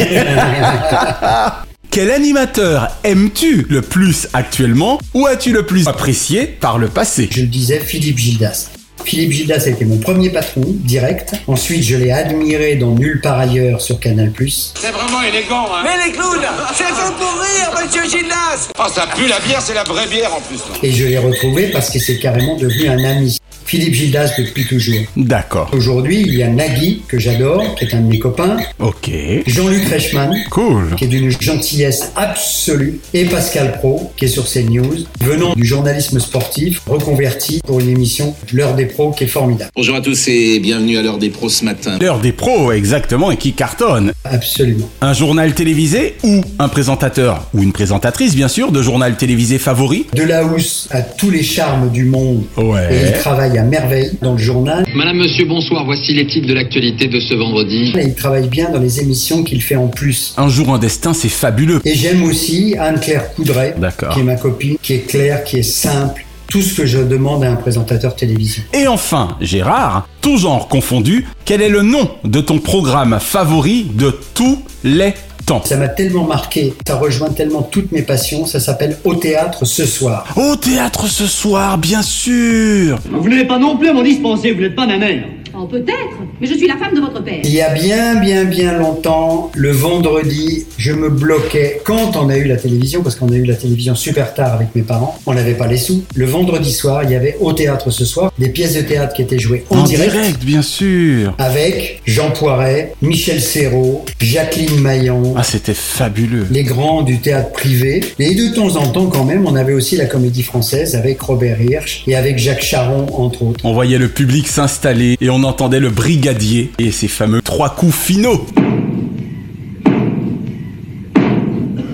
Quel 1.90 2.10
animateur 2.10 2.88
aimes-tu 3.04 3.66
le 3.70 3.80
plus 3.80 4.28
actuellement 4.34 5.00
ou 5.14 5.26
as-tu 5.26 5.52
le 5.52 5.64
plus 5.64 5.88
apprécié 5.88 6.46
par 6.46 6.78
le 6.78 6.88
passé? 6.88 7.28
Je 7.30 7.40
le 7.42 7.46
disais, 7.46 7.80
Philippe 7.80 8.18
Gildas. 8.18 8.70
Philippe 9.06 9.30
Gildas 9.30 9.62
a 9.66 9.68
été 9.70 9.84
mon 9.84 9.98
premier 9.98 10.30
patron, 10.30 10.62
direct. 10.66 11.34
Ensuite, 11.46 11.84
je 11.84 11.94
l'ai 11.96 12.10
admiré 12.10 12.74
dans 12.74 12.90
Nulle 12.90 13.20
part 13.20 13.38
ailleurs 13.38 13.80
sur 13.80 14.00
Canal+. 14.00 14.32
C'est 14.36 14.90
vraiment 14.90 15.22
élégant, 15.22 15.66
hein 15.72 15.84
Mais 15.84 16.06
les 16.06 16.12
clowns, 16.12 16.40
c'est 16.74 16.82
fait 16.82 17.12
pour 17.16 17.40
rire, 17.40 17.84
monsieur 17.84 18.02
Gildas 18.10 18.68
Oh, 18.76 18.82
ça 18.92 19.06
pue 19.16 19.28
la 19.28 19.38
bière, 19.46 19.62
c'est 19.62 19.74
la 19.74 19.84
vraie 19.84 20.08
bière 20.08 20.34
en 20.34 20.40
plus. 20.40 20.58
Et 20.82 20.90
je 20.90 21.04
l'ai 21.06 21.18
retrouvé 21.18 21.68
parce 21.68 21.88
que 21.90 22.00
c'est 22.00 22.18
carrément 22.18 22.56
devenu 22.56 22.88
un 22.88 23.04
ami. 23.04 23.38
Philippe 23.64 23.94
Gildas 23.94 24.30
depuis 24.38 24.64
toujours. 24.64 25.00
D'accord. 25.16 25.68
Aujourd'hui, 25.72 26.22
il 26.24 26.34
y 26.36 26.42
a 26.44 26.48
Nagui, 26.48 27.02
que 27.08 27.18
j'adore, 27.18 27.74
qui 27.74 27.84
est 27.84 27.94
un 27.94 28.00
de 28.00 28.06
mes 28.06 28.20
copains. 28.20 28.58
Ok. 28.78 29.10
Jean-Luc 29.44 29.84
Reichmann, 29.88 30.32
Cool. 30.50 30.94
qui 30.96 31.04
est 31.04 31.08
d'une 31.08 31.32
gentillesse 31.40 32.12
absolue. 32.14 33.00
Et 33.12 33.24
Pascal 33.24 33.72
Pro, 33.78 34.12
qui 34.16 34.26
est 34.26 34.28
sur 34.28 34.44
CNews, 34.48 34.98
venant 35.20 35.52
du 35.54 35.64
journalisme 35.64 36.20
sportif, 36.20 36.80
reconverti 36.86 37.60
pour 37.66 37.80
une 37.80 37.88
émission 37.88 38.36
L'heure 38.52 38.74
des 38.76 38.86
pros, 38.96 39.10
qui 39.10 39.24
est 39.24 39.26
formidable. 39.26 39.70
Bonjour 39.76 39.94
à 39.94 40.00
tous 40.00 40.28
et 40.28 40.58
bienvenue 40.58 40.96
à 40.96 41.02
l'heure 41.02 41.18
des 41.18 41.28
pros 41.28 41.50
ce 41.50 41.66
matin. 41.66 41.98
L'heure 42.00 42.18
des 42.18 42.32
pros, 42.32 42.72
exactement, 42.72 43.30
et 43.30 43.36
qui 43.36 43.52
cartonne. 43.52 44.12
Absolument. 44.24 44.88
Un 45.02 45.12
journal 45.12 45.52
télévisé 45.52 46.14
ou 46.24 46.40
un 46.58 46.68
présentateur 46.68 47.46
ou 47.52 47.62
une 47.62 47.72
présentatrice, 47.72 48.34
bien 48.34 48.48
sûr, 48.48 48.72
de 48.72 48.80
journal 48.80 49.16
télévisé 49.16 49.58
favori 49.58 50.06
De 50.14 50.22
la 50.22 50.44
housse 50.44 50.88
à 50.92 51.02
tous 51.02 51.30
les 51.30 51.42
charmes 51.42 51.90
du 51.90 52.04
monde. 52.04 52.44
Ouais. 52.56 52.88
Et 52.90 53.08
il 53.08 53.12
travaille 53.18 53.58
à 53.58 53.64
merveille 53.64 54.12
dans 54.22 54.32
le 54.32 54.38
journal. 54.38 54.86
Madame, 54.94 55.18
monsieur, 55.18 55.44
bonsoir. 55.44 55.84
Voici 55.84 56.14
les 56.14 56.26
titres 56.26 56.48
de 56.48 56.54
l'actualité 56.54 57.08
de 57.08 57.20
ce 57.20 57.34
vendredi. 57.34 57.92
Et 57.98 58.04
il 58.04 58.14
travaille 58.14 58.48
bien 58.48 58.70
dans 58.70 58.80
les 58.80 59.00
émissions 59.00 59.42
qu'il 59.42 59.62
fait 59.62 59.76
en 59.76 59.88
plus. 59.88 60.32
Un 60.38 60.48
jour, 60.48 60.72
un 60.72 60.78
destin, 60.78 61.12
c'est 61.12 61.28
fabuleux. 61.28 61.80
Et 61.84 61.94
j'aime 61.94 62.22
aussi 62.22 62.74
Anne-Claire 62.78 63.34
Coudray, 63.34 63.74
qui 64.12 64.20
est 64.20 64.22
ma 64.22 64.36
copine, 64.36 64.76
qui 64.80 64.94
est 64.94 65.06
claire, 65.06 65.44
qui 65.44 65.58
est 65.58 65.62
simple. 65.62 66.25
Tout 66.48 66.62
ce 66.62 66.74
que 66.74 66.86
je 66.86 66.98
demande 66.98 67.44
à 67.44 67.50
un 67.50 67.56
présentateur 67.56 68.14
télévision. 68.14 68.62
Et 68.72 68.86
enfin, 68.86 69.36
Gérard, 69.40 70.08
tout 70.20 70.36
genre 70.38 70.68
confondu, 70.68 71.26
quel 71.44 71.60
est 71.60 71.68
le 71.68 71.82
nom 71.82 72.08
de 72.24 72.40
ton 72.40 72.58
programme 72.58 73.18
favori 73.20 73.84
de 73.92 74.16
tous 74.34 74.62
les 74.84 75.14
temps? 75.44 75.62
Ça 75.64 75.76
m'a 75.76 75.88
tellement 75.88 76.24
marqué, 76.24 76.74
ça 76.86 76.96
rejoint 76.96 77.30
tellement 77.30 77.62
toutes 77.62 77.92
mes 77.92 78.02
passions, 78.02 78.46
ça 78.46 78.60
s'appelle 78.60 78.96
Au 79.04 79.14
théâtre 79.14 79.64
ce 79.64 79.84
soir. 79.86 80.26
Au 80.36 80.56
théâtre 80.56 81.08
ce 81.08 81.26
soir, 81.26 81.78
bien 81.78 82.02
sûr 82.02 82.98
Vous 83.10 83.28
n'avez 83.28 83.44
pas 83.46 83.58
non 83.58 83.76
plus 83.76 83.88
à 83.88 83.92
m'en 83.92 84.02
dispenser, 84.02 84.52
vous 84.52 84.60
n'êtes 84.62 84.76
pas 84.76 84.86
ma 84.86 84.98
mère. 84.98 85.24
Oh, 85.58 85.64
peut-être, 85.64 86.18
mais 86.40 86.46
je 86.46 86.54
suis 86.54 86.66
la 86.66 86.76
femme 86.76 86.94
de 86.94 87.00
votre 87.00 87.22
père. 87.24 87.40
Il 87.42 87.54
y 87.54 87.62
a 87.62 87.72
bien, 87.72 88.16
bien, 88.20 88.44
bien 88.44 88.78
longtemps, 88.78 89.50
le 89.54 89.70
vendredi, 89.70 90.66
je 90.76 90.92
me 90.92 91.08
bloquais 91.08 91.80
quand 91.82 92.14
on 92.16 92.28
a 92.28 92.36
eu 92.36 92.44
la 92.44 92.56
télévision, 92.56 93.02
parce 93.02 93.16
qu'on 93.16 93.32
a 93.32 93.36
eu 93.36 93.44
la 93.44 93.54
télévision 93.54 93.94
super 93.94 94.34
tard 94.34 94.52
avec 94.52 94.74
mes 94.74 94.82
parents, 94.82 95.18
on 95.24 95.32
n'avait 95.32 95.54
pas 95.54 95.66
les 95.66 95.78
sous. 95.78 96.04
Le 96.14 96.26
vendredi 96.26 96.72
soir, 96.72 97.04
il 97.04 97.10
y 97.10 97.14
avait 97.14 97.36
au 97.40 97.54
théâtre 97.54 97.90
ce 97.90 98.04
soir 98.04 98.32
des 98.38 98.50
pièces 98.50 98.74
de 98.74 98.82
théâtre 98.82 99.14
qui 99.14 99.22
étaient 99.22 99.38
jouées 99.38 99.64
en, 99.70 99.78
En 99.78 99.82
direct, 99.84 100.44
bien 100.44 100.62
sûr 100.62 101.34
avec 101.38 102.02
Jean 102.06 102.30
Poiret, 102.30 102.94
Michel 103.02 103.40
Serrault, 103.40 104.04
Jacqueline 104.20 104.80
Maillon. 104.80 105.34
Ah, 105.36 105.42
c'était 105.42 105.74
fabuleux. 105.74 106.46
Les 106.50 106.64
grands 106.64 107.02
du 107.02 107.20
théâtre 107.20 107.52
privé. 107.52 108.02
Et 108.18 108.34
de 108.34 108.54
temps 108.54 108.76
en 108.76 108.88
temps, 108.88 109.06
quand 109.06 109.24
même, 109.24 109.46
on 109.46 109.54
avait 109.56 109.72
aussi 109.72 109.96
la 109.96 110.06
comédie 110.06 110.42
française 110.42 110.96
avec 110.96 111.20
Robert 111.20 111.60
Hirsch 111.60 112.04
et 112.06 112.16
avec 112.16 112.38
Jacques 112.38 112.62
Charon, 112.62 113.06
entre 113.14 113.42
autres. 113.42 113.64
On 113.64 113.72
voyait 113.72 113.98
le 113.98 114.08
public 114.08 114.48
s'installer 114.48 115.16
et 115.20 115.30
on 115.30 115.44
entendait 115.46 115.80
le 115.80 115.90
brigadier 115.90 116.70
et 116.78 116.90
ses 116.90 117.08
fameux 117.08 117.40
trois 117.40 117.70
coups 117.70 117.94
finaux. 117.94 118.44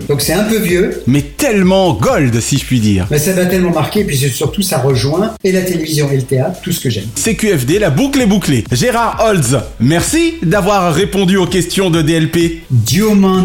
Donc 0.09 0.21
c'est 0.21 0.35
un 0.35 0.45
peu 0.45 0.59
vieux, 0.59 1.03
Mais 1.07 1.23
tellement 1.23 1.95
gold, 1.95 2.39
si 2.41 2.59
je 2.59 2.65
puis 2.67 2.81
dire. 2.81 3.07
mais 3.11 3.19
ça 3.19 3.33
m'a 3.35 3.47
tellement 3.47 3.71
marqué, 3.71 4.01
et 4.01 4.05
puis 4.05 4.17
surtout 4.19 4.61
ça 4.61 4.77
rejoint 4.79 5.33
et 5.43 5.53
la 5.53 5.63
télévision 5.63 6.11
et 6.11 6.17
le 6.17 6.23
théâtre, 6.23 6.61
tout 6.63 6.73
ce 6.73 6.81
que 6.81 6.91
j'aime. 6.91 7.07
CQFD, 7.15 7.79
la 7.79 7.89
boucle 7.89 8.21
est 8.21 8.27
bouclée. 8.27 8.65
Gérard 8.73 9.23
Holz, 9.25 9.61
merci 9.81 10.35
d'avoir 10.43 10.93
répondu 10.93 11.39
aux 11.39 11.47
questions 11.47 11.89
de 11.89 12.03
DLP. 12.03 12.37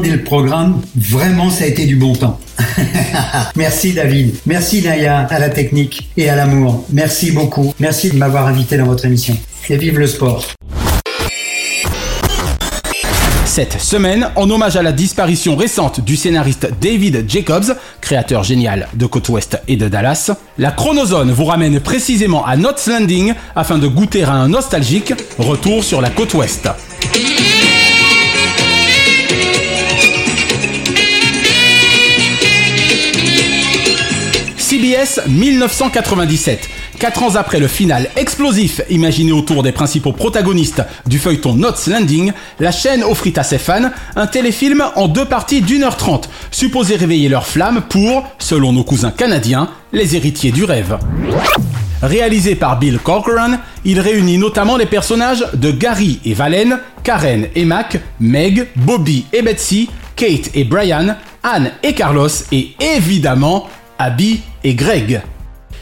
Et 0.04 0.10
le 0.10 0.24
programme, 0.26 0.82
vraiment 0.96 1.50
ça 1.50 1.64
a 1.64 1.68
été 1.68 1.86
du 1.86 1.96
bon 1.96 2.14
temps. 2.14 2.40
Merci 3.56 3.94
David, 3.94 4.34
merci 4.48 4.82
Naya 4.82 5.20
à 5.30 5.38
la 5.40 5.50
technique 5.50 6.10
et 6.18 6.28
à 6.28 6.36
l'amour. 6.36 6.86
Merci 6.92 7.30
beaucoup, 7.32 7.72
merci 7.80 8.10
de 8.10 8.18
m'avoir 8.18 8.48
invité 8.48 8.78
dans 8.78 8.86
votre 8.88 9.06
émission. 9.06 9.38
Et 9.70 9.76
vive 9.76 10.00
le 10.00 10.08
sport. 10.08 10.46
Cette 13.46 13.82
semaine, 13.82 14.30
en 14.36 14.50
hommage 14.50 14.78
à 14.78 14.82
la 14.82 14.94
disparition 14.94 15.58
récente 15.58 16.00
du 16.00 16.16
scénariste 16.16 16.70
David 16.80 17.26
Jacobs, 17.28 17.76
créateur 18.00 18.44
génial 18.44 18.88
de 18.94 19.06
Côte 19.06 19.28
Ouest 19.30 19.60
et 19.68 19.76
de 19.76 19.90
Dallas, 19.90 20.32
la 20.58 20.72
chronozone 20.72 21.32
vous 21.32 21.46
ramène 21.46 21.82
précisément 21.82 22.46
à 22.46 22.56
Knots 22.56 22.88
Landing 22.88 23.34
afin 23.56 23.78
de 23.78 23.88
goûter 23.88 24.24
à 24.24 24.32
un 24.32 24.48
nostalgique 24.48 25.14
retour 25.38 25.84
sur 25.84 26.00
la 26.00 26.12
côte 26.12 26.34
CBS 34.88 35.20
1997. 35.28 36.70
Quatre 36.98 37.24
ans 37.24 37.36
après 37.36 37.60
le 37.60 37.68
final 37.68 38.10
explosif 38.16 38.82
imaginé 38.90 39.34
autour 39.34 39.62
des 39.62 39.74
principaux 39.74 40.14
protagonistes 40.14 40.82
du 41.06 41.20
feuilleton 41.20 41.56
Knots 41.56 41.88
Landing, 41.88 42.32
la 42.60 42.72
chaîne 42.72 43.04
offrit 43.04 43.34
à 43.36 43.44
ses 43.44 43.58
fans 43.58 43.92
un 44.16 44.28
téléfilm 44.28 44.84
en 44.96 45.10
deux 45.10 45.26
parties 45.26 45.62
d'une 45.62 45.84
heure 45.84 45.98
trente, 45.98 46.30
supposé 46.52 46.96
réveiller 46.96 47.28
leur 47.28 47.46
flamme 47.46 47.82
pour, 47.90 48.24
selon 48.40 48.72
nos 48.72 48.86
cousins 48.86 49.12
canadiens, 49.12 49.70
les 49.92 50.16
héritiers 50.16 50.52
du 50.52 50.64
rêve. 50.64 50.98
Réalisé 52.02 52.56
par 52.56 52.80
Bill 52.80 53.00
Corcoran, 53.00 53.58
il 53.84 54.00
réunit 54.00 54.38
notamment 54.38 54.78
les 54.78 54.86
personnages 54.86 55.46
de 55.54 55.72
Gary 55.72 56.22
et 56.24 56.34
Valen, 56.34 56.80
Karen 57.04 57.48
et 57.56 57.66
Mac, 57.66 58.00
Meg, 58.22 58.68
Bobby 58.78 59.26
et 59.34 59.42
Betsy, 59.42 59.90
Kate 60.16 60.50
et 60.56 60.64
Brian, 60.64 61.16
Anne 61.44 61.72
et 61.84 61.94
Carlos 61.94 62.30
et 62.52 62.76
évidemment 62.80 63.68
Abby 64.00 64.42
et 64.64 64.76
Greg. 64.76 65.22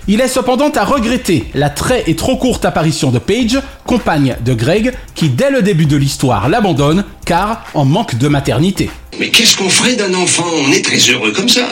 Il 0.08 0.22
est 0.22 0.28
cependant 0.28 0.70
à 0.70 0.86
regretter 0.86 1.46
la 1.56 1.70
très 1.70 2.04
et 2.08 2.16
trop 2.16 2.38
courte 2.38 2.64
apparition 2.64 3.10
de 3.10 3.18
Paige, 3.18 3.60
compagne 3.86 4.36
de 4.46 4.54
Greg, 4.54 4.94
qui 5.16 5.30
dès 5.30 5.50
le 5.50 5.64
début 5.64 5.88
de 5.88 5.98
l'histoire 5.98 6.48
l'abandonne 6.48 7.06
car 7.26 7.64
en 7.74 7.86
manque 7.86 8.16
de 8.16 8.28
maternité. 8.28 8.90
Mais 9.20 9.30
qu'est-ce 9.30 9.58
qu'on 9.58 9.70
ferait 9.70 9.96
d'un 9.96 10.14
enfant? 10.14 10.46
On 10.64 10.72
est 10.72 10.86
très 10.86 11.00
heureux 11.00 11.32
comme 11.32 11.50
ça. 11.50 11.68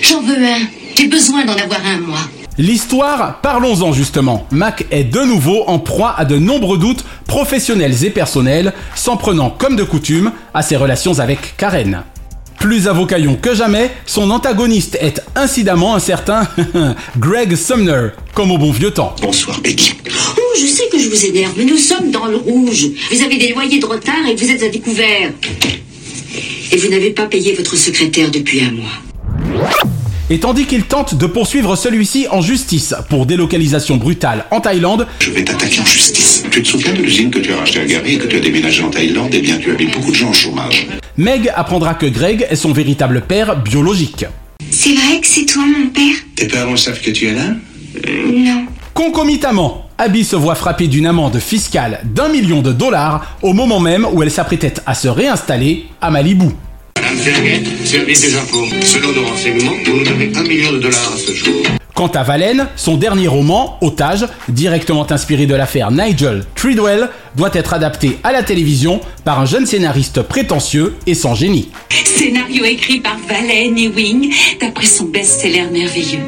J'en 0.00 0.22
veux 0.22 0.42
un. 0.42 0.60
J'ai 0.96 1.08
besoin 1.08 1.44
d'en 1.44 1.54
avoir 1.54 1.80
un, 1.86 2.00
moi. 2.00 2.18
L'histoire, 2.58 3.40
parlons-en 3.40 3.92
justement. 3.92 4.46
Mac 4.50 4.84
est 4.90 5.04
de 5.04 5.20
nouveau 5.20 5.64
en 5.66 5.78
proie 5.78 6.14
à 6.16 6.24
de 6.24 6.36
nombreux 6.36 6.78
doutes 6.78 7.04
professionnels 7.26 8.04
et 8.04 8.10
personnels, 8.10 8.72
s'en 8.94 9.16
prenant 9.16 9.50
comme 9.50 9.76
de 9.76 9.84
coutume 9.84 10.32
à 10.52 10.62
ses 10.62 10.76
relations 10.76 11.18
avec 11.20 11.56
Karen. 11.56 12.04
Plus 12.60 12.88
avocaillon 12.88 13.36
que 13.36 13.54
jamais, 13.54 13.90
son 14.04 14.30
antagoniste 14.30 14.98
est 15.00 15.22
incidemment 15.34 15.94
un 15.94 15.98
certain 15.98 16.46
Greg 17.18 17.56
Sumner, 17.56 18.08
comme 18.34 18.50
au 18.50 18.58
bon 18.58 18.70
vieux 18.70 18.90
temps. 18.90 19.16
Bonsoir, 19.22 19.62
Peggy. 19.62 19.94
Oh, 20.36 20.40
je 20.60 20.66
sais 20.66 20.86
que 20.92 20.98
je 20.98 21.08
vous 21.08 21.24
énerve, 21.24 21.54
mais 21.56 21.64
nous 21.64 21.78
sommes 21.78 22.10
dans 22.10 22.26
le 22.26 22.36
rouge. 22.36 22.88
Vous 23.10 23.22
avez 23.22 23.38
des 23.38 23.54
loyers 23.54 23.78
de 23.78 23.86
retard 23.86 24.26
et 24.28 24.34
vous 24.34 24.50
êtes 24.50 24.62
à 24.62 24.68
découvert. 24.68 25.30
Et 26.70 26.76
vous 26.76 26.88
n'avez 26.88 27.10
pas 27.10 27.24
payé 27.24 27.54
votre 27.54 27.76
secrétaire 27.76 28.30
depuis 28.30 28.60
un 28.60 28.72
mois. 28.72 29.99
Et 30.32 30.38
tandis 30.38 30.64
qu'il 30.64 30.84
tente 30.84 31.16
de 31.16 31.26
poursuivre 31.26 31.74
celui-ci 31.74 32.28
en 32.30 32.40
justice 32.40 32.94
pour 33.08 33.26
délocalisation 33.26 33.96
brutale 33.96 34.44
en 34.52 34.60
Thaïlande, 34.60 35.08
Je 35.18 35.32
vais 35.32 35.42
t'attaquer 35.42 35.80
en 35.80 35.84
justice. 35.84 36.44
Tu 36.52 36.62
te 36.62 36.68
souviens 36.68 36.92
de 36.92 37.02
l'usine 37.02 37.32
que 37.32 37.40
tu 37.40 37.52
as 37.52 37.56
rachetée 37.56 37.80
à 37.80 37.84
Gary 37.84 38.14
et 38.14 38.18
que 38.18 38.28
tu 38.28 38.36
as 38.36 38.40
déménagé 38.40 38.84
en 38.84 38.90
Thaïlande? 38.90 39.30
Eh 39.32 39.40
bien, 39.40 39.58
tu 39.58 39.72
avais 39.72 39.86
beaucoup 39.86 40.12
de 40.12 40.16
gens 40.16 40.30
au 40.30 40.32
chômage. 40.32 40.86
Meg 41.16 41.50
apprendra 41.56 41.94
que 41.94 42.06
Greg 42.06 42.46
est 42.48 42.54
son 42.54 42.72
véritable 42.72 43.22
père 43.22 43.60
biologique. 43.60 44.24
C'est 44.70 44.94
vrai 44.94 45.20
que 45.20 45.26
c'est 45.26 45.46
toi, 45.46 45.64
mon 45.66 45.88
père? 45.88 46.14
Tes 46.36 46.46
parents 46.46 46.76
savent 46.76 47.00
que 47.00 47.10
tu 47.10 47.26
es 47.26 47.34
là? 47.34 47.46
Non. 48.32 48.66
Concomitamment, 48.94 49.88
Abby 49.98 50.22
se 50.24 50.36
voit 50.36 50.54
frapper 50.54 50.86
d'une 50.86 51.06
amende 51.06 51.40
fiscale 51.40 52.02
d'un 52.04 52.28
million 52.28 52.62
de 52.62 52.70
dollars 52.72 53.36
au 53.42 53.52
moment 53.52 53.80
même 53.80 54.06
où 54.12 54.22
elle 54.22 54.30
s'apprêtait 54.30 54.74
à 54.86 54.94
se 54.94 55.08
réinstaller 55.08 55.86
à 56.00 56.12
Malibu. 56.12 56.50
Madame 57.10 57.24
Ferguet, 57.24 57.62
service 57.84 58.20
des 58.20 58.36
impôts. 58.36 58.66
Selon 58.82 59.12
nos 59.12 59.26
renseignements, 59.26 59.72
vous 59.84 59.96
nous 59.96 60.04
devez 60.04 60.30
un 60.36 60.42
million 60.44 60.72
de 60.72 60.78
dollars 60.78 61.12
à 61.12 61.16
ce 61.16 61.32
jour. 61.32 61.56
Quant 61.92 62.06
à 62.06 62.22
Valen, 62.22 62.68
son 62.76 62.96
dernier 62.96 63.26
roman, 63.26 63.78
Otage, 63.80 64.26
directement 64.48 65.10
inspiré 65.10 65.46
de 65.46 65.54
l'affaire 65.56 65.90
Nigel 65.90 66.44
Treadwell, 66.54 67.08
doit 67.34 67.50
être 67.52 67.74
adapté 67.74 68.18
à 68.22 68.30
la 68.30 68.44
télévision 68.44 69.00
par 69.24 69.40
un 69.40 69.44
jeune 69.44 69.66
scénariste 69.66 70.22
prétentieux 70.22 70.94
et 71.08 71.14
sans 71.14 71.34
génie. 71.34 71.70
Scénario 72.04 72.64
écrit 72.64 73.00
par 73.00 73.16
Valen 73.28 73.76
Ewing, 73.76 74.32
d'après 74.60 74.86
son 74.86 75.06
best-seller 75.06 75.64
merveilleux. 75.72 76.20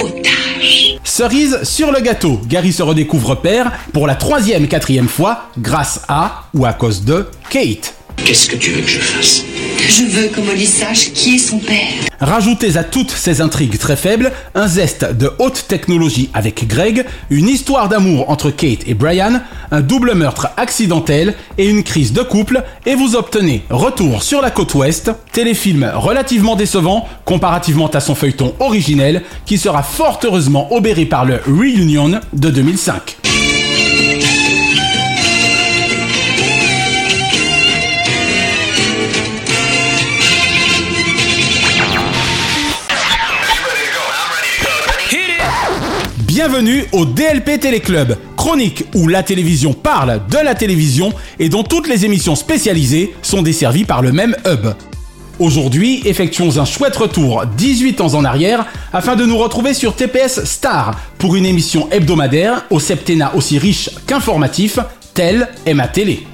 Otage. 0.00 0.98
Cerise 1.02 1.64
sur 1.64 1.90
le 1.90 2.00
gâteau, 2.00 2.40
Gary 2.46 2.72
se 2.72 2.84
redécouvre 2.84 3.40
père 3.40 3.72
pour 3.92 4.06
la 4.06 4.14
troisième, 4.14 4.68
quatrième 4.68 5.08
fois, 5.08 5.48
grâce 5.58 6.02
à 6.06 6.44
ou 6.54 6.64
à 6.64 6.74
cause 6.74 7.04
de 7.04 7.26
Kate. 7.50 7.94
Qu'est-ce 8.24 8.48
que 8.48 8.56
tu 8.56 8.70
veux 8.70 8.82
que 8.82 8.88
je 8.88 9.00
fasse 9.00 9.42
Je 9.88 10.04
veux 10.04 10.28
que 10.28 10.40
Molly 10.40 10.66
sache 10.66 11.12
qui 11.12 11.34
est 11.34 11.38
son 11.38 11.58
père. 11.58 11.88
Rajoutez 12.20 12.76
à 12.76 12.84
toutes 12.84 13.10
ces 13.10 13.40
intrigues 13.40 13.78
très 13.78 13.96
faibles 13.96 14.30
un 14.54 14.68
zeste 14.68 15.16
de 15.16 15.30
haute 15.40 15.66
technologie 15.66 16.30
avec 16.32 16.68
Greg, 16.68 17.04
une 17.30 17.48
histoire 17.48 17.88
d'amour 17.88 18.30
entre 18.30 18.50
Kate 18.50 18.86
et 18.86 18.94
Brian, 18.94 19.40
un 19.72 19.80
double 19.80 20.14
meurtre 20.14 20.48
accidentel 20.56 21.34
et 21.58 21.68
une 21.68 21.82
crise 21.82 22.12
de 22.12 22.22
couple, 22.22 22.62
et 22.86 22.94
vous 22.94 23.16
obtenez 23.16 23.64
Retour 23.70 24.22
sur 24.22 24.40
la 24.40 24.52
côte 24.52 24.74
ouest, 24.74 25.10
téléfilm 25.32 25.90
relativement 25.94 26.54
décevant 26.54 27.08
comparativement 27.24 27.88
à 27.88 28.00
son 28.00 28.14
feuilleton 28.14 28.54
originel 28.60 29.22
qui 29.46 29.58
sera 29.58 29.82
fort 29.82 30.20
heureusement 30.22 30.72
obéré 30.72 31.06
par 31.06 31.24
le 31.24 31.40
Reunion 31.46 32.20
de 32.32 32.50
2005. 32.50 33.16
Bienvenue 46.34 46.86
au 46.92 47.04
DLP 47.04 47.60
Téléclub, 47.60 48.16
chronique 48.38 48.86
où 48.94 49.06
la 49.06 49.22
télévision 49.22 49.74
parle 49.74 50.22
de 50.30 50.38
la 50.38 50.54
télévision 50.54 51.12
et 51.38 51.50
dont 51.50 51.62
toutes 51.62 51.86
les 51.86 52.06
émissions 52.06 52.36
spécialisées 52.36 53.14
sont 53.20 53.42
desservies 53.42 53.84
par 53.84 54.00
le 54.00 54.12
même 54.12 54.34
hub. 54.46 54.68
Aujourd'hui, 55.38 56.00
effectuons 56.06 56.56
un 56.56 56.64
chouette 56.64 56.96
retour 56.96 57.44
18 57.58 58.00
ans 58.00 58.14
en 58.14 58.24
arrière 58.24 58.64
afin 58.94 59.14
de 59.14 59.26
nous 59.26 59.36
retrouver 59.36 59.74
sur 59.74 59.94
TPS 59.94 60.44
Star 60.44 60.98
pour 61.18 61.36
une 61.36 61.44
émission 61.44 61.90
hebdomadaire 61.90 62.64
au 62.70 62.80
septennat 62.80 63.34
aussi 63.34 63.58
riche 63.58 63.90
qu'informatif, 64.06 64.78
telle 65.12 65.48
est 65.66 65.74
ma 65.74 65.86
télé. 65.86 66.26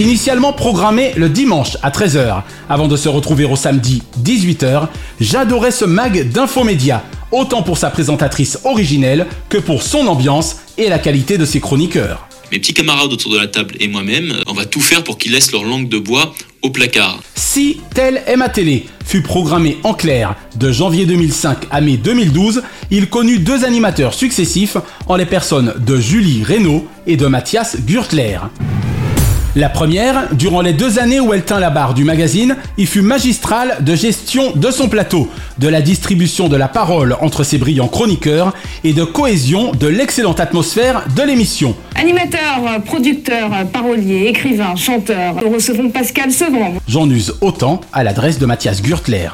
Initialement 0.00 0.54
programmé 0.54 1.12
le 1.16 1.28
dimanche 1.28 1.76
à 1.82 1.90
13h, 1.90 2.44
avant 2.70 2.88
de 2.88 2.96
se 2.96 3.10
retrouver 3.10 3.44
au 3.44 3.54
samedi 3.54 4.02
18h, 4.24 4.88
j'adorais 5.20 5.72
ce 5.72 5.84
mag 5.84 6.26
d'infomédia, 6.30 7.04
autant 7.32 7.62
pour 7.62 7.76
sa 7.76 7.90
présentatrice 7.90 8.60
originelle 8.64 9.26
que 9.50 9.58
pour 9.58 9.82
son 9.82 10.06
ambiance 10.06 10.56
et 10.78 10.88
la 10.88 10.98
qualité 10.98 11.36
de 11.36 11.44
ses 11.44 11.60
chroniqueurs. 11.60 12.26
Mes 12.50 12.58
petits 12.58 12.72
camarades 12.72 13.12
autour 13.12 13.30
de 13.30 13.36
la 13.36 13.46
table 13.46 13.74
et 13.78 13.88
moi-même, 13.88 14.32
on 14.46 14.54
va 14.54 14.64
tout 14.64 14.80
faire 14.80 15.04
pour 15.04 15.18
qu'ils 15.18 15.32
laissent 15.32 15.52
leur 15.52 15.64
langue 15.64 15.90
de 15.90 15.98
bois 15.98 16.32
au 16.62 16.70
placard. 16.70 17.20
Si 17.34 17.78
Telle 17.94 18.22
est 18.26 18.36
ma 18.36 18.48
télé 18.48 18.86
fut 19.04 19.20
programmé 19.20 19.76
en 19.82 19.92
clair 19.92 20.34
de 20.56 20.72
janvier 20.72 21.04
2005 21.04 21.66
à 21.70 21.82
mai 21.82 21.98
2012, 21.98 22.62
il 22.90 23.10
connut 23.10 23.38
deux 23.38 23.66
animateurs 23.66 24.14
successifs 24.14 24.78
en 25.08 25.16
les 25.16 25.26
personnes 25.26 25.74
de 25.78 26.00
Julie 26.00 26.42
Reynaud 26.42 26.86
et 27.06 27.18
de 27.18 27.26
Mathias 27.26 27.76
Gürtler. 27.86 28.38
La 29.56 29.68
première, 29.68 30.32
durant 30.32 30.60
les 30.60 30.72
deux 30.72 31.00
années 31.00 31.18
où 31.18 31.34
elle 31.34 31.44
tint 31.44 31.58
la 31.58 31.70
barre 31.70 31.92
du 31.92 32.04
magazine, 32.04 32.56
il 32.78 32.86
fut 32.86 33.02
magistrale 33.02 33.78
de 33.80 33.96
gestion 33.96 34.52
de 34.54 34.70
son 34.70 34.88
plateau, 34.88 35.28
de 35.58 35.66
la 35.66 35.82
distribution 35.82 36.48
de 36.48 36.54
la 36.56 36.68
parole 36.68 37.16
entre 37.20 37.42
ses 37.42 37.58
brillants 37.58 37.88
chroniqueurs 37.88 38.54
et 38.84 38.92
de 38.92 39.02
cohésion 39.02 39.72
de 39.72 39.88
l'excellente 39.88 40.38
atmosphère 40.38 41.02
de 41.16 41.22
l'émission. 41.22 41.74
Animateur, 41.96 42.80
producteur, 42.86 43.50
parolier, 43.72 44.26
écrivain, 44.28 44.76
chanteur, 44.76 45.34
nous 45.42 45.50
recevons 45.50 45.90
Pascal 45.90 46.30
Sevran. 46.30 46.74
J'en 46.86 47.10
use 47.10 47.34
autant 47.40 47.80
à 47.92 48.04
l'adresse 48.04 48.38
de 48.38 48.46
Mathias 48.46 48.80
Gürtler. 48.80 49.30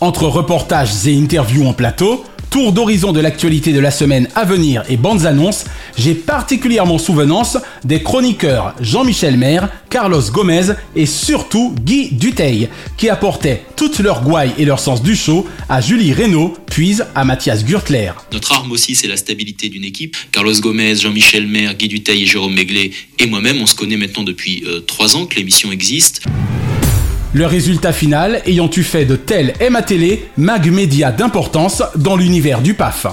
Entre 0.00 0.24
reportages 0.24 1.06
et 1.06 1.16
interviews 1.16 1.66
en 1.66 1.74
plateau, 1.74 2.24
tour 2.50 2.72
d'horizon 2.72 3.12
de 3.12 3.20
l'actualité 3.20 3.72
de 3.72 3.80
la 3.80 3.92
semaine 3.92 4.28
à 4.34 4.44
venir 4.44 4.82
et 4.88 4.96
bandes 4.96 5.24
annonces, 5.24 5.64
j'ai 5.96 6.14
particulièrement 6.14 6.98
souvenance 6.98 7.56
des 7.84 8.02
chroniqueurs 8.02 8.74
Jean-Michel 8.80 9.36
Maire, 9.36 9.68
Carlos 9.88 10.22
Gomez 10.32 10.72
et 10.96 11.06
surtout 11.06 11.74
Guy 11.80 12.10
Duteil, 12.12 12.68
qui 12.96 13.08
apportaient 13.08 13.62
toute 13.76 14.00
leur 14.00 14.22
gouaille 14.22 14.52
et 14.58 14.64
leur 14.64 14.80
sens 14.80 15.02
du 15.02 15.14
show 15.14 15.46
à 15.68 15.80
Julie 15.80 16.12
Reynaud, 16.12 16.54
puis 16.66 16.98
à 17.14 17.24
Mathias 17.24 17.64
Gürtler. 17.64 18.12
Notre 18.32 18.52
arme 18.52 18.72
aussi, 18.72 18.94
c'est 18.94 19.08
la 19.08 19.16
stabilité 19.16 19.68
d'une 19.68 19.84
équipe. 19.84 20.16
Carlos 20.32 20.54
Gomez, 20.60 20.96
Jean-Michel 20.96 21.46
Maire, 21.46 21.74
Guy 21.74 21.88
Duteil 21.88 22.22
et 22.22 22.26
Jérôme 22.26 22.54
Méglet 22.54 22.90
et 23.18 23.26
moi-même, 23.26 23.60
on 23.62 23.66
se 23.66 23.74
connaît 23.74 23.96
maintenant 23.96 24.24
depuis 24.24 24.64
euh, 24.66 24.80
trois 24.80 25.16
ans 25.16 25.26
que 25.26 25.36
l'émission 25.36 25.70
existe. 25.70 26.22
Le 27.32 27.46
résultat 27.46 27.92
final 27.92 28.42
ayant 28.44 28.68
eu 28.76 28.82
fait 28.82 29.04
de 29.04 29.14
tel 29.14 29.54
ma 29.70 29.82
télé 29.82 30.28
mag 30.36 30.68
média 30.68 31.12
d'importance 31.12 31.80
dans 31.94 32.16
l'univers 32.16 32.60
du 32.60 32.74
PAF. 32.74 33.06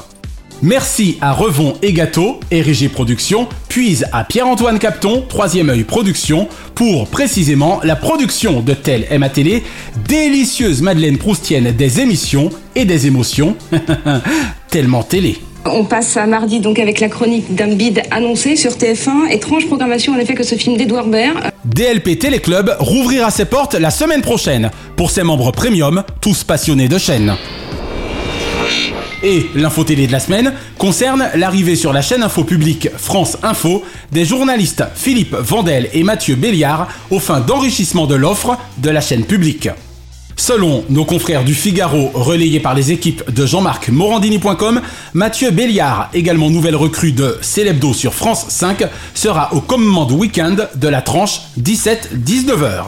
Merci 0.63 1.19
à 1.21 1.33
Revon 1.33 1.75
et 1.83 1.93
Gâteau, 1.93 2.39
RG 2.51 2.89
Productions, 2.91 3.47
puis 3.69 3.99
à 4.11 4.23
Pierre-Antoine 4.23 4.79
Capton, 4.79 5.23
Troisième 5.29 5.69
œil 5.69 5.83
Production, 5.83 6.47
pour 6.73 7.07
précisément 7.09 7.79
la 7.83 7.95
production 7.95 8.61
de 8.61 8.73
Tel 8.73 9.05
ma 9.19 9.29
télé, 9.29 9.61
délicieuse 10.07 10.81
Madeleine 10.81 11.19
Proustienne 11.19 11.71
des 11.71 11.99
émissions 11.99 12.49
et 12.73 12.85
des 12.85 13.05
émotions, 13.05 13.55
tellement 14.71 15.03
télé. 15.03 15.37
On 15.65 15.85
passe 15.85 16.17
à 16.17 16.25
mardi 16.25 16.59
donc 16.59 16.79
avec 16.79 16.99
la 17.01 17.09
chronique 17.09 17.53
d'un 17.53 17.75
bid 17.75 18.01
annoncé 18.09 18.55
sur 18.55 18.71
TF1. 18.71 19.29
Étrange 19.29 19.67
programmation 19.67 20.13
en 20.13 20.17
effet 20.17 20.33
que 20.33 20.43
ce 20.43 20.55
film 20.55 20.75
d'Edouard 20.75 21.07
Baird. 21.07 21.51
DLP 21.67 22.17
Téléclub 22.17 22.73
rouvrira 22.79 23.29
ses 23.29 23.43
portes 23.43 23.73
la 23.73 23.91
semaine 23.91 24.21
prochaine 24.21 24.71
pour 24.95 25.11
ses 25.11 25.23
membres 25.23 25.51
premium, 25.51 26.01
tous 26.21 26.45
passionnés 26.45 26.87
de 26.87 26.97
chaîne. 26.97 27.35
Et 29.21 29.47
l'info 29.53 29.83
télé 29.83 30.07
de 30.07 30.13
la 30.13 30.21
semaine 30.21 30.53
concerne 30.77 31.27
l'arrivée 31.35 31.75
sur 31.75 31.91
la 31.91 32.01
chaîne 32.01 32.23
info 32.23 32.45
publique 32.45 32.87
France 32.95 33.37
Info 33.43 33.83
des 34.13 34.23
journalistes 34.23 34.85
Philippe 34.95 35.35
Vandel 35.35 35.89
et 35.91 36.03
Mathieu 36.03 36.35
Béliard 36.35 36.87
aux 37.11 37.19
fins 37.19 37.41
d'enrichissement 37.41 38.07
de 38.07 38.15
l'offre 38.15 38.57
de 38.77 38.89
la 38.89 39.01
chaîne 39.01 39.25
publique. 39.25 39.67
Selon 40.39 40.85
nos 40.89 41.03
confrères 41.03 41.43
du 41.43 41.55
Figaro 41.55 42.11
relayés 42.13 42.59
par 42.59 42.75
les 42.75 42.91
équipes 42.91 43.29
de 43.31 43.45
Jean-Marc 43.47 43.89
Morandini.com, 43.89 44.81
Mathieu 45.15 45.49
Béliard, 45.49 46.09
également 46.13 46.51
nouvelle 46.51 46.75
recrue 46.75 47.11
de 47.11 47.37
Célébdo 47.41 47.91
sur 47.91 48.13
France 48.13 48.45
5, 48.49 48.83
sera 49.15 49.53
au 49.55 49.61
commande 49.61 50.11
week-end 50.11 50.55
de 50.75 50.87
la 50.87 51.01
tranche 51.01 51.41
17-19h. 51.59 52.83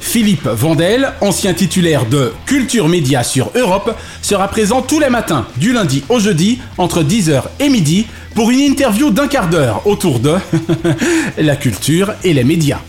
Philippe 0.00 0.46
Vandel, 0.46 1.12
ancien 1.20 1.54
titulaire 1.54 2.06
de 2.06 2.32
Culture 2.46 2.88
Média 2.88 3.24
sur 3.24 3.50
Europe, 3.56 3.94
sera 4.22 4.46
présent 4.46 4.80
tous 4.80 5.00
les 5.00 5.10
matins, 5.10 5.44
du 5.56 5.72
lundi 5.72 6.04
au 6.08 6.20
jeudi, 6.20 6.60
entre 6.78 7.02
10h 7.02 7.42
et 7.58 7.68
midi, 7.68 8.06
pour 8.36 8.52
une 8.52 8.60
interview 8.60 9.10
d'un 9.10 9.26
quart 9.26 9.50
d'heure 9.50 9.84
autour 9.86 10.20
de 10.20 10.34
la 11.38 11.56
culture 11.56 12.14
et 12.22 12.32
les 12.32 12.44
médias. 12.44 12.80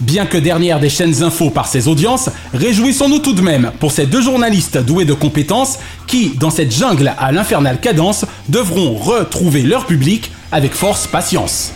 Bien 0.00 0.24
que 0.24 0.38
dernière 0.38 0.80
des 0.80 0.88
chaînes 0.88 1.22
info 1.22 1.50
par 1.50 1.68
ses 1.68 1.86
audiences, 1.86 2.30
réjouissons-nous 2.54 3.18
tout 3.18 3.34
de 3.34 3.42
même 3.42 3.70
pour 3.80 3.92
ces 3.92 4.06
deux 4.06 4.22
journalistes 4.22 4.78
doués 4.78 5.04
de 5.04 5.12
compétences 5.12 5.78
qui, 6.06 6.30
dans 6.38 6.48
cette 6.48 6.74
jungle 6.74 7.12
à 7.18 7.32
l'infernale 7.32 7.80
cadence, 7.80 8.24
devront 8.48 8.94
retrouver 8.94 9.62
leur 9.62 9.84
public 9.84 10.32
avec 10.52 10.72
force 10.72 11.06
patience. 11.06 11.72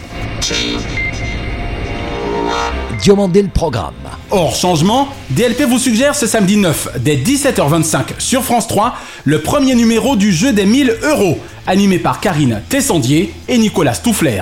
Diomandé 3.02 3.42
le 3.42 3.48
programme. 3.48 3.92
Hors 4.30 4.56
changement, 4.56 5.08
DLP 5.28 5.64
vous 5.68 5.78
suggère 5.78 6.14
ce 6.14 6.26
samedi 6.26 6.56
9, 6.56 7.00
dès 7.00 7.16
17h25 7.16 8.18
sur 8.18 8.42
France 8.42 8.68
3, 8.68 8.94
le 9.24 9.40
premier 9.40 9.74
numéro 9.74 10.16
du 10.16 10.32
jeu 10.32 10.54
des 10.54 10.64
1000 10.64 10.96
euros, 11.02 11.38
animé 11.66 11.98
par 11.98 12.20
Karine 12.20 12.62
Tessandier 12.70 13.34
et 13.48 13.58
Nicolas 13.58 13.92
Stouffler. 13.92 14.40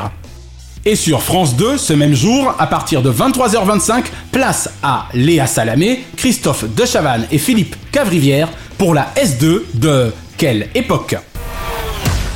Et 0.84 0.96
sur 0.96 1.22
France 1.22 1.54
2, 1.54 1.78
ce 1.78 1.92
même 1.92 2.12
jour, 2.12 2.56
à 2.58 2.66
partir 2.66 3.02
de 3.02 3.12
23h25, 3.12 4.02
place 4.32 4.68
à 4.82 5.06
Léa 5.14 5.46
Salamé, 5.46 6.02
Christophe 6.16 6.64
Dechavanne 6.74 7.24
et 7.30 7.38
Philippe 7.38 7.76
Cavrivière 7.92 8.48
pour 8.78 8.92
la 8.92 9.12
S2 9.14 9.60
de 9.74 10.12
Quelle 10.36 10.70
époque? 10.74 11.14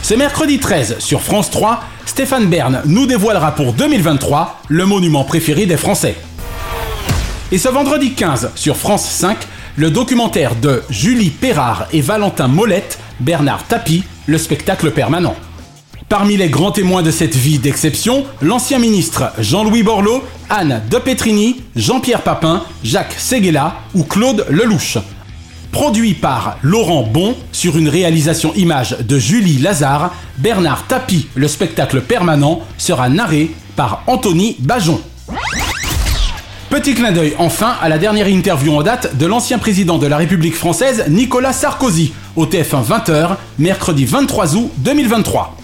Ce 0.00 0.14
mercredi 0.14 0.60
13 0.60 1.00
sur 1.00 1.22
France 1.22 1.50
3, 1.50 1.82
Stéphane 2.04 2.46
Bern 2.46 2.82
nous 2.86 3.06
dévoilera 3.06 3.52
pour 3.52 3.72
2023 3.72 4.62
le 4.68 4.86
monument 4.86 5.24
préféré 5.24 5.66
des 5.66 5.76
Français. 5.76 6.14
Et 7.50 7.58
ce 7.58 7.68
vendredi 7.68 8.12
15 8.12 8.52
sur 8.54 8.76
France 8.76 9.08
5, 9.10 9.38
le 9.74 9.90
documentaire 9.90 10.54
de 10.54 10.84
Julie 10.88 11.30
Perrard 11.30 11.88
et 11.92 12.00
Valentin 12.00 12.46
Molette, 12.46 13.00
Bernard 13.18 13.64
Tapie, 13.66 14.04
le 14.26 14.38
spectacle 14.38 14.92
permanent. 14.92 15.34
Parmi 16.08 16.36
les 16.36 16.48
grands 16.48 16.70
témoins 16.70 17.02
de 17.02 17.10
cette 17.10 17.34
vie 17.34 17.58
d'exception, 17.58 18.24
l'ancien 18.40 18.78
ministre 18.78 19.32
Jean-Louis 19.40 19.82
Borloo, 19.82 20.22
Anne 20.48 20.80
de 20.88 20.98
Petrini, 20.98 21.62
Jean-Pierre 21.74 22.22
Papin, 22.22 22.62
Jacques 22.84 23.16
Séguéla 23.18 23.78
ou 23.92 24.04
Claude 24.04 24.46
Lelouch. 24.48 24.98
Produit 25.72 26.14
par 26.14 26.58
Laurent 26.62 27.02
Bon 27.02 27.34
sur 27.50 27.76
une 27.76 27.88
réalisation 27.88 28.54
image 28.54 28.96
de 29.00 29.18
Julie 29.18 29.58
Lazare, 29.58 30.14
Bernard 30.38 30.86
Tapie, 30.86 31.26
le 31.34 31.48
spectacle 31.48 32.00
permanent, 32.00 32.60
sera 32.78 33.08
narré 33.08 33.50
par 33.74 34.04
Anthony 34.06 34.54
Bajon. 34.60 35.00
Petit 36.70 36.94
clin 36.94 37.10
d'œil 37.10 37.34
enfin 37.38 37.74
à 37.82 37.88
la 37.88 37.98
dernière 37.98 38.28
interview 38.28 38.72
en 38.76 38.82
date 38.84 39.16
de 39.16 39.26
l'ancien 39.26 39.58
président 39.58 39.98
de 39.98 40.06
la 40.06 40.18
République 40.18 40.54
française 40.54 41.06
Nicolas 41.08 41.52
Sarkozy 41.52 42.12
au 42.36 42.46
TF1 42.46 42.84
20h, 42.84 43.30
mercredi 43.58 44.04
23 44.04 44.54
août 44.54 44.70
2023. 44.76 45.56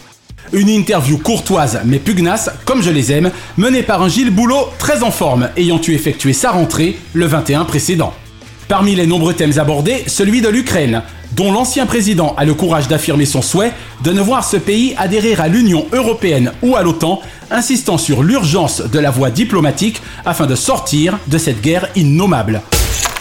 Une 0.52 0.68
interview 0.68 1.16
courtoise 1.16 1.80
mais 1.86 1.98
pugnace, 1.98 2.50
comme 2.66 2.82
je 2.82 2.90
les 2.90 3.10
aime, 3.10 3.30
menée 3.56 3.82
par 3.82 4.02
un 4.02 4.08
Gilles 4.08 4.30
Boulot 4.30 4.68
très 4.78 5.02
en 5.02 5.10
forme, 5.10 5.48
ayant 5.56 5.80
eu 5.80 5.92
effectué 5.92 6.34
sa 6.34 6.50
rentrée 6.50 6.98
le 7.14 7.24
21 7.24 7.64
précédent. 7.64 8.12
Parmi 8.68 8.94
les 8.94 9.06
nombreux 9.06 9.32
thèmes 9.32 9.58
abordés, 9.58 10.04
celui 10.06 10.42
de 10.42 10.48
l'Ukraine, 10.48 11.02
dont 11.32 11.52
l'ancien 11.52 11.86
président 11.86 12.34
a 12.36 12.44
le 12.44 12.52
courage 12.52 12.86
d'affirmer 12.86 13.24
son 13.24 13.40
souhait 13.40 13.72
de 14.04 14.12
ne 14.12 14.20
voir 14.20 14.44
ce 14.44 14.58
pays 14.58 14.94
adhérer 14.98 15.36
à 15.36 15.48
l'Union 15.48 15.86
européenne 15.92 16.52
ou 16.62 16.76
à 16.76 16.82
l'OTAN, 16.82 17.22
insistant 17.50 17.96
sur 17.96 18.22
l'urgence 18.22 18.82
de 18.82 18.98
la 18.98 19.10
voie 19.10 19.30
diplomatique 19.30 20.02
afin 20.26 20.46
de 20.46 20.54
sortir 20.54 21.18
de 21.28 21.38
cette 21.38 21.62
guerre 21.62 21.88
innommable. 21.96 22.60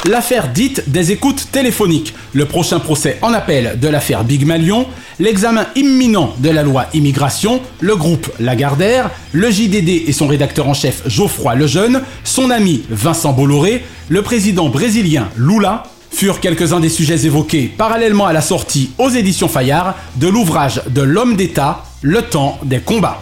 L'affaire 0.09 0.47
dite 0.47 0.89
des 0.89 1.11
écoutes 1.11 1.51
téléphoniques, 1.51 2.15
le 2.33 2.45
prochain 2.45 2.79
procès 2.79 3.19
en 3.21 3.33
appel 3.33 3.77
de 3.79 3.87
l'affaire 3.87 4.23
Big 4.23 4.47
Malion, 4.47 4.87
l'examen 5.19 5.67
imminent 5.75 6.33
de 6.39 6.49
la 6.49 6.63
loi 6.63 6.87
immigration, 6.95 7.61
le 7.81 7.95
groupe 7.95 8.27
Lagardère, 8.39 9.11
le 9.31 9.51
JDD 9.51 10.07
et 10.07 10.11
son 10.11 10.25
rédacteur 10.25 10.67
en 10.67 10.73
chef 10.73 11.07
Geoffroy 11.07 11.53
Lejeune, 11.53 12.01
son 12.23 12.49
ami 12.49 12.83
Vincent 12.89 13.33
Bolloré, 13.33 13.83
le 14.09 14.23
président 14.23 14.69
brésilien 14.69 15.29
Lula, 15.37 15.83
furent 16.09 16.39
quelques-uns 16.39 16.79
des 16.79 16.89
sujets 16.89 17.27
évoqués 17.27 17.71
parallèlement 17.77 18.25
à 18.25 18.33
la 18.33 18.41
sortie 18.41 18.89
aux 18.97 19.09
éditions 19.09 19.47
Fayard 19.47 19.95
de 20.15 20.27
l'ouvrage 20.27 20.81
de 20.89 21.03
l'homme 21.03 21.35
d'État, 21.35 21.83
Le 22.01 22.23
temps 22.23 22.57
des 22.63 22.79
combats. 22.79 23.21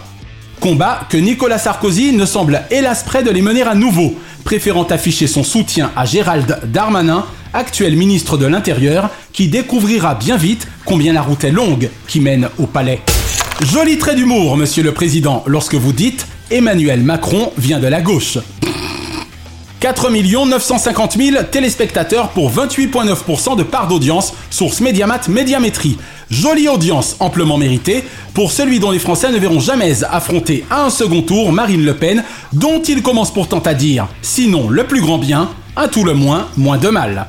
Combat 0.60 1.06
que 1.08 1.16
Nicolas 1.16 1.56
Sarkozy 1.56 2.12
ne 2.12 2.26
semble 2.26 2.62
hélas 2.70 3.02
près 3.02 3.22
de 3.22 3.30
les 3.30 3.40
mener 3.40 3.62
à 3.62 3.74
nouveau, 3.74 4.14
préférant 4.44 4.84
afficher 4.84 5.26
son 5.26 5.42
soutien 5.42 5.90
à 5.96 6.04
Gérald 6.04 6.60
Darmanin, 6.64 7.24
actuel 7.54 7.96
ministre 7.96 8.36
de 8.36 8.44
l'Intérieur, 8.44 9.08
qui 9.32 9.48
découvrira 9.48 10.14
bien 10.14 10.36
vite 10.36 10.68
combien 10.84 11.14
la 11.14 11.22
route 11.22 11.44
est 11.44 11.50
longue 11.50 11.88
qui 12.06 12.20
mène 12.20 12.50
au 12.58 12.66
palais. 12.66 13.00
Joli 13.72 13.96
trait 13.96 14.14
d'humour, 14.14 14.58
monsieur 14.58 14.82
le 14.82 14.92
président, 14.92 15.42
lorsque 15.46 15.76
vous 15.76 15.94
dites 15.94 16.26
Emmanuel 16.50 17.00
Macron 17.00 17.52
vient 17.56 17.78
de 17.78 17.86
la 17.86 18.02
gauche. 18.02 18.36
4 19.80 20.10
950 20.10 21.16
000 21.16 21.42
téléspectateurs 21.50 22.28
pour 22.28 22.52
28,9% 22.52 23.56
de 23.56 23.62
part 23.62 23.88
d'audience, 23.88 24.34
source 24.50 24.82
Mediamat 24.82 25.28
Médiamétrie. 25.28 25.96
Jolie 26.30 26.68
audience 26.68 27.16
amplement 27.18 27.56
méritée 27.56 28.04
pour 28.34 28.52
celui 28.52 28.78
dont 28.78 28.90
les 28.90 28.98
Français 28.98 29.30
ne 29.30 29.38
verront 29.38 29.58
jamais 29.58 30.04
affronter 30.04 30.66
à 30.70 30.84
un 30.84 30.90
second 30.90 31.22
tour 31.22 31.50
Marine 31.50 31.82
Le 31.82 31.96
Pen, 31.96 32.22
dont 32.52 32.82
il 32.82 33.02
commence 33.02 33.32
pourtant 33.32 33.60
à 33.60 33.72
dire, 33.72 34.06
sinon 34.20 34.68
le 34.68 34.84
plus 34.84 35.00
grand 35.00 35.16
bien, 35.16 35.48
à 35.76 35.88
tout 35.88 36.04
le 36.04 36.12
moins 36.12 36.48
moins 36.58 36.76
de 36.76 36.88
mal. 36.90 37.26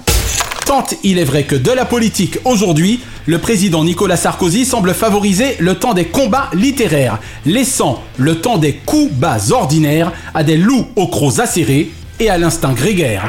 Tant 0.65 0.85
il 1.03 1.19
est 1.19 1.23
vrai 1.23 1.43
que 1.43 1.55
de 1.55 1.71
la 1.71 1.85
politique 1.85 2.37
aujourd'hui, 2.43 2.99
le 3.27 3.37
président 3.37 3.85
Nicolas 3.85 4.17
Sarkozy 4.17 4.65
semble 4.65 4.93
favoriser 4.93 5.55
le 5.59 5.75
temps 5.75 5.93
des 5.93 6.05
combats 6.05 6.49
littéraires, 6.53 7.19
laissant 7.45 8.03
le 8.17 8.35
temps 8.35 8.57
des 8.57 8.73
coups 8.73 9.13
bas 9.13 9.51
ordinaires 9.51 10.11
à 10.33 10.43
des 10.43 10.57
loups 10.57 10.87
aux 10.97 11.07
crocs 11.07 11.39
acérés 11.39 11.91
et 12.21 12.29
à 12.29 12.37
l'instinct 12.37 12.73
grégaire. 12.73 13.23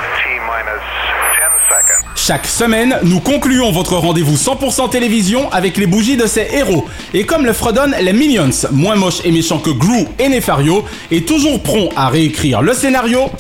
Chaque 2.14 2.47
semaine, 2.47 2.99
nous 3.03 3.20
concluons 3.20 3.72
votre 3.72 3.97
rendez-vous 3.97 4.36
100% 4.36 4.90
télévision 4.90 5.51
avec 5.51 5.78
les 5.78 5.86
bougies 5.86 6.18
de 6.18 6.26
ces 6.26 6.47
héros. 6.53 6.84
Et 7.14 7.24
comme 7.24 7.47
le 7.47 7.55
fredonnent 7.55 7.97
les 8.01 8.12
Minions, 8.12 8.51
moins 8.70 8.95
moches 8.95 9.24
et 9.24 9.32
méchants 9.32 9.59
que 9.59 9.70
Gru 9.70 10.05
et 10.18 10.28
Nefario, 10.28 10.84
et 11.11 11.22
toujours 11.22 11.62
prompt 11.62 11.88
à 11.97 12.11
réécrire 12.11 12.61
le 12.61 12.74
scénario. 12.74 13.30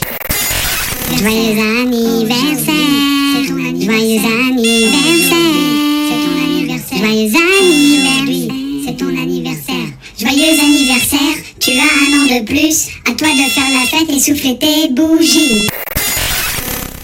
Joyeux 1.16 1.60
anniversaire, 1.60 2.74
joyeux 3.44 3.60
anniversaire, 3.68 5.38
joyeux 6.96 7.36
anniversaire, 7.42 7.42
anniversaire, 9.22 9.74
joyeux 10.18 10.60
anniversaire, 10.60 11.36
tu 11.62 11.70
as 11.70 11.74
un 11.74 12.18
an 12.18 12.40
de 12.40 12.44
plus, 12.44 12.88
à 13.08 13.14
toi 13.14 13.28
de 13.28 13.48
faire 13.48 13.62
la 13.72 13.86
fête 13.86 14.10
et 14.10 14.18
souffler 14.18 14.58
tes 14.58 14.92
bougies. 14.92 15.68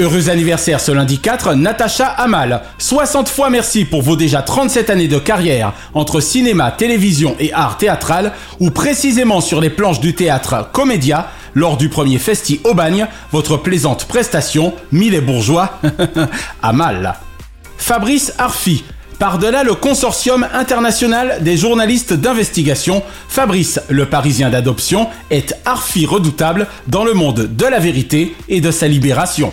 Heureux 0.01 0.29
anniversaire 0.31 0.81
ce 0.81 0.91
lundi 0.91 1.19
4, 1.21 1.55
Natacha 1.55 2.09
Amal. 2.09 2.63
60 2.79 3.29
fois 3.29 3.51
merci 3.51 3.85
pour 3.85 4.03
vos 4.03 4.17
déjà 4.17 4.43
37 4.43 4.91
années 4.91 5.07
de 5.07 5.21
carrière 5.21 5.75
entre 5.95 6.19
cinéma, 6.19 6.73
télévision 6.73 7.37
et 7.39 7.53
art 7.53 7.79
théâtral, 7.79 8.33
ou 8.59 8.71
précisément 8.71 9.41
sur 9.41 9.61
les 9.61 9.71
planches 9.71 10.01
du 10.01 10.17
théâtre 10.17 10.69
Comédia, 10.73 11.29
lors 11.55 11.77
du 11.77 11.89
premier 11.89 12.19
Festi 12.19 12.61
au 12.65 12.75
bagne, 12.75 13.07
votre 13.31 13.59
plaisante 13.59 14.07
prestation, 14.07 14.75
mille 14.91 15.15
et 15.15 15.21
bourgeois, 15.21 15.79
Amal. 16.63 17.15
Fabrice 17.77 18.33
Arfi. 18.39 18.83
Par-delà 19.19 19.65
le 19.65 19.75
consortium 19.75 20.47
international 20.53 21.39
des 21.43 21.57
journalistes 21.57 22.13
d'investigation, 22.13 23.03
Fabrice, 23.29 23.81
le 23.89 24.07
Parisien 24.07 24.51
d'adoption, 24.51 25.09
est 25.31 25.57
Arfi 25.65 26.07
redoutable 26.07 26.67
dans 26.87 27.05
le 27.05 27.15
monde 27.15 27.49
de 27.57 27.67
la 27.67 27.81
vérité 27.81 28.35
et 28.49 28.61
de 28.61 28.71
sa 28.71 28.87
libération 28.89 29.53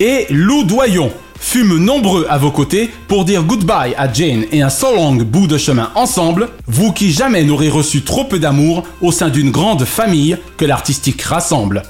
et 0.00 0.26
Lou 0.30 0.64
Doyon 0.64 1.10
fume 1.38 1.78
nombreux 1.78 2.26
à 2.28 2.38
vos 2.38 2.50
côtés 2.50 2.90
pour 3.06 3.24
dire 3.24 3.42
goodbye 3.42 3.94
à 3.96 4.12
Jane 4.12 4.44
et 4.50 4.62
un 4.62 4.70
so 4.70 4.94
long 4.94 5.14
bout 5.14 5.46
de 5.46 5.58
chemin 5.58 5.90
ensemble, 5.94 6.48
vous 6.66 6.92
qui 6.92 7.12
jamais 7.12 7.44
n'aurez 7.44 7.68
reçu 7.68 8.02
trop 8.02 8.24
peu 8.24 8.38
d'amour 8.38 8.84
au 9.00 9.12
sein 9.12 9.28
d'une 9.28 9.50
grande 9.50 9.84
famille 9.84 10.36
que 10.56 10.64
l'artistique 10.64 11.20
rassemble. 11.22 11.82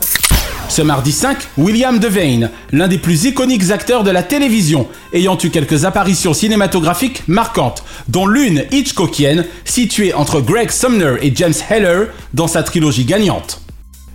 Ce 0.69 0.83
mardi 0.83 1.13
5, 1.13 1.37
William 1.57 1.99
Devane, 1.99 2.51
l'un 2.73 2.89
des 2.89 2.99
plus 2.99 3.25
iconiques 3.25 3.71
acteurs 3.71 4.03
de 4.03 4.11
la 4.11 4.23
télévision, 4.23 4.89
ayant 5.13 5.39
eu 5.43 5.51
quelques 5.51 5.85
apparitions 5.85 6.35
cinématographiques 6.35 7.23
marquantes, 7.29 7.85
dont 8.09 8.27
l'une 8.27 8.65
Hitchcockienne, 8.73 9.45
située 9.65 10.15
entre 10.15 10.41
Greg 10.41 10.71
Sumner 10.71 11.15
et 11.23 11.33
James 11.35 11.55
Heller 11.71 12.07
dans 12.33 12.49
sa 12.49 12.63
trilogie 12.63 13.05
gagnante. 13.05 13.61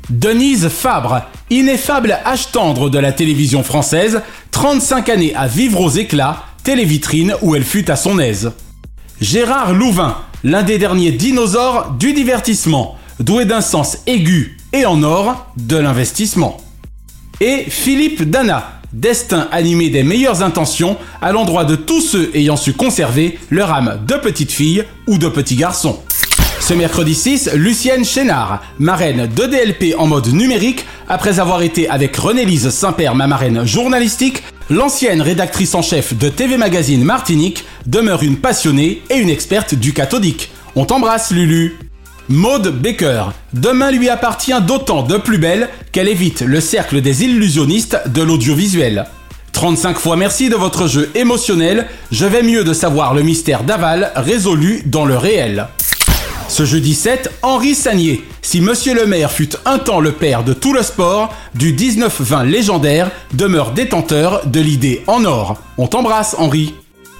Denise 0.09 0.69
Fabre, 0.69 1.21
ineffable 1.49 2.17
âge 2.25 2.51
tendre 2.51 2.89
de 2.89 2.99
la 2.99 3.11
télévision 3.11 3.63
française, 3.63 4.21
35 4.51 5.09
années 5.09 5.35
à 5.35 5.47
vivre 5.47 5.79
aux 5.79 5.89
éclats, 5.89 6.43
télévitrine 6.63 7.35
où 7.41 7.55
elle 7.55 7.63
fut 7.63 7.89
à 7.91 7.95
son 7.95 8.19
aise. 8.19 8.51
Gérard 9.21 9.73
Louvain, 9.73 10.17
l'un 10.43 10.63
des 10.63 10.77
derniers 10.77 11.11
dinosaures 11.11 11.91
du 11.99 12.13
divertissement, 12.13 12.97
doué 13.19 13.45
d'un 13.45 13.61
sens 13.61 13.99
aigu 14.07 14.58
et 14.73 14.85
en 14.85 15.03
or 15.03 15.47
de 15.57 15.77
l'investissement. 15.77 16.57
Et 17.41 17.65
Philippe 17.69 18.29
Dana, 18.29 18.79
destin 18.93 19.47
animé 19.51 19.89
des 19.89 20.03
meilleures 20.03 20.43
intentions 20.43 20.97
à 21.21 21.31
l'endroit 21.31 21.65
de 21.65 21.75
tous 21.75 22.01
ceux 22.01 22.31
ayant 22.33 22.57
su 22.57 22.73
conserver 22.73 23.39
leur 23.49 23.71
âme 23.71 23.99
de 24.07 24.15
petite 24.15 24.51
fille 24.51 24.83
ou 25.07 25.17
de 25.17 25.29
petit 25.29 25.55
garçon. 25.55 25.99
Ce 26.59 26.73
mercredi 26.73 27.15
6, 27.15 27.51
Lucienne 27.55 28.05
Chénard, 28.05 28.61
marraine 28.77 29.27
de 29.27 29.45
DLP 29.45 29.95
en 29.97 30.05
mode 30.05 30.27
numérique, 30.27 30.85
après 31.07 31.39
avoir 31.39 31.63
été 31.63 31.89
avec 31.89 32.15
René-Lise 32.15 32.69
Saint-Père, 32.69 33.15
ma 33.15 33.25
marraine 33.25 33.65
journalistique, 33.65 34.43
l'ancienne 34.69 35.21
rédactrice 35.21 35.73
en 35.73 35.81
chef 35.81 36.15
de 36.15 36.29
TV 36.29 36.57
Magazine 36.57 37.03
Martinique 37.03 37.65
demeure 37.87 38.21
une 38.21 38.37
passionnée 38.37 39.01
et 39.09 39.17
une 39.17 39.29
experte 39.29 39.73
du 39.73 39.93
cathodique. 39.93 40.51
On 40.75 40.85
t'embrasse 40.85 41.31
Lulu 41.31 41.88
Maude 42.29 42.79
Baker. 42.79 43.31
Demain 43.53 43.89
lui 43.89 44.07
appartient 44.07 44.61
d'autant 44.61 45.01
de 45.01 45.17
plus 45.17 45.39
belle 45.39 45.67
qu'elle 45.91 46.07
évite 46.07 46.41
le 46.41 46.61
cercle 46.61 47.01
des 47.01 47.23
illusionnistes 47.23 47.97
de 48.05 48.21
l'audiovisuel. 48.21 49.07
35 49.51 49.97
fois 49.97 50.15
merci 50.15 50.47
de 50.47 50.55
votre 50.55 50.87
jeu 50.87 51.09
émotionnel, 51.15 51.87
je 52.11 52.27
vais 52.27 52.43
mieux 52.43 52.63
de 52.63 52.71
savoir 52.71 53.15
le 53.15 53.23
mystère 53.23 53.63
d'aval 53.63 54.11
résolu 54.15 54.83
dans 54.85 55.05
le 55.05 55.17
réel. 55.17 55.67
Ce 56.47 56.65
jeudi 56.65 56.93
7, 56.93 57.31
Henri 57.41 57.73
Sagnier. 57.73 58.23
Si 58.43 58.61
Monsieur 58.61 58.93
le 58.93 59.07
maire 59.07 59.31
fut 59.31 59.49
un 59.65 59.79
temps 59.79 59.99
le 59.99 60.11
père 60.11 60.43
de 60.43 60.53
tout 60.53 60.73
le 60.73 60.83
sport, 60.83 61.33
du 61.55 61.73
19-20 61.73 62.45
légendaire 62.45 63.09
demeure 63.33 63.71
détenteur 63.71 64.45
de 64.45 64.59
l'idée 64.59 65.01
en 65.07 65.25
or. 65.25 65.57
On 65.79 65.87
t'embrasse 65.87 66.35
Henri. 66.37 66.75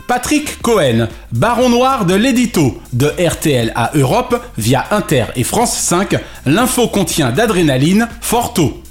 Patrick 0.09 0.59
Cohen, 0.63 1.07
baron 1.31 1.69
noir 1.69 2.03
de 2.03 2.15
l'édito, 2.15 2.81
de 2.93 3.13
RTL 3.19 3.71
à 3.75 3.91
Europe 3.93 4.43
via 4.57 4.87
Inter 4.89 5.25
et 5.35 5.43
France 5.43 5.77
5, 5.77 6.15
l'info 6.47 6.87
contient 6.87 7.29
d'adrénaline 7.31 8.07
fort 8.19 8.55
tôt. 8.55 8.81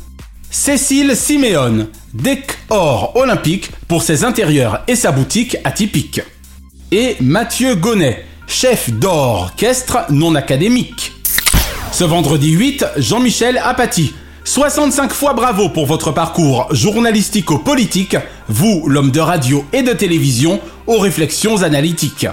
Cécile 0.48 1.16
Siméon, 1.16 1.88
Deck 2.14 2.56
Or 2.70 3.16
Olympique 3.16 3.72
pour 3.88 4.04
ses 4.04 4.22
intérieurs 4.22 4.84
et 4.86 4.94
sa 4.94 5.10
boutique 5.10 5.56
atypique. 5.64 6.20
Et 6.92 7.16
Mathieu 7.20 7.74
Gonnet, 7.74 8.24
chef 8.46 8.88
d'orchestre 8.88 10.04
non 10.10 10.36
académique. 10.36 11.14
Ce 11.90 12.04
vendredi 12.04 12.52
8, 12.52 12.86
Jean-Michel 12.96 13.60
Apathy. 13.64 14.14
65 14.48 15.12
fois 15.12 15.34
bravo 15.34 15.68
pour 15.68 15.84
votre 15.84 16.10
parcours 16.10 16.68
journalistico-politique, 16.70 18.16
vous, 18.48 18.88
l'homme 18.88 19.10
de 19.10 19.20
radio 19.20 19.62
et 19.74 19.82
de 19.82 19.92
télévision, 19.92 20.58
aux 20.86 20.98
réflexions 20.98 21.62
analytiques. 21.64 22.26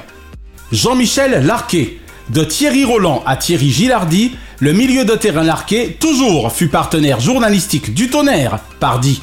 Jean-Michel 0.71 1.45
Larquet. 1.45 1.99
De 2.29 2.45
Thierry 2.45 2.85
Roland 2.85 3.21
à 3.25 3.35
Thierry 3.35 3.69
Gilardi, 3.69 4.37
le 4.59 4.71
milieu 4.71 5.03
de 5.03 5.13
terrain 5.13 5.43
Larquet 5.43 5.97
toujours 5.99 6.53
fut 6.53 6.69
partenaire 6.69 7.19
journalistique 7.19 7.93
du 7.93 8.09
tonnerre, 8.09 8.59
pardi. 8.79 9.21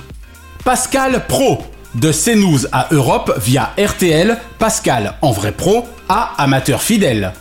Pascal 0.62 1.24
Pro. 1.26 1.62
De 1.94 2.12
CNews 2.12 2.66
à 2.72 2.88
Europe 2.90 3.38
via 3.42 3.72
RTL, 3.78 4.38
Pascal 4.58 5.14
en 5.22 5.32
vrai 5.32 5.52
pro 5.52 5.86
à 6.10 6.34
amateur 6.36 6.82
fidèle. 6.82 7.32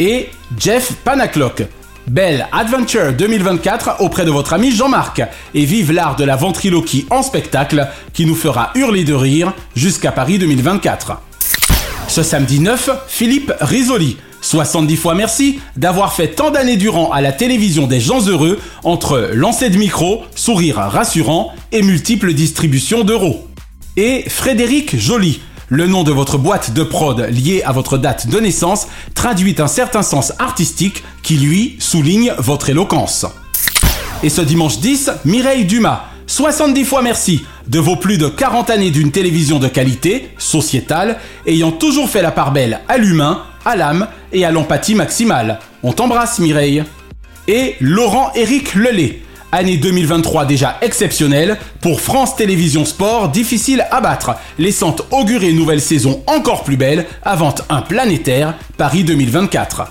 Et 0.00 0.30
Jeff 0.58 0.94
Panaclock. 1.04 1.62
Belle 2.10 2.48
Adventure 2.50 3.12
2024 3.12 4.00
auprès 4.00 4.24
de 4.24 4.32
votre 4.32 4.52
ami 4.52 4.72
Jean-Marc 4.72 5.22
et 5.54 5.64
vive 5.64 5.92
l'art 5.92 6.16
de 6.16 6.24
la 6.24 6.34
ventriloquie 6.34 7.06
en 7.08 7.22
spectacle 7.22 7.86
qui 8.12 8.26
nous 8.26 8.34
fera 8.34 8.72
hurler 8.74 9.04
de 9.04 9.14
rire 9.14 9.52
jusqu'à 9.76 10.10
Paris 10.10 10.40
2024. 10.40 11.22
Ce 12.08 12.24
samedi 12.24 12.58
9, 12.58 12.90
Philippe 13.06 13.52
Risoli. 13.60 14.16
70 14.40 14.96
fois 14.96 15.14
merci 15.14 15.60
d'avoir 15.76 16.12
fait 16.12 16.34
tant 16.34 16.50
d'années 16.50 16.76
durant 16.76 17.12
à 17.12 17.20
la 17.20 17.30
télévision 17.30 17.86
des 17.86 18.00
gens 18.00 18.26
heureux 18.26 18.58
entre 18.82 19.30
lancer 19.32 19.70
de 19.70 19.78
micro, 19.78 20.24
sourire 20.34 20.78
rassurant 20.78 21.52
et 21.70 21.82
multiples 21.82 22.32
distributions 22.32 23.04
d'euros. 23.04 23.46
Et 23.96 24.24
Frédéric 24.28 24.98
Joly. 24.98 25.40
Le 25.72 25.86
nom 25.86 26.02
de 26.02 26.10
votre 26.10 26.36
boîte 26.36 26.72
de 26.72 26.82
prod 26.82 27.28
liée 27.30 27.62
à 27.64 27.70
votre 27.70 27.96
date 27.96 28.26
de 28.26 28.40
naissance 28.40 28.88
traduit 29.14 29.54
un 29.60 29.68
certain 29.68 30.02
sens 30.02 30.32
artistique 30.40 31.04
qui, 31.22 31.36
lui, 31.36 31.76
souligne 31.78 32.34
votre 32.38 32.70
éloquence. 32.70 33.24
Et 34.24 34.30
ce 34.30 34.40
dimanche 34.40 34.80
10, 34.80 35.12
Mireille 35.24 35.66
Dumas. 35.66 36.06
70 36.26 36.84
fois 36.84 37.02
merci 37.02 37.44
de 37.68 37.78
vos 37.78 37.94
plus 37.94 38.18
de 38.18 38.26
40 38.26 38.68
années 38.70 38.90
d'une 38.90 39.12
télévision 39.12 39.60
de 39.60 39.68
qualité, 39.68 40.30
sociétale, 40.38 41.20
ayant 41.46 41.70
toujours 41.70 42.10
fait 42.10 42.22
la 42.22 42.32
part 42.32 42.50
belle 42.50 42.80
à 42.88 42.98
l'humain, 42.98 43.44
à 43.64 43.76
l'âme 43.76 44.08
et 44.32 44.44
à 44.44 44.50
l'empathie 44.50 44.96
maximale. 44.96 45.60
On 45.84 45.92
t'embrasse 45.92 46.40
Mireille. 46.40 46.82
Et 47.46 47.76
Laurent 47.78 48.32
Éric 48.34 48.74
Lelay. 48.74 49.22
Année 49.52 49.76
2023 49.76 50.44
déjà 50.44 50.78
exceptionnelle, 50.80 51.58
pour 51.80 52.00
France 52.00 52.36
Télévisions 52.36 52.84
Sport 52.84 53.30
difficile 53.30 53.84
à 53.90 54.00
battre, 54.00 54.36
laissant 54.58 54.94
augurer 55.10 55.50
une 55.50 55.56
nouvelle 55.56 55.80
saison 55.80 56.22
encore 56.26 56.62
plus 56.62 56.76
belle 56.76 57.06
avant 57.24 57.54
un 57.68 57.82
planétaire 57.82 58.54
Paris 58.76 59.02
2024. 59.02 59.90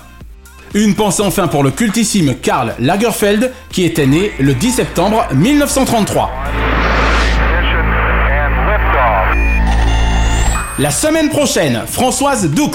Une 0.72 0.94
pensée 0.94 1.22
enfin 1.22 1.48
pour 1.48 1.62
le 1.62 1.72
cultissime 1.72 2.36
Karl 2.40 2.74
Lagerfeld 2.78 3.52
qui 3.70 3.84
était 3.84 4.06
né 4.06 4.32
le 4.38 4.54
10 4.54 4.70
septembre 4.72 5.26
1933. 5.34 6.30
La 10.80 10.90
semaine 10.90 11.28
prochaine, 11.28 11.82
Françoise 11.86 12.48
Doux, 12.48 12.70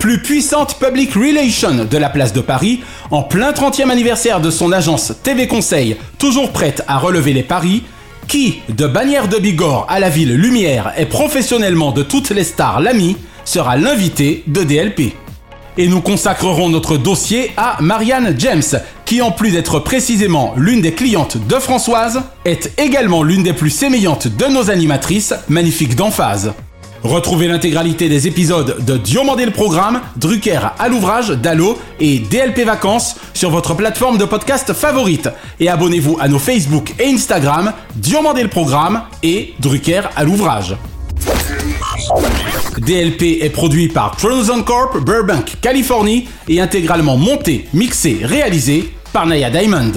plus 0.00 0.20
puissante 0.20 0.76
public 0.80 1.14
relation 1.14 1.84
de 1.84 1.96
la 1.98 2.08
place 2.08 2.32
de 2.32 2.40
Paris, 2.40 2.80
en 3.12 3.22
plein 3.22 3.52
30e 3.52 3.90
anniversaire 3.90 4.40
de 4.40 4.50
son 4.50 4.72
agence 4.72 5.12
TV 5.22 5.46
Conseil, 5.46 5.96
toujours 6.18 6.50
prête 6.50 6.82
à 6.88 6.98
relever 6.98 7.32
les 7.32 7.44
paris, 7.44 7.84
qui, 8.26 8.58
de 8.76 8.88
bannière 8.88 9.28
de 9.28 9.38
Bigorre 9.38 9.86
à 9.88 10.00
la 10.00 10.10
ville 10.10 10.34
Lumière 10.34 10.94
et 10.98 11.06
professionnellement 11.06 11.92
de 11.92 12.02
toutes 12.02 12.30
les 12.30 12.42
stars 12.42 12.80
l'ami, 12.80 13.16
sera 13.44 13.76
l'invité 13.76 14.42
de 14.48 14.64
DLP. 14.64 15.12
Et 15.78 15.86
nous 15.86 16.00
consacrerons 16.00 16.68
notre 16.68 16.96
dossier 16.96 17.52
à 17.56 17.76
Marianne 17.80 18.34
James, 18.36 18.64
qui 19.04 19.22
en 19.22 19.30
plus 19.30 19.52
d'être 19.52 19.78
précisément 19.78 20.54
l'une 20.56 20.80
des 20.80 20.94
clientes 20.94 21.36
de 21.46 21.60
Françoise, 21.60 22.22
est 22.44 22.72
également 22.80 23.22
l'une 23.22 23.44
des 23.44 23.52
plus 23.52 23.70
sémillantes 23.70 24.26
de 24.26 24.46
nos 24.46 24.72
animatrices, 24.72 25.34
magnifiques 25.48 25.94
d'emphase. 25.94 26.52
Retrouvez 27.04 27.48
l'intégralité 27.48 28.08
des 28.08 28.26
épisodes 28.26 28.82
de 28.82 28.96
Diomandé 28.96 29.44
le 29.44 29.50
Programme, 29.50 30.00
Drucker 30.16 30.60
à 30.78 30.88
l'ouvrage, 30.88 31.28
Dallo 31.28 31.78
et 32.00 32.18
DLP 32.18 32.64
Vacances 32.64 33.16
sur 33.34 33.50
votre 33.50 33.74
plateforme 33.74 34.16
de 34.16 34.24
podcast 34.24 34.72
favorite. 34.72 35.28
Et 35.60 35.68
abonnez-vous 35.68 36.16
à 36.18 36.28
nos 36.28 36.38
Facebook 36.38 36.94
et 36.98 37.08
Instagram, 37.08 37.74
Diomandé 37.94 38.42
le 38.42 38.48
Programme 38.48 39.02
et 39.22 39.52
Drucker 39.60 40.00
à 40.16 40.24
l'ouvrage. 40.24 40.76
DLP 42.78 43.42
est 43.42 43.50
produit 43.50 43.88
par 43.88 44.16
Tronzon 44.16 44.62
Corp, 44.62 44.98
Burbank, 45.04 45.56
Californie 45.60 46.26
et 46.48 46.62
intégralement 46.62 47.18
monté, 47.18 47.68
mixé, 47.74 48.20
réalisé 48.22 48.94
par 49.12 49.26
Naya 49.26 49.50
Diamond. 49.50 49.92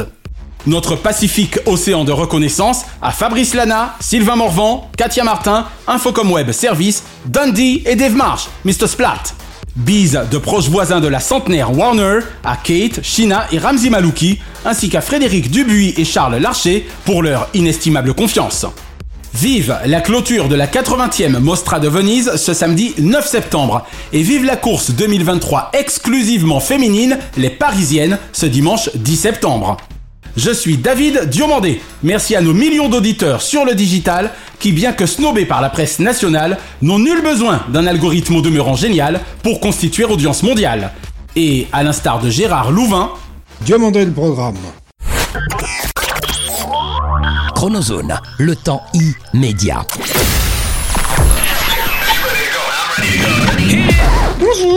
Notre 0.65 0.95
pacifique 0.95 1.59
océan 1.65 2.03
de 2.03 2.11
reconnaissance 2.11 2.81
à 3.01 3.11
Fabrice 3.11 3.53
Lana, 3.53 3.95
Sylvain 3.99 4.35
Morvan, 4.35 4.89
Katia 4.97 5.23
Martin, 5.23 5.65
Infocom 5.87 6.31
Web 6.31 6.51
Service, 6.51 7.03
Dundee 7.25 7.83
et 7.85 7.95
Dave 7.95 8.15
Marsh, 8.15 8.47
Mr. 8.65 8.87
Splat. 8.87 9.23
Bise 9.77 10.19
de 10.31 10.37
proches 10.39 10.69
voisins 10.69 10.99
de 10.99 11.07
la 11.07 11.19
centenaire 11.19 11.77
Warner 11.77 12.19
à 12.43 12.57
Kate, 12.57 13.03
Shina 13.03 13.45
et 13.51 13.59
Ramzi 13.59 13.91
Malouki, 13.91 14.39
ainsi 14.65 14.89
qu'à 14.89 15.01
Frédéric 15.01 15.51
Dubuis 15.51 15.93
et 15.97 16.03
Charles 16.03 16.37
Larcher 16.37 16.87
pour 17.05 17.21
leur 17.21 17.47
inestimable 17.53 18.13
confiance. 18.15 18.65
Vive 19.35 19.77
la 19.85 20.01
clôture 20.01 20.47
de 20.47 20.55
la 20.55 20.65
80e 20.65 21.37
Mostra 21.37 21.79
de 21.79 21.87
Venise 21.87 22.37
ce 22.37 22.55
samedi 22.55 22.95
9 22.97 23.23
septembre 23.27 23.85
et 24.11 24.23
vive 24.23 24.43
la 24.45 24.55
course 24.55 24.89
2023 24.89 25.69
exclusivement 25.73 26.59
féminine, 26.59 27.19
les 27.37 27.51
Parisiennes, 27.51 28.17
ce 28.33 28.47
dimanche 28.47 28.89
10 28.95 29.15
septembre. 29.15 29.77
Je 30.37 30.51
suis 30.51 30.77
David 30.77 31.29
Diomandé. 31.29 31.81
Merci 32.03 32.35
à 32.35 32.41
nos 32.41 32.53
millions 32.53 32.89
d'auditeurs 32.89 33.41
sur 33.41 33.65
le 33.65 33.73
digital 33.73 34.31
qui, 34.59 34.71
bien 34.71 34.93
que 34.93 35.07
snobés 35.07 35.47
par 35.47 35.61
la 35.61 35.71
presse 35.71 35.97
nationale, 35.97 36.59
n'ont 36.83 36.99
nul 36.99 37.23
besoin 37.23 37.63
d'un 37.69 37.87
algorithme 37.87 38.35
au 38.35 38.41
demeurant 38.41 38.75
génial 38.75 39.21
pour 39.41 39.59
constituer 39.59 40.05
audience 40.05 40.43
mondiale. 40.43 40.91
Et 41.35 41.67
à 41.73 41.81
l'instar 41.81 42.21
de 42.21 42.29
Gérard 42.29 42.71
Louvain, 42.71 43.09
Diomandé 43.61 44.05
le 44.05 44.11
programme. 44.11 44.57
Chronozone, 47.55 48.19
le 48.37 48.55
temps 48.55 48.83
immédiat. 49.33 49.87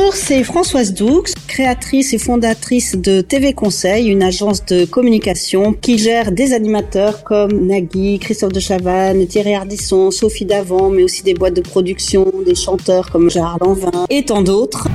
Bonjour, 0.00 0.14
c'est 0.14 0.44
Françoise 0.44 0.94
Doux, 0.94 1.24
créatrice 1.46 2.14
et 2.14 2.18
fondatrice 2.18 2.96
de 2.96 3.20
TV 3.20 3.52
Conseil, 3.52 4.08
une 4.08 4.22
agence 4.22 4.64
de 4.64 4.86
communication 4.86 5.74
qui 5.74 5.98
gère 5.98 6.32
des 6.32 6.54
animateurs 6.54 7.22
comme 7.22 7.66
Nagui, 7.66 8.18
Christophe 8.18 8.52
de 8.52 8.60
Chavannes, 8.60 9.26
Thierry 9.26 9.54
Ardisson, 9.54 10.10
Sophie 10.10 10.46
Davant, 10.46 10.88
mais 10.88 11.02
aussi 11.02 11.22
des 11.22 11.34
boîtes 11.34 11.52
de 11.52 11.60
production, 11.60 12.32
des 12.46 12.54
chanteurs 12.54 13.10
comme 13.10 13.30
Gérard 13.30 13.58
Lanvin 13.60 14.06
et 14.08 14.24
tant 14.24 14.40
d'autres. 14.40 14.88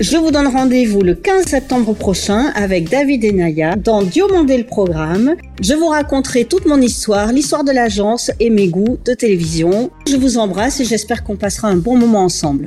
Je 0.00 0.18
vous 0.18 0.30
donne 0.30 0.48
rendez-vous 0.48 1.00
le 1.00 1.14
15 1.14 1.46
septembre 1.46 1.94
prochain 1.94 2.52
avec 2.54 2.90
David 2.90 3.24
et 3.24 3.32
Naya 3.32 3.74
dans 3.74 4.02
Diomandé 4.02 4.58
le 4.58 4.66
programme. 4.66 5.34
Je 5.62 5.72
vous 5.72 5.88
raconterai 5.88 6.44
toute 6.44 6.66
mon 6.66 6.82
histoire, 6.82 7.32
l'histoire 7.32 7.64
de 7.64 7.72
l'agence 7.72 8.30
et 8.38 8.50
mes 8.50 8.68
goûts 8.68 8.98
de 9.02 9.14
télévision. 9.14 9.90
Je 10.06 10.16
vous 10.16 10.36
embrasse 10.36 10.80
et 10.80 10.84
j'espère 10.84 11.24
qu'on 11.24 11.36
passera 11.36 11.68
un 11.68 11.76
bon 11.76 11.96
moment 11.96 12.24
ensemble. 12.24 12.66